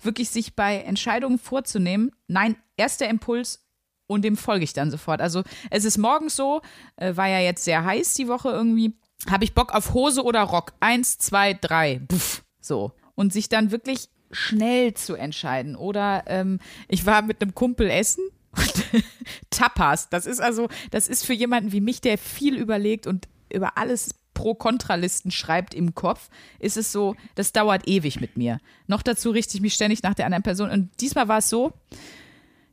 Wirklich 0.02 0.30
sich 0.30 0.56
bei 0.56 0.78
Entscheidungen 0.78 1.38
vorzunehmen. 1.38 2.10
Nein, 2.26 2.56
erster 2.76 3.08
Impuls 3.08 3.60
und 4.08 4.22
dem 4.24 4.36
folge 4.36 4.64
ich 4.64 4.72
dann 4.72 4.90
sofort. 4.90 5.20
Also 5.20 5.44
es 5.70 5.84
ist 5.84 5.98
morgens 5.98 6.34
so, 6.34 6.62
äh, 6.96 7.14
war 7.14 7.28
ja 7.28 7.38
jetzt 7.40 7.64
sehr 7.64 7.84
heiß 7.84 8.14
die 8.14 8.26
Woche 8.26 8.48
irgendwie. 8.48 8.94
Habe 9.30 9.44
ich 9.44 9.54
Bock 9.54 9.74
auf 9.74 9.94
Hose 9.94 10.24
oder 10.24 10.42
Rock? 10.42 10.72
Eins, 10.80 11.18
zwei, 11.18 11.54
drei. 11.54 12.00
Puff. 12.08 12.42
So. 12.60 12.92
Und 13.14 13.32
sich 13.32 13.48
dann 13.48 13.70
wirklich 13.70 14.08
schnell 14.30 14.94
zu 14.94 15.14
entscheiden. 15.14 15.76
Oder 15.76 16.24
ähm, 16.26 16.58
ich 16.88 17.04
war 17.06 17.22
mit 17.22 17.42
einem 17.42 17.54
Kumpel 17.54 17.90
essen. 17.90 18.24
Und 18.56 18.84
Tapas, 19.50 20.08
das 20.08 20.26
ist 20.26 20.40
also, 20.40 20.68
das 20.90 21.08
ist 21.08 21.24
für 21.26 21.32
jemanden 21.34 21.72
wie 21.72 21.80
mich, 21.80 22.00
der 22.00 22.18
viel 22.18 22.56
überlegt 22.56 23.06
und 23.06 23.28
über 23.52 23.76
alles 23.78 24.14
Pro-Kontra-Listen 24.34 25.30
schreibt 25.30 25.74
im 25.74 25.94
Kopf, 25.94 26.28
ist 26.60 26.76
es 26.76 26.92
so, 26.92 27.16
das 27.34 27.52
dauert 27.52 27.88
ewig 27.88 28.20
mit 28.20 28.36
mir. 28.36 28.60
Noch 28.86 29.02
dazu 29.02 29.30
richte 29.30 29.56
ich 29.56 29.60
mich 29.60 29.74
ständig 29.74 30.02
nach 30.02 30.14
der 30.14 30.26
anderen 30.26 30.44
Person. 30.44 30.70
Und 30.70 30.90
diesmal 31.00 31.26
war 31.28 31.38
es 31.38 31.48
so, 31.50 31.72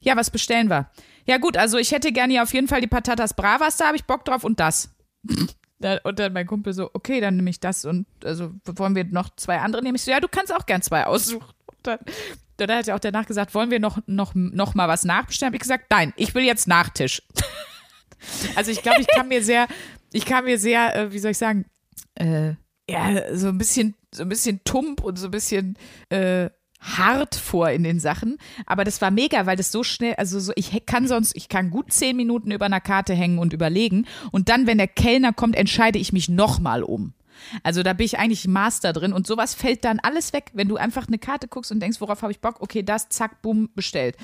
ja, 0.02 0.16
was 0.16 0.30
bestellen 0.30 0.70
wir? 0.70 0.92
Ja 1.26 1.38
gut, 1.40 1.58
also 1.58 1.78
ich 1.80 1.92
hätte 1.92 2.12
gerne 2.12 2.34
hier 2.34 2.44
auf 2.44 2.54
jeden 2.54 2.68
Fall 2.68 2.82
die 2.82 2.88
Patatas 2.88 3.34
Bravas, 3.34 3.78
da 3.78 3.88
habe 3.88 3.98
ich 3.98 4.04
Bock 4.06 4.24
drauf 4.26 4.44
und 4.44 4.60
das. 4.60 4.90
Da- 5.80 6.00
Und 6.06 6.20
dann 6.20 6.32
mein 6.32 6.48
Kumpel 6.48 6.72
so, 6.72 6.90
okay, 6.94 7.20
dann 7.20 7.36
nehme 7.36 7.50
ich 7.50 7.60
das 7.60 7.84
und 7.84 8.06
also 8.24 8.54
wollen 8.66 8.96
wir 8.96 9.04
noch 9.04 9.36
zwei 9.36 9.60
andere 9.60 9.82
nehmen? 9.84 9.96
Ich 9.96 10.04
so, 10.04 10.12
ja, 10.12 10.22
du 10.22 10.30
kannst 10.30 10.54
auch 10.56 10.66
gern 10.66 10.82
zwei 10.82 11.06
aussuchen. 11.06 11.50
Und 11.68 11.78
dann, 11.84 12.00
dann 12.58 12.72
hat 12.72 12.88
er 12.88 12.96
auch 12.96 13.00
danach 13.00 13.26
gesagt, 13.26 13.54
wollen 13.54 13.72
wir 13.72 13.80
noch, 13.80 14.00
noch, 14.08 14.34
noch 14.34 14.76
mal 14.76 14.88
was 14.88 15.04
nachbestellen? 15.04 15.52
Hab 15.52 15.56
ich 15.56 15.62
gesagt, 15.62 15.86
nein, 15.90 16.14
ich 16.16 16.34
will 16.36 16.44
jetzt 16.44 16.68
Nachtisch. 16.68 17.22
Also 18.56 18.72
ich 18.72 18.82
glaube, 18.82 19.02
ich 19.02 19.08
kann 19.08 19.28
mir 19.28 19.44
sehr, 19.44 19.68
ich 20.12 20.26
kann 20.26 20.46
mir 20.46 20.58
sehr, 20.58 20.96
äh, 20.96 21.12
wie 21.12 21.20
soll 21.20 21.32
ich 21.32 21.38
sagen, 21.38 21.66
äh, 22.16 22.54
ja, 22.90 23.36
so 23.36 23.50
ein 23.50 23.58
bisschen, 23.60 23.94
so 24.12 24.24
ein 24.24 24.30
bisschen 24.30 24.62
tump 24.64 25.04
und 25.04 25.18
so 25.18 25.28
ein 25.28 25.32
bisschen 25.32 25.78
äh, 26.10 26.50
hart 26.80 27.36
vor 27.36 27.70
in 27.70 27.84
den 27.84 28.00
Sachen. 28.00 28.38
Aber 28.66 28.84
das 28.84 29.02
war 29.02 29.12
mega, 29.12 29.46
weil 29.46 29.58
das 29.58 29.72
so 29.72 29.84
schnell, 29.84 30.16
also 30.16 30.40
so, 30.40 30.54
ich 30.56 30.86
kann 30.86 31.08
sonst, 31.08 31.36
ich 31.36 31.50
kann 31.50 31.72
gut 31.72 31.92
zehn 31.92 32.16
Minuten 32.16 32.52
über 32.52 32.66
einer 32.66 32.82
Karte 32.82 33.14
hängen 33.14 33.40
und 33.40 33.54
überlegen. 33.54 34.06
Und 34.32 34.50
dann, 34.50 34.68
wenn 34.68 34.78
der 34.78 34.88
Kellner 34.88 35.34
kommt, 35.34 35.56
entscheide 35.56 36.00
ich 36.00 36.14
mich 36.14 36.30
nochmal 36.30 36.84
um. 36.84 37.14
Also 37.64 37.84
da 37.84 37.94
bin 37.94 38.06
ich 38.06 38.18
eigentlich 38.18 38.48
Master 38.48 38.94
drin 38.94 39.14
und 39.14 39.28
sowas 39.28 39.54
fällt 39.54 39.86
dann 39.86 40.00
alles 40.00 40.34
weg, 40.34 40.52
wenn 40.54 40.68
du 40.68 40.78
einfach 40.78 41.08
eine 41.08 41.18
Karte 41.18 41.48
guckst 41.48 41.72
und 41.72 41.80
denkst, 41.80 42.02
worauf 42.02 42.22
habe 42.22 42.32
ich 42.32 42.40
Bock? 42.40 42.58
Okay, 42.60 42.84
das, 42.84 43.10
zack, 43.10 43.42
bumm, 43.42 43.70
bestellt. 43.76 44.18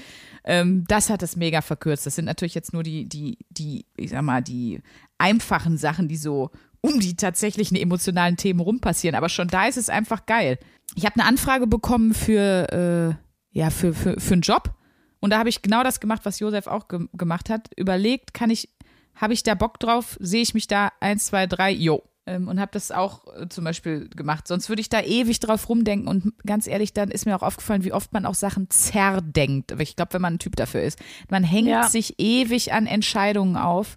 Ähm, 0.43 0.86
das 0.88 1.09
hat 1.09 1.22
das 1.22 1.36
mega 1.36 1.62
verkürzt. 1.62 2.05
Das 2.05 2.16
sind 2.16 2.26
natürlich 2.26 2.55
jetzt 2.55 2.74
nur 2.74 2.84
die, 2.84 3.07
die, 3.07 3.38
die, 3.49 3.86
ich 3.97 4.12
sag 4.12 4.22
mal, 4.22 4.41
die 4.41 4.82
einfachen 5.18 5.78
Sachen, 5.78 6.07
die 6.07 6.18
so 6.18 6.51
um 6.82 6.99
die 6.99 7.16
tatsächlichen 7.16 7.78
emotionalen 7.78 8.38
Themen 8.38 8.59
rum 8.59 8.80
passieren. 8.80 9.16
Aber 9.16 9.30
schon 9.30 9.47
da 9.47 9.68
ist 9.68 9.78
es 9.78 9.89
einfach 9.89 10.26
geil. 10.26 10.57
Ich 10.95 11.05
habe 11.05 11.16
eine 11.20 11.26
Anfrage 11.26 11.68
bekommen 11.68 12.14
für, 12.14 13.18
äh, 13.53 13.57
ja, 13.57 13.70
für, 13.70 13.93
für, 13.93 14.20
für 14.20 14.34
einen 14.34 14.41
Job. 14.41 14.74
Und 15.20 15.30
da 15.30 15.38
habe 15.38 15.49
ich 15.49 15.62
genau 15.62 15.84
das 15.84 15.99
gemacht, 15.99 16.22
was 16.24 16.39
Josef 16.39 16.68
auch 16.68 16.88
ge 16.88 17.07
gemacht 17.14 17.49
hat. 17.49 17.70
Überlegt, 17.78 18.34
kann 18.34 18.49
ich, 18.49 18.70
habe 19.16 19.34
ich 19.34 19.43
da 19.43 19.53
Bock 19.53 19.80
drauf? 19.80 20.18
Sehe 20.20 20.41
ich 20.41 20.55
mich 20.55 20.68
da? 20.68 20.91
Eins, 20.99 21.28
zwei, 21.28 21.45
drei, 21.45 21.72
jo. 21.72 22.03
Ähm, 22.28 22.47
und 22.47 22.59
habe 22.59 22.72
das 22.74 22.91
auch 22.91 23.22
äh, 23.36 23.49
zum 23.49 23.63
Beispiel 23.63 24.07
gemacht. 24.09 24.47
Sonst 24.47 24.69
würde 24.69 24.82
ich 24.82 24.89
da 24.89 25.01
ewig 25.01 25.39
drauf 25.39 25.67
rumdenken. 25.69 26.07
Und 26.07 26.34
ganz 26.45 26.67
ehrlich, 26.67 26.93
dann 26.93 27.09
ist 27.09 27.26
mir 27.26 27.36
auch 27.36 27.41
aufgefallen, 27.41 27.84
wie 27.84 27.93
oft 27.93 28.13
man 28.13 28.26
auch 28.28 28.36
Sachen 28.36 28.69
zerdenkt. 28.69 29.74
Ich 29.80 29.95
glaube, 29.95 30.13
wenn 30.13 30.22
man 30.22 30.36
ein 30.36 30.39
Typ 30.39 30.55
dafür 30.55 30.84
ist. 30.84 30.99
Man 31.30 31.43
hängt 31.43 31.67
Ja. 31.67 31.88
sich 31.89 32.15
ewig 32.19 32.74
an 32.74 32.86
Entscheidungen 32.86 33.57
auf. 33.57 33.95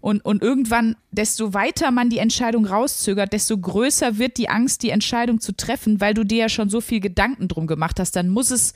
Und, 0.00 0.24
und 0.24 0.42
irgendwann, 0.42 0.96
desto 1.12 1.54
weiter 1.54 1.92
man 1.92 2.10
die 2.10 2.18
Entscheidung 2.18 2.66
rauszögert, 2.66 3.32
desto 3.32 3.56
größer 3.56 4.18
wird 4.18 4.36
die 4.36 4.48
Angst, 4.48 4.82
die 4.82 4.90
Entscheidung 4.90 5.38
zu 5.40 5.54
treffen, 5.56 6.00
weil 6.00 6.12
du 6.14 6.24
dir 6.24 6.38
ja 6.38 6.48
schon 6.48 6.68
so 6.68 6.80
viel 6.80 6.98
Gedanken 6.98 7.46
drum 7.46 7.68
gemacht 7.68 8.00
hast. 8.00 8.16
Dann 8.16 8.28
muss 8.28 8.50
es 8.50 8.74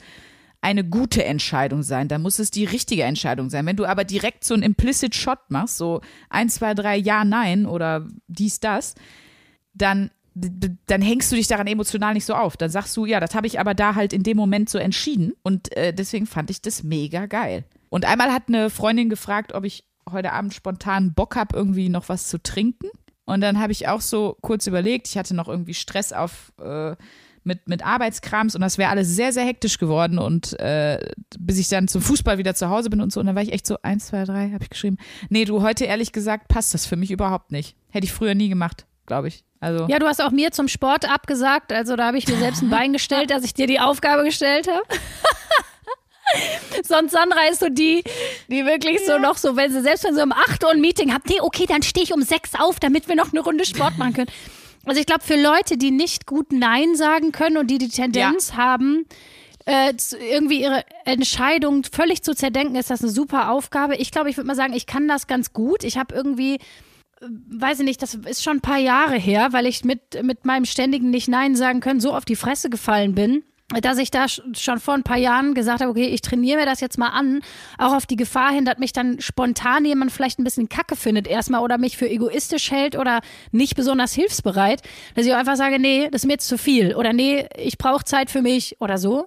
eine 0.67 0.83
gute 0.83 1.25
Entscheidung 1.25 1.85
sein, 1.85 2.09
dann 2.09 2.23
muss 2.23 2.41
es 2.41 2.51
die 2.51 2.65
richtige 2.65 3.05
Entscheidung 3.05 3.51
sein. 3.51 3.67
Wenn 3.67 3.77
du 3.77 3.85
aber 3.85 4.03
direkt 4.03 4.43
so 4.43 4.53
einen 4.53 4.65
Implicit 4.65 5.15
Shot 5.15 5.39
machst, 5.49 5.77
so 5.77 6.01
ein, 6.29 6.49
zwei, 6.49 6.75
drei, 6.75 6.97
ja, 6.97 7.25
nein 7.25 7.67
oder 7.67 8.09
dies, 8.27 8.59
das, 8.59 8.97
dann, 9.75 10.11
dann 10.35 11.03
hängst 11.03 11.31
du 11.31 11.37
dich 11.37 11.47
daran 11.47 11.69
emotional 11.69 12.15
nicht 12.15 12.25
so 12.25 12.35
auf. 12.35 12.57
Dann 12.57 12.69
sagst 12.69 12.97
du, 12.97 13.07
ja, 13.07 13.21
das 13.21 13.37
habe 13.37 13.47
ich 13.47 13.61
aber 13.61 13.75
da 13.75 13.95
halt 13.95 14.13
in 14.13 14.25
dem 14.25 14.37
Moment 14.37 14.69
so 14.69 14.79
entschieden 14.79 15.35
und 15.45 15.73
äh, 15.77 15.95
deswegen 15.95 16.27
fand 16.27 16.51
ich 16.51 16.61
das 16.63 16.83
mega 16.83 17.27
geil. 17.27 17.63
Und 17.89 18.05
einmal 18.05 18.33
hat 18.33 18.49
eine 18.49 18.69
Freundin 18.69 19.09
gefragt, 19.09 19.53
ob 19.55 19.65
ich 19.65 19.85
heute 20.11 20.33
Abend 20.33 20.53
spontan 20.53 21.15
Bock 21.15 21.37
habe, 21.37 21.57
irgendwie 21.57 21.89
noch 21.89 22.09
was 22.09 22.27
zu 22.27 22.43
trinken. 22.43 22.89
Und 23.25 23.41
dann 23.41 23.61
habe 23.61 23.71
ich 23.71 23.87
auch 23.87 24.01
so 24.01 24.37
kurz 24.41 24.67
überlegt, 24.67 25.07
ich 25.07 25.17
hatte 25.17 25.35
noch 25.37 25.47
irgendwie 25.47 25.75
Stress 25.75 26.13
auf 26.13 26.53
äh, 26.61 26.97
mit, 27.47 27.69
mit 27.69 27.85
Arbeitskrams 27.85 28.55
und 28.55 28.61
das 28.61 28.77
wäre 28.77 28.91
alles 28.91 29.09
sehr, 29.09 29.33
sehr 29.33 29.45
hektisch 29.45 29.79
geworden 29.79 30.19
und 30.19 30.59
äh, 30.61 30.99
bis 31.39 31.59
ich 31.59 31.69
dann 31.69 31.89
zum 31.89 32.03
Fußball 32.03 32.39
wieder 32.39 32.55
zu 32.55 32.69
Hause 32.69 32.91
bin 32.91 33.01
und 33.01 33.13
so. 33.13 33.21
Und 33.21 33.27
dann 33.27 33.37
war 33.37 33.43
ich 33.43 33.53
echt 33.53 33.67
so, 33.67 33.79
eins, 33.83 34.09
zwei, 34.09 34.25
drei, 34.25 34.51
habe 34.51 34.63
ich 34.63 34.71
geschrieben. 34.71 34.99
Nee, 35.31 35.45
du, 35.45 35.63
heute 35.63 35.85
ehrlich 35.85 36.13
gesagt 36.13 36.49
passt 36.49 36.75
das 36.75 36.87
für 36.87 36.97
mich 36.97 37.11
überhaupt 37.11 37.53
nicht. 37.53 37.77
Hätte 37.91 38.05
ich 38.05 38.13
früher 38.13 38.35
nie 38.35 38.49
gemacht, 38.49 38.87
glaube 39.07 39.29
ich. 39.29 39.45
Also, 39.61 39.87
Ja, 39.89 39.99
du 39.99 40.07
hast 40.07 40.21
auch 40.21 40.33
mir 40.33 40.51
zum 40.51 40.69
Sport 40.69 41.11
abgesagt. 41.11 41.73
Also 41.73 41.97
da 41.97 42.07
habe 42.07 42.19
ich 42.19 42.29
mir 42.29 42.37
selbst 42.37 42.63
ein 42.63 42.71
Bein 42.71 42.93
gestellt, 42.93 43.31
dass 43.31 43.45
ich 43.45 43.55
dir 43.55 43.67
die 43.67 43.81
Aufgabe 43.81 44.25
gestellt 44.25 44.69
habe. 44.69 44.83
Sonst 46.83 47.13
Sandra 47.13 47.47
ist 47.51 47.61
so 47.61 47.69
die, 47.69 48.03
die 48.49 48.67
wirklich 48.67 48.99
so 49.07 49.19
noch 49.19 49.37
so, 49.37 49.57
wenn 49.57 49.73
sie 49.73 49.81
selbst 49.81 50.05
wenn 50.05 50.15
sie 50.15 50.23
um 50.23 50.33
8 50.33 50.63
Uhr 50.65 50.73
ein 50.73 50.81
Meeting 50.81 51.15
hat, 51.15 51.23
nee, 51.27 51.41
okay, 51.41 51.67
dann 51.67 51.83
stehe 51.83 52.05
ich 52.05 52.13
um 52.13 52.21
6 52.21 52.57
auf, 52.59 52.81
damit 52.81 53.09
wir 53.09 53.15
noch 53.15 53.33
eine 53.33 53.41
Runde 53.41 53.65
Sport 53.65 53.97
machen 53.97 54.13
können. 54.13 54.31
Also 54.87 55.01
ich 55.01 55.07
glaube, 55.07 55.25
für 55.25 55.41
Leute, 55.41 55.77
die 55.77 55.91
nicht 55.91 56.27
gut 56.27 56.53
Nein 56.53 56.95
sagen 56.95 57.33
können 57.33 57.57
und 57.57 57.69
die 57.69 57.79
die 57.79 57.89
Tendenz 57.89 58.55
haben, 58.55 59.07
äh, 59.67 59.93
irgendwie 60.31 60.63
ihre 60.63 60.85
Entscheidung 61.05 61.83
völlig 61.85 62.23
zu 62.23 62.35
zerdenken, 62.35 62.77
ist 62.77 62.91
das 62.91 63.03
eine 63.03 63.11
super 63.11 63.51
Aufgabe. 63.51 63.97
Ich 63.97 64.13
glaube, 64.13 64.31
ich 64.31 64.37
würde 64.37 64.47
mal 64.47 64.55
sagen, 64.55 64.73
ich 64.73 64.87
kann 64.87 65.09
das 65.09 65.27
ganz 65.27 65.53
gut. 65.53 65.85
Ich 65.85 65.99
habe 65.99 66.15
irgendwie 66.15 66.59
weiß 67.21 67.81
ich 67.81 67.85
nicht, 67.85 68.03
das 68.03 68.15
ist 68.15 68.43
schon 68.43 68.59
ein 68.59 68.63
paar 68.63 68.79
Jahre 68.79 69.17
her, 69.17 69.49
weil 69.53 69.67
ich 69.67 69.85
mit, 69.85 70.23
mit 70.23 70.45
meinem 70.45 70.65
ständigen 70.65 71.11
Nicht-Nein 71.11 71.57
sagen 71.57 71.81
können 71.81 72.01
so 72.01 72.13
auf 72.13 72.25
die 72.25 72.37
Fresse 72.37 72.71
gefallen 72.71 73.15
bin, 73.15 73.43
dass 73.83 73.99
ich 73.99 74.11
da 74.13 74.27
sch- 74.27 74.57
schon 74.57 74.79
vor 74.79 74.95
ein 74.95 75.03
paar 75.03 75.17
Jahren 75.17 75.55
gesagt 75.55 75.81
habe, 75.81 75.91
okay, 75.91 76.07
ich 76.07 76.21
trainiere 76.21 76.61
mir 76.61 76.67
das 76.67 76.81
jetzt 76.81 76.99
mal 76.99 77.09
an, 77.09 77.41
auch 77.79 77.95
auf 77.95 78.07
die 78.07 78.17
Gefahr 78.17 78.53
hin, 78.53 78.65
dass 78.65 78.79
mich 78.79 78.93
dann 78.93 79.21
spontan 79.21 79.85
jemand 79.85 80.13
vielleicht 80.13 80.39
ein 80.39 80.45
bisschen 80.45 80.69
kacke 80.69 80.95
findet 80.95 81.27
erstmal 81.27 81.63
oder 81.63 81.77
mich 81.77 81.97
für 81.97 82.09
egoistisch 82.09 82.71
hält 82.71 82.97
oder 82.97 83.21
nicht 83.51 83.75
besonders 83.75 84.13
hilfsbereit, 84.15 84.83
dass 85.15 85.27
ich 85.27 85.33
auch 85.33 85.39
einfach 85.39 85.57
sage, 85.57 85.81
nee, 85.81 86.09
das 86.11 86.23
ist 86.23 86.27
mir 86.27 86.35
jetzt 86.35 86.49
zu 86.49 86.59
viel 86.59 86.95
oder 86.95 87.13
nee, 87.13 87.49
ich 87.59 87.77
brauche 87.77 88.05
Zeit 88.05 88.31
für 88.31 88.43
mich 88.43 88.77
oder 88.81 88.99
so. 88.99 89.27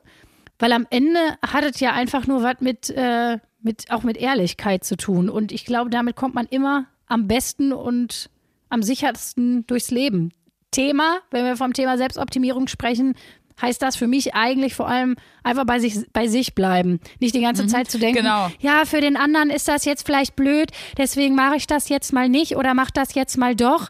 Weil 0.57 0.73
am 0.73 0.87
Ende 0.89 1.19
hat 1.45 1.63
es 1.63 1.79
ja 1.79 1.93
einfach 1.93 2.27
nur 2.27 2.43
was 2.43 2.59
mit, 2.59 2.89
äh, 2.89 3.39
mit, 3.61 3.91
auch 3.91 4.03
mit 4.03 4.17
Ehrlichkeit 4.17 4.83
zu 4.83 4.97
tun. 4.97 5.29
Und 5.29 5.51
ich 5.51 5.65
glaube, 5.65 5.89
damit 5.89 6.15
kommt 6.17 6.35
man 6.35 6.47
immer 6.47 6.85
am 7.07 7.27
besten 7.27 7.71
und 7.71 8.29
am 8.69 8.83
sichersten 8.83 9.65
durchs 9.67 9.89
Leben. 9.89 10.31
Thema, 10.71 11.19
wenn 11.31 11.45
wir 11.45 11.55
vom 11.57 11.73
Thema 11.73 11.97
Selbstoptimierung 11.97 12.67
sprechen, 12.67 13.15
heißt 13.61 13.81
das 13.81 13.95
für 13.95 14.07
mich 14.07 14.35
eigentlich 14.35 14.75
vor 14.75 14.87
allem 14.87 15.15
einfach 15.43 15.65
bei 15.65 15.79
sich, 15.79 16.05
bei 16.13 16.27
sich 16.27 16.55
bleiben. 16.55 16.99
Nicht 17.19 17.35
die 17.35 17.41
ganze 17.41 17.67
Zeit 17.67 17.89
zu 17.89 17.99
denken, 17.99 18.23
genau. 18.23 18.49
ja, 18.59 18.85
für 18.85 19.01
den 19.01 19.17
anderen 19.17 19.49
ist 19.49 19.67
das 19.67 19.85
jetzt 19.85 20.05
vielleicht 20.05 20.35
blöd, 20.35 20.71
deswegen 20.97 21.35
mache 21.35 21.55
ich 21.55 21.67
das 21.67 21.89
jetzt 21.89 22.13
mal 22.13 22.29
nicht 22.29 22.55
oder 22.55 22.73
mach 22.73 22.91
das 22.91 23.15
jetzt 23.15 23.37
mal 23.37 23.55
doch. 23.55 23.89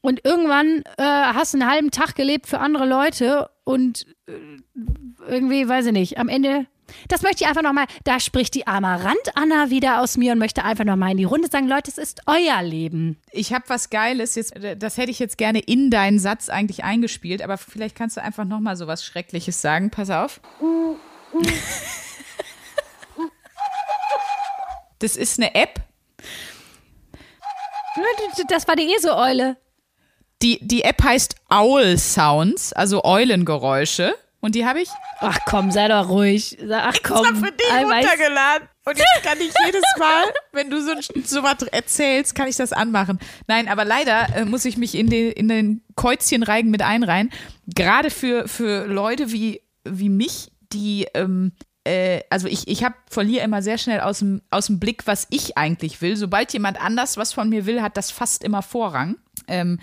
Und 0.00 0.24
irgendwann 0.24 0.82
äh, 0.96 1.02
hast 1.02 1.54
du 1.54 1.58
einen 1.58 1.70
halben 1.70 1.90
Tag 1.90 2.14
gelebt 2.14 2.46
für 2.46 2.60
andere 2.60 2.86
Leute 2.86 3.50
und 3.64 4.06
äh, 4.26 4.32
irgendwie, 5.28 5.68
weiß 5.68 5.86
ich 5.86 5.92
nicht, 5.92 6.18
am 6.18 6.28
Ende, 6.28 6.66
das 7.06 7.22
möchte 7.22 7.44
ich 7.44 7.48
einfach 7.48 7.62
nochmal, 7.62 7.86
da 8.04 8.18
spricht 8.18 8.54
die 8.54 8.66
Amarant-Anna 8.66 9.70
wieder 9.70 10.00
aus 10.02 10.16
mir 10.16 10.32
und 10.32 10.38
möchte 10.38 10.64
einfach 10.64 10.84
nochmal 10.84 11.12
in 11.12 11.16
die 11.18 11.24
Runde 11.24 11.48
sagen, 11.48 11.68
Leute, 11.68 11.90
es 11.90 11.98
ist 11.98 12.22
euer 12.26 12.62
Leben. 12.62 13.20
ich 13.30 13.52
habe 13.52 13.64
was 13.68 13.90
Geiles, 13.90 14.34
jetzt, 14.34 14.54
das 14.78 14.96
hätte 14.96 15.10
ich 15.10 15.18
jetzt 15.18 15.38
gerne 15.38 15.60
in 15.60 15.90
deinen 15.90 16.18
Satz 16.18 16.48
eigentlich 16.48 16.84
eingespielt, 16.84 17.42
aber 17.42 17.58
vielleicht 17.58 17.94
kannst 17.96 18.16
du 18.16 18.22
einfach 18.22 18.44
nochmal 18.44 18.76
so 18.76 18.86
was 18.86 19.04
Schreckliches 19.04 19.60
sagen. 19.62 19.90
Pass 19.90 20.10
auf. 20.10 20.40
Das 24.98 25.16
ist 25.16 25.38
eine 25.38 25.54
App, 25.54 25.80
Das 28.48 28.66
war 28.68 28.76
die 28.76 28.92
ESO-Eule. 28.94 29.56
die, 30.42 30.58
die 30.62 30.82
App 30.82 31.02
heißt 31.02 31.34
Owl 31.50 31.98
Sounds, 31.98 32.72
also 32.72 33.04
Eulengeräusche. 33.04 34.14
Und 34.40 34.54
die 34.54 34.64
habe 34.64 34.80
ich 34.80 34.88
Ach 35.20 35.38
komm, 35.46 35.72
sei 35.72 35.88
doch 35.88 36.08
ruhig. 36.08 36.56
Ach 36.70 36.94
komm. 37.02 37.44
Ei, 37.72 37.84
weiß- 37.84 38.02
runtergeladen. 38.02 38.68
Und 38.84 38.96
jetzt 38.96 39.22
kann 39.22 39.38
ich 39.38 39.52
jedes 39.66 39.82
Mal, 39.98 40.24
wenn 40.52 40.70
du 40.70 40.80
so, 40.80 40.92
so 41.24 41.42
was 41.42 41.62
erzählst, 41.72 42.34
kann 42.34 42.48
ich 42.48 42.56
das 42.56 42.72
anmachen. 42.72 43.18
Nein, 43.48 43.68
aber 43.68 43.84
leider 43.84 44.34
äh, 44.36 44.44
muss 44.44 44.64
ich 44.64 44.76
mich 44.76 44.94
in 44.94 45.10
den, 45.10 45.32
in 45.32 45.48
den 45.48 45.82
Käuzchenreigen 45.96 46.70
mit 46.70 46.82
einreihen. 46.82 47.30
Gerade 47.66 48.10
für, 48.10 48.48
für 48.48 48.86
Leute 48.86 49.32
wie, 49.32 49.60
wie 49.84 50.08
mich, 50.08 50.52
die, 50.72 51.06
ähm, 51.14 51.52
äh, 51.84 52.20
also 52.30 52.46
ich, 52.48 52.68
ich 52.68 52.84
hab, 52.84 52.94
verliere 53.10 53.44
immer 53.44 53.60
sehr 53.60 53.76
schnell 53.76 54.00
aus 54.00 54.20
dem, 54.20 54.40
aus 54.50 54.66
dem 54.66 54.78
Blick, 54.78 55.06
was 55.06 55.26
ich 55.30 55.58
eigentlich 55.58 56.00
will. 56.00 56.16
Sobald 56.16 56.52
jemand 56.52 56.80
anders 56.80 57.16
was 57.16 57.32
von 57.32 57.48
mir 57.48 57.66
will, 57.66 57.82
hat 57.82 57.96
das 57.96 58.10
fast 58.10 58.42
immer 58.44 58.62
Vorrang. 58.62 59.16
Ähm, 59.48 59.80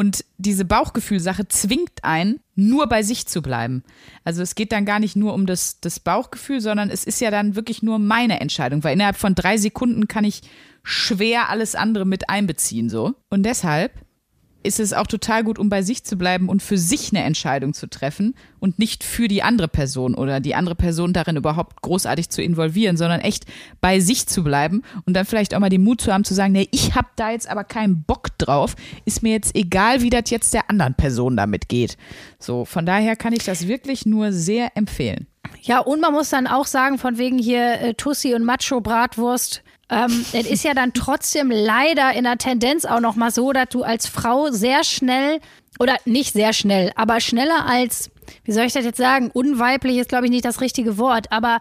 und 0.00 0.24
diese 0.38 0.64
Bauchgefühlsache 0.64 1.46
zwingt 1.48 2.04
einen, 2.04 2.40
nur 2.54 2.86
bei 2.86 3.02
sich 3.02 3.26
zu 3.26 3.42
bleiben. 3.42 3.84
Also 4.24 4.40
es 4.40 4.54
geht 4.54 4.72
dann 4.72 4.86
gar 4.86 4.98
nicht 4.98 5.14
nur 5.14 5.34
um 5.34 5.44
das, 5.44 5.78
das 5.80 6.00
Bauchgefühl, 6.00 6.62
sondern 6.62 6.88
es 6.88 7.04
ist 7.04 7.20
ja 7.20 7.30
dann 7.30 7.54
wirklich 7.54 7.82
nur 7.82 7.98
meine 7.98 8.40
Entscheidung, 8.40 8.82
weil 8.82 8.94
innerhalb 8.94 9.16
von 9.16 9.34
drei 9.34 9.58
Sekunden 9.58 10.08
kann 10.08 10.24
ich 10.24 10.40
schwer 10.82 11.50
alles 11.50 11.74
andere 11.74 12.06
mit 12.06 12.30
einbeziehen, 12.30 12.88
so. 12.88 13.14
Und 13.28 13.42
deshalb 13.42 13.92
ist 14.62 14.80
es 14.80 14.92
auch 14.92 15.06
total 15.06 15.44
gut, 15.44 15.58
um 15.58 15.68
bei 15.68 15.82
sich 15.82 16.04
zu 16.04 16.16
bleiben 16.16 16.48
und 16.48 16.62
für 16.62 16.76
sich 16.76 17.10
eine 17.12 17.24
Entscheidung 17.24 17.72
zu 17.72 17.88
treffen 17.88 18.34
und 18.58 18.78
nicht 18.78 19.04
für 19.04 19.28
die 19.28 19.42
andere 19.42 19.68
Person 19.68 20.14
oder 20.14 20.40
die 20.40 20.54
andere 20.54 20.74
Person 20.74 21.12
darin 21.12 21.36
überhaupt 21.36 21.80
großartig 21.82 22.28
zu 22.28 22.42
involvieren, 22.42 22.96
sondern 22.96 23.20
echt 23.20 23.46
bei 23.80 24.00
sich 24.00 24.26
zu 24.26 24.44
bleiben 24.44 24.82
und 25.06 25.14
dann 25.14 25.24
vielleicht 25.24 25.54
auch 25.54 25.60
mal 25.60 25.70
den 25.70 25.82
Mut 25.82 26.00
zu 26.00 26.12
haben 26.12 26.24
zu 26.24 26.34
sagen, 26.34 26.52
nee, 26.52 26.68
ich 26.72 26.94
habe 26.94 27.08
da 27.16 27.30
jetzt 27.30 27.48
aber 27.48 27.64
keinen 27.64 28.02
Bock 28.02 28.36
drauf, 28.38 28.76
ist 29.04 29.22
mir 29.22 29.32
jetzt 29.32 29.54
egal, 29.54 30.02
wie 30.02 30.10
das 30.10 30.28
jetzt 30.28 30.52
der 30.52 30.68
anderen 30.68 30.94
Person 30.94 31.36
damit 31.36 31.68
geht. 31.68 31.96
So, 32.38 32.64
von 32.64 32.84
daher 32.84 33.16
kann 33.16 33.32
ich 33.32 33.44
das 33.44 33.66
wirklich 33.66 34.04
nur 34.04 34.32
sehr 34.32 34.76
empfehlen. 34.76 35.26
Ja, 35.62 35.80
und 35.80 36.00
man 36.00 36.12
muss 36.12 36.30
dann 36.30 36.46
auch 36.46 36.66
sagen, 36.66 36.98
von 36.98 37.18
wegen 37.18 37.38
hier 37.38 37.80
äh, 37.80 37.94
Tussi 37.94 38.34
und 38.34 38.44
Macho-Bratwurst, 38.44 39.62
ähm, 39.90 40.24
es 40.32 40.46
ist 40.46 40.64
ja 40.64 40.74
dann 40.74 40.92
trotzdem 40.92 41.50
leider 41.50 42.12
in 42.12 42.24
der 42.24 42.38
Tendenz 42.38 42.84
auch 42.84 43.00
noch 43.00 43.16
mal 43.16 43.30
so, 43.30 43.52
dass 43.52 43.68
du 43.70 43.82
als 43.82 44.06
Frau 44.06 44.50
sehr 44.50 44.84
schnell, 44.84 45.40
oder 45.80 45.96
nicht 46.04 46.34
sehr 46.34 46.52
schnell, 46.52 46.92
aber 46.94 47.20
schneller 47.20 47.66
als, 47.66 48.10
wie 48.44 48.52
soll 48.52 48.64
ich 48.64 48.74
das 48.74 48.84
jetzt 48.84 48.98
sagen, 48.98 49.30
unweiblich 49.32 49.96
ist, 49.96 50.10
glaube 50.10 50.26
ich, 50.26 50.30
nicht 50.30 50.44
das 50.44 50.60
richtige 50.60 50.98
Wort, 50.98 51.32
aber 51.32 51.58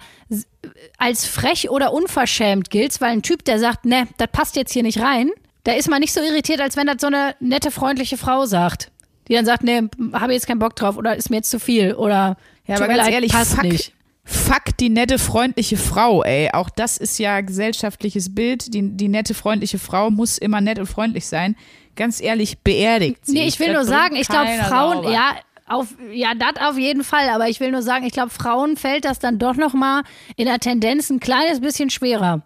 als 0.97 1.25
frech 1.25 1.69
oder 1.69 1.93
unverschämt 1.93 2.69
gilt's, 2.69 2.99
weil 2.99 3.11
ein 3.11 3.21
Typ, 3.21 3.45
der 3.45 3.59
sagt, 3.59 3.86
ne, 3.86 4.07
das 4.17 4.27
passt 4.32 4.57
jetzt 4.57 4.73
hier 4.73 4.84
nicht 4.84 4.99
rein, 4.99 5.32
da 5.63 5.71
ist 5.71 5.89
man 5.89 6.01
nicht 6.01 6.13
so 6.13 6.19
irritiert, 6.19 6.59
als 6.59 6.75
wenn 6.75 6.88
das 6.88 6.97
so 6.99 7.07
eine 7.07 7.36
nette, 7.39 7.71
freundliche 7.71 8.17
Frau 8.17 8.45
sagt. 8.45 8.91
Die 9.30 9.36
dann 9.36 9.45
sagt, 9.45 9.63
ne, 9.63 9.89
habe 10.13 10.34
jetzt 10.34 10.47
keinen 10.47 10.59
Bock 10.59 10.75
drauf 10.75 10.97
oder 10.97 11.15
ist 11.15 11.30
mir 11.30 11.38
jetzt 11.38 11.51
zu 11.51 11.59
viel 11.59 11.93
oder 11.93 12.36
Ja, 12.65 12.75
aber 12.75 12.88
ganz 12.88 12.97
leid, 12.97 13.13
ehrlich, 13.13 13.32
passt 13.32 13.53
fuck, 13.53 13.63
nicht. 13.63 13.93
Fuck 14.30 14.77
die 14.80 14.89
nette, 14.89 15.17
freundliche 15.19 15.77
Frau, 15.77 16.23
ey. 16.23 16.49
Auch 16.53 16.69
das 16.69 16.97
ist 16.97 17.17
ja 17.19 17.41
gesellschaftliches 17.41 18.34
Bild. 18.36 18.73
Die, 18.73 18.95
die 18.95 19.07
nette, 19.07 19.34
freundliche 19.34 19.80
Frau 19.80 20.11
muss 20.11 20.38
immer 20.38 20.61
nett 20.61 20.80
und 20.80 20.86
freundlich 20.88 21.25
sein. 21.27 21.55
Ganz 21.95 22.21
ehrlich, 22.21 22.59
beerdigt 22.59 23.25
sie. 23.25 23.34
Nee, 23.34 23.47
ich 23.47 23.59
will 23.59 23.67
Das 23.73 23.75
nur 23.75 23.86
sagen, 23.86 24.15
ich 24.15 24.27
glaube, 24.27 24.49
Frauen, 24.67 24.97
sauber. 24.97 25.11
ja, 25.11 25.36
auf, 25.67 25.88
ja, 26.13 26.34
das 26.36 26.61
auf 26.63 26.77
jeden 26.77 27.03
Fall, 27.03 27.30
aber 27.30 27.49
ich 27.49 27.59
will 27.59 27.71
nur 27.71 27.82
sagen, 27.82 28.05
ich 28.05 28.13
glaube, 28.13 28.30
Frauen 28.32 28.77
fällt 28.77 29.05
das 29.05 29.19
dann 29.19 29.38
doch 29.39 29.55
noch 29.55 29.73
mal 29.73 30.03
in 30.36 30.45
der 30.45 30.59
Tendenz 30.59 31.09
ein 31.09 31.19
kleines 31.19 31.59
bisschen 31.59 31.89
schwerer 31.89 32.41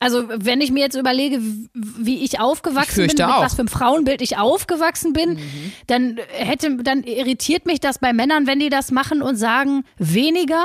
Also 0.00 0.24
wenn 0.28 0.60
ich 0.62 0.70
mir 0.70 0.80
jetzt 0.80 0.96
überlege, 0.96 1.38
wie 1.74 2.24
ich 2.24 2.40
aufgewachsen 2.40 3.02
Ich 3.04 3.14
bin, 3.14 3.26
mit 3.26 3.34
auch. 3.34 3.42
was 3.42 3.54
für 3.54 3.60
einem 3.60 3.68
Frauenbild 3.68 4.22
ich 4.22 4.38
aufgewachsen 4.38 5.12
bin, 5.12 5.38
dann 5.86 6.18
hätte, 6.32 6.76
dann 6.76 7.02
irritiert 7.02 7.66
mich 7.66 7.80
das 7.80 7.98
bei 7.98 8.12
Männern, 8.14 8.46
wenn 8.46 8.58
die 8.60 8.70
das 8.70 8.90
machen 8.90 9.20
und 9.20 9.36
sagen 9.36 9.84
weniger, 9.98 10.64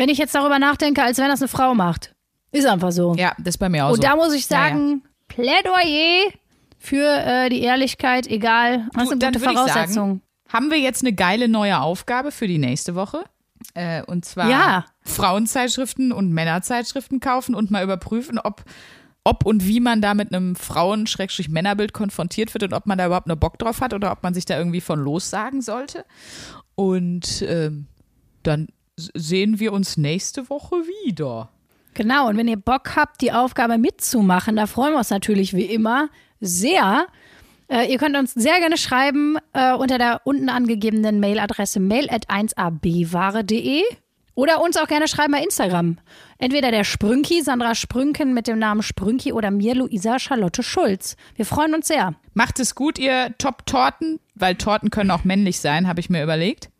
wenn 0.00 0.08
ich 0.08 0.16
jetzt 0.16 0.34
darüber 0.34 0.58
nachdenke, 0.58 1.02
als 1.02 1.18
wenn 1.18 1.28
das 1.28 1.42
eine 1.42 1.48
Frau 1.48 1.74
macht. 1.74 2.14
Ist 2.52 2.66
einfach 2.66 2.90
so. 2.90 3.14
Ja, 3.16 3.34
das 3.38 3.54
ist 3.54 3.58
bei 3.58 3.68
mir 3.68 3.84
auch 3.84 3.90
und 3.90 3.96
so. 3.96 4.02
da 4.02 4.16
muss 4.16 4.32
ich 4.32 4.48
Ja, 4.48 4.56
ja. 4.64 4.68
sagen, 4.70 5.02
Plädoyer 5.28 6.30
für 6.78 7.06
äh, 7.06 7.50
die 7.50 7.60
Ehrlichkeit, 7.60 8.26
egal. 8.26 8.88
Das 8.94 9.02
ist 9.02 9.08
Du, 9.08 9.12
eine 9.12 9.18
dann 9.18 9.32
gute 9.34 9.40
würde 9.44 9.52
ich 9.52 9.58
Voraussetzung. 9.58 10.08
sagen, 10.08 10.22
haben 10.48 10.70
wir 10.70 10.78
jetzt 10.80 11.02
eine 11.02 11.12
geile 11.12 11.48
neue 11.48 11.78
Aufgabe 11.80 12.32
für 12.32 12.48
die 12.48 12.56
nächste 12.56 12.94
Woche. 12.94 13.24
Äh, 13.74 14.02
und 14.04 14.24
zwar 14.24 14.48
Ja. 14.48 14.86
Frauenzeitschriften 15.02 16.12
und 16.12 16.32
Männerzeitschriften 16.32 17.20
kaufen 17.20 17.54
und 17.54 17.70
mal 17.70 17.84
überprüfen, 17.84 18.38
ob, 18.38 18.64
ob 19.22 19.44
und 19.44 19.66
wie 19.66 19.80
man 19.80 20.00
da 20.00 20.14
mit 20.14 20.34
einem 20.34 20.56
Frauen-Männerbild 20.56 21.92
konfrontiert 21.92 22.54
wird 22.54 22.62
und 22.64 22.72
ob 22.72 22.86
man 22.86 22.96
da 22.96 23.04
überhaupt 23.04 23.26
eine 23.26 23.36
Bock 23.36 23.58
drauf 23.58 23.82
hat 23.82 23.92
oder 23.92 24.10
ob 24.12 24.22
man 24.22 24.32
sich 24.32 24.46
da 24.46 24.56
irgendwie 24.56 24.80
von 24.80 24.98
lossagen 24.98 25.60
sollte. 25.60 26.06
Und 26.74 27.44
ähm, 27.46 27.86
dann 28.42 28.68
sehen 29.14 29.58
wir 29.58 29.72
uns 29.72 29.96
nächste 29.96 30.50
Woche 30.50 30.76
wieder. 30.76 31.48
Genau, 31.94 32.28
und 32.28 32.36
wenn 32.36 32.48
ihr 32.48 32.56
Bock 32.56 32.96
habt, 32.96 33.20
die 33.20 33.32
Aufgabe 33.32 33.78
mitzumachen, 33.78 34.56
da 34.56 34.66
freuen 34.66 34.92
wir 34.92 34.98
uns 34.98 35.10
natürlich 35.10 35.54
wie 35.54 35.64
immer 35.64 36.08
sehr. 36.40 37.06
Äh, 37.68 37.90
ihr 37.90 37.98
könnt 37.98 38.16
uns 38.16 38.32
sehr 38.34 38.58
gerne 38.58 38.76
schreiben 38.76 39.36
äh, 39.52 39.74
unter 39.74 39.98
der 39.98 40.22
unten 40.24 40.48
angegebenen 40.48 41.20
Mailadresse 41.20 41.80
mail 41.80 42.08
at 42.10 42.30
1abware.de 42.30 43.82
oder 44.34 44.62
uns 44.62 44.76
auch 44.76 44.86
gerne 44.86 45.08
schreiben 45.08 45.32
bei 45.32 45.42
Instagram. 45.42 45.98
Entweder 46.38 46.70
der 46.70 46.84
Sprünki, 46.84 47.42
Sandra 47.42 47.74
Sprünken 47.74 48.32
mit 48.32 48.46
dem 48.46 48.58
Namen 48.58 48.82
Sprünki 48.82 49.32
oder 49.32 49.50
mir, 49.50 49.74
Luisa 49.74 50.18
Charlotte 50.18 50.62
Schulz. 50.62 51.16
Wir 51.36 51.44
freuen 51.44 51.74
uns 51.74 51.88
sehr. 51.88 52.14
Macht 52.32 52.58
es 52.58 52.74
gut, 52.74 52.98
ihr 52.98 53.34
Top-Torten, 53.38 54.20
weil 54.34 54.54
Torten 54.54 54.90
können 54.90 55.10
auch 55.10 55.24
männlich 55.24 55.60
sein, 55.60 55.86
habe 55.86 56.00
ich 56.00 56.08
mir 56.08 56.22
überlegt. 56.22 56.70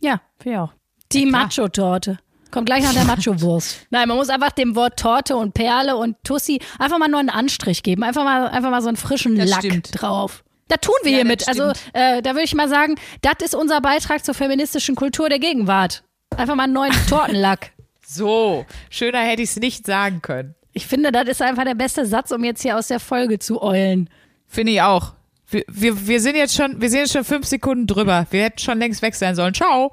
Ja, 0.00 0.20
wir 0.40 0.62
auch. 0.62 0.77
Die. 1.12 1.26
Macho-Torte. 1.26 2.18
Kommt 2.50 2.66
gleich 2.66 2.82
nach 2.82 2.94
der 2.94 3.04
Macho-Wurst. 3.04 3.86
Nein, 3.90 4.08
man 4.08 4.16
muss 4.16 4.30
einfach 4.30 4.52
dem 4.52 4.74
Wort 4.74 4.98
Torte 4.98 5.36
und 5.36 5.52
Perle 5.52 5.96
und 5.96 6.16
Tussi 6.24 6.60
einfach 6.78 6.98
mal 6.98 7.08
nur 7.08 7.20
einen 7.20 7.28
Anstrich 7.28 7.82
geben. 7.82 8.02
Einfach 8.02 8.24
mal, 8.24 8.48
einfach 8.48 8.70
mal 8.70 8.80
so 8.80 8.88
einen 8.88 8.96
frischen 8.96 9.36
Das 9.36 9.50
Lack 9.50 9.58
stimmt. 9.60 9.90
drauf. 9.92 10.44
Da 10.68 10.76
tun 10.76 10.94
wir 11.02 11.10
Ja, 11.10 11.16
hiermit. 11.18 11.46
Also 11.48 11.72
äh, 11.92 12.22
da 12.22 12.30
würde 12.30 12.44
ich 12.44 12.54
mal 12.54 12.68
sagen, 12.68 12.94
das 13.22 13.34
ist 13.44 13.54
unser 13.54 13.80
Beitrag 13.80 14.24
zur 14.24 14.34
feministischen 14.34 14.94
Kultur 14.96 15.28
der 15.28 15.38
Gegenwart. 15.38 16.04
Einfach 16.36 16.54
mal 16.54 16.64
einen 16.64 16.72
neuen 16.72 16.92
Tortenlack. 17.08 17.72
So, 18.06 18.64
schöner 18.88 19.20
hätte 19.20 19.42
ich 19.42 19.50
es 19.50 19.56
nicht 19.56 19.86
sagen 19.86 20.22
können. 20.22 20.54
Ich 20.72 20.86
finde, 20.86 21.12
das 21.12 21.28
ist 21.28 21.42
einfach 21.42 21.64
der 21.64 21.74
beste 21.74 22.06
Satz, 22.06 22.30
um 22.30 22.44
jetzt 22.44 22.62
hier 22.62 22.78
aus 22.78 22.88
der 22.88 23.00
Folge 23.00 23.38
zu 23.38 23.60
eulen. 23.62 24.08
Finde 24.46 24.72
ich 24.72 24.80
auch. 24.82 25.12
Wir, 25.50 25.64
wir, 25.68 26.06
wir 26.06 26.20
sind 26.20 26.36
jetzt 26.36 26.54
schon, 26.54 26.80
wir 26.80 26.88
sind 26.88 27.00
jetzt 27.00 27.12
schon 27.12 27.24
fünf 27.24 27.46
Sekunden 27.46 27.86
drüber. 27.86 28.26
Wir 28.30 28.44
hätten 28.44 28.58
schon 28.58 28.78
längst 28.78 29.02
weg 29.02 29.14
sein 29.14 29.34
sollen. 29.34 29.52
Ciao. 29.54 29.92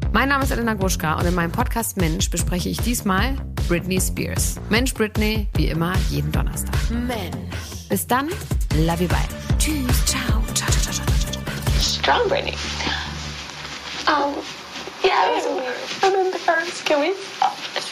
Mein 0.13 0.27
Name 0.27 0.43
ist 0.43 0.51
Elena 0.51 0.73
Gruschka 0.73 1.13
und 1.17 1.25
in 1.25 1.33
meinem 1.33 1.51
Podcast 1.53 1.95
Mensch 1.95 2.29
bespreche 2.29 2.67
ich 2.67 2.77
diesmal 2.81 3.35
Britney 3.69 3.99
Spears. 4.01 4.57
Mensch 4.69 4.93
Britney, 4.93 5.47
wie 5.55 5.67
immer, 5.67 5.93
jeden 6.09 6.31
Donnerstag. 6.33 6.75
Mensch. 6.89 7.87
Bis 7.89 8.05
dann, 8.07 8.27
love 8.75 9.01
you, 9.03 9.07
bye. 9.07 9.17
Tschüss, 9.57 10.05
ciao, 10.05 10.43
ciao, 10.53 10.69
ciao, 10.69 10.93
ciao, 10.93 11.05
ciao, 11.05 11.31
ciao. 11.31 11.79
strong 11.79 12.27
Brittany. 12.27 12.57
Um, 14.07 14.35
yeah, 15.03 15.29
it 15.29 15.35
was 15.35 15.45
weird. 15.45 15.77
I'm 16.03 16.25
embarrassed. 16.25 16.85
Can 16.85 16.99
we 16.99 17.13
stop? 17.13 17.90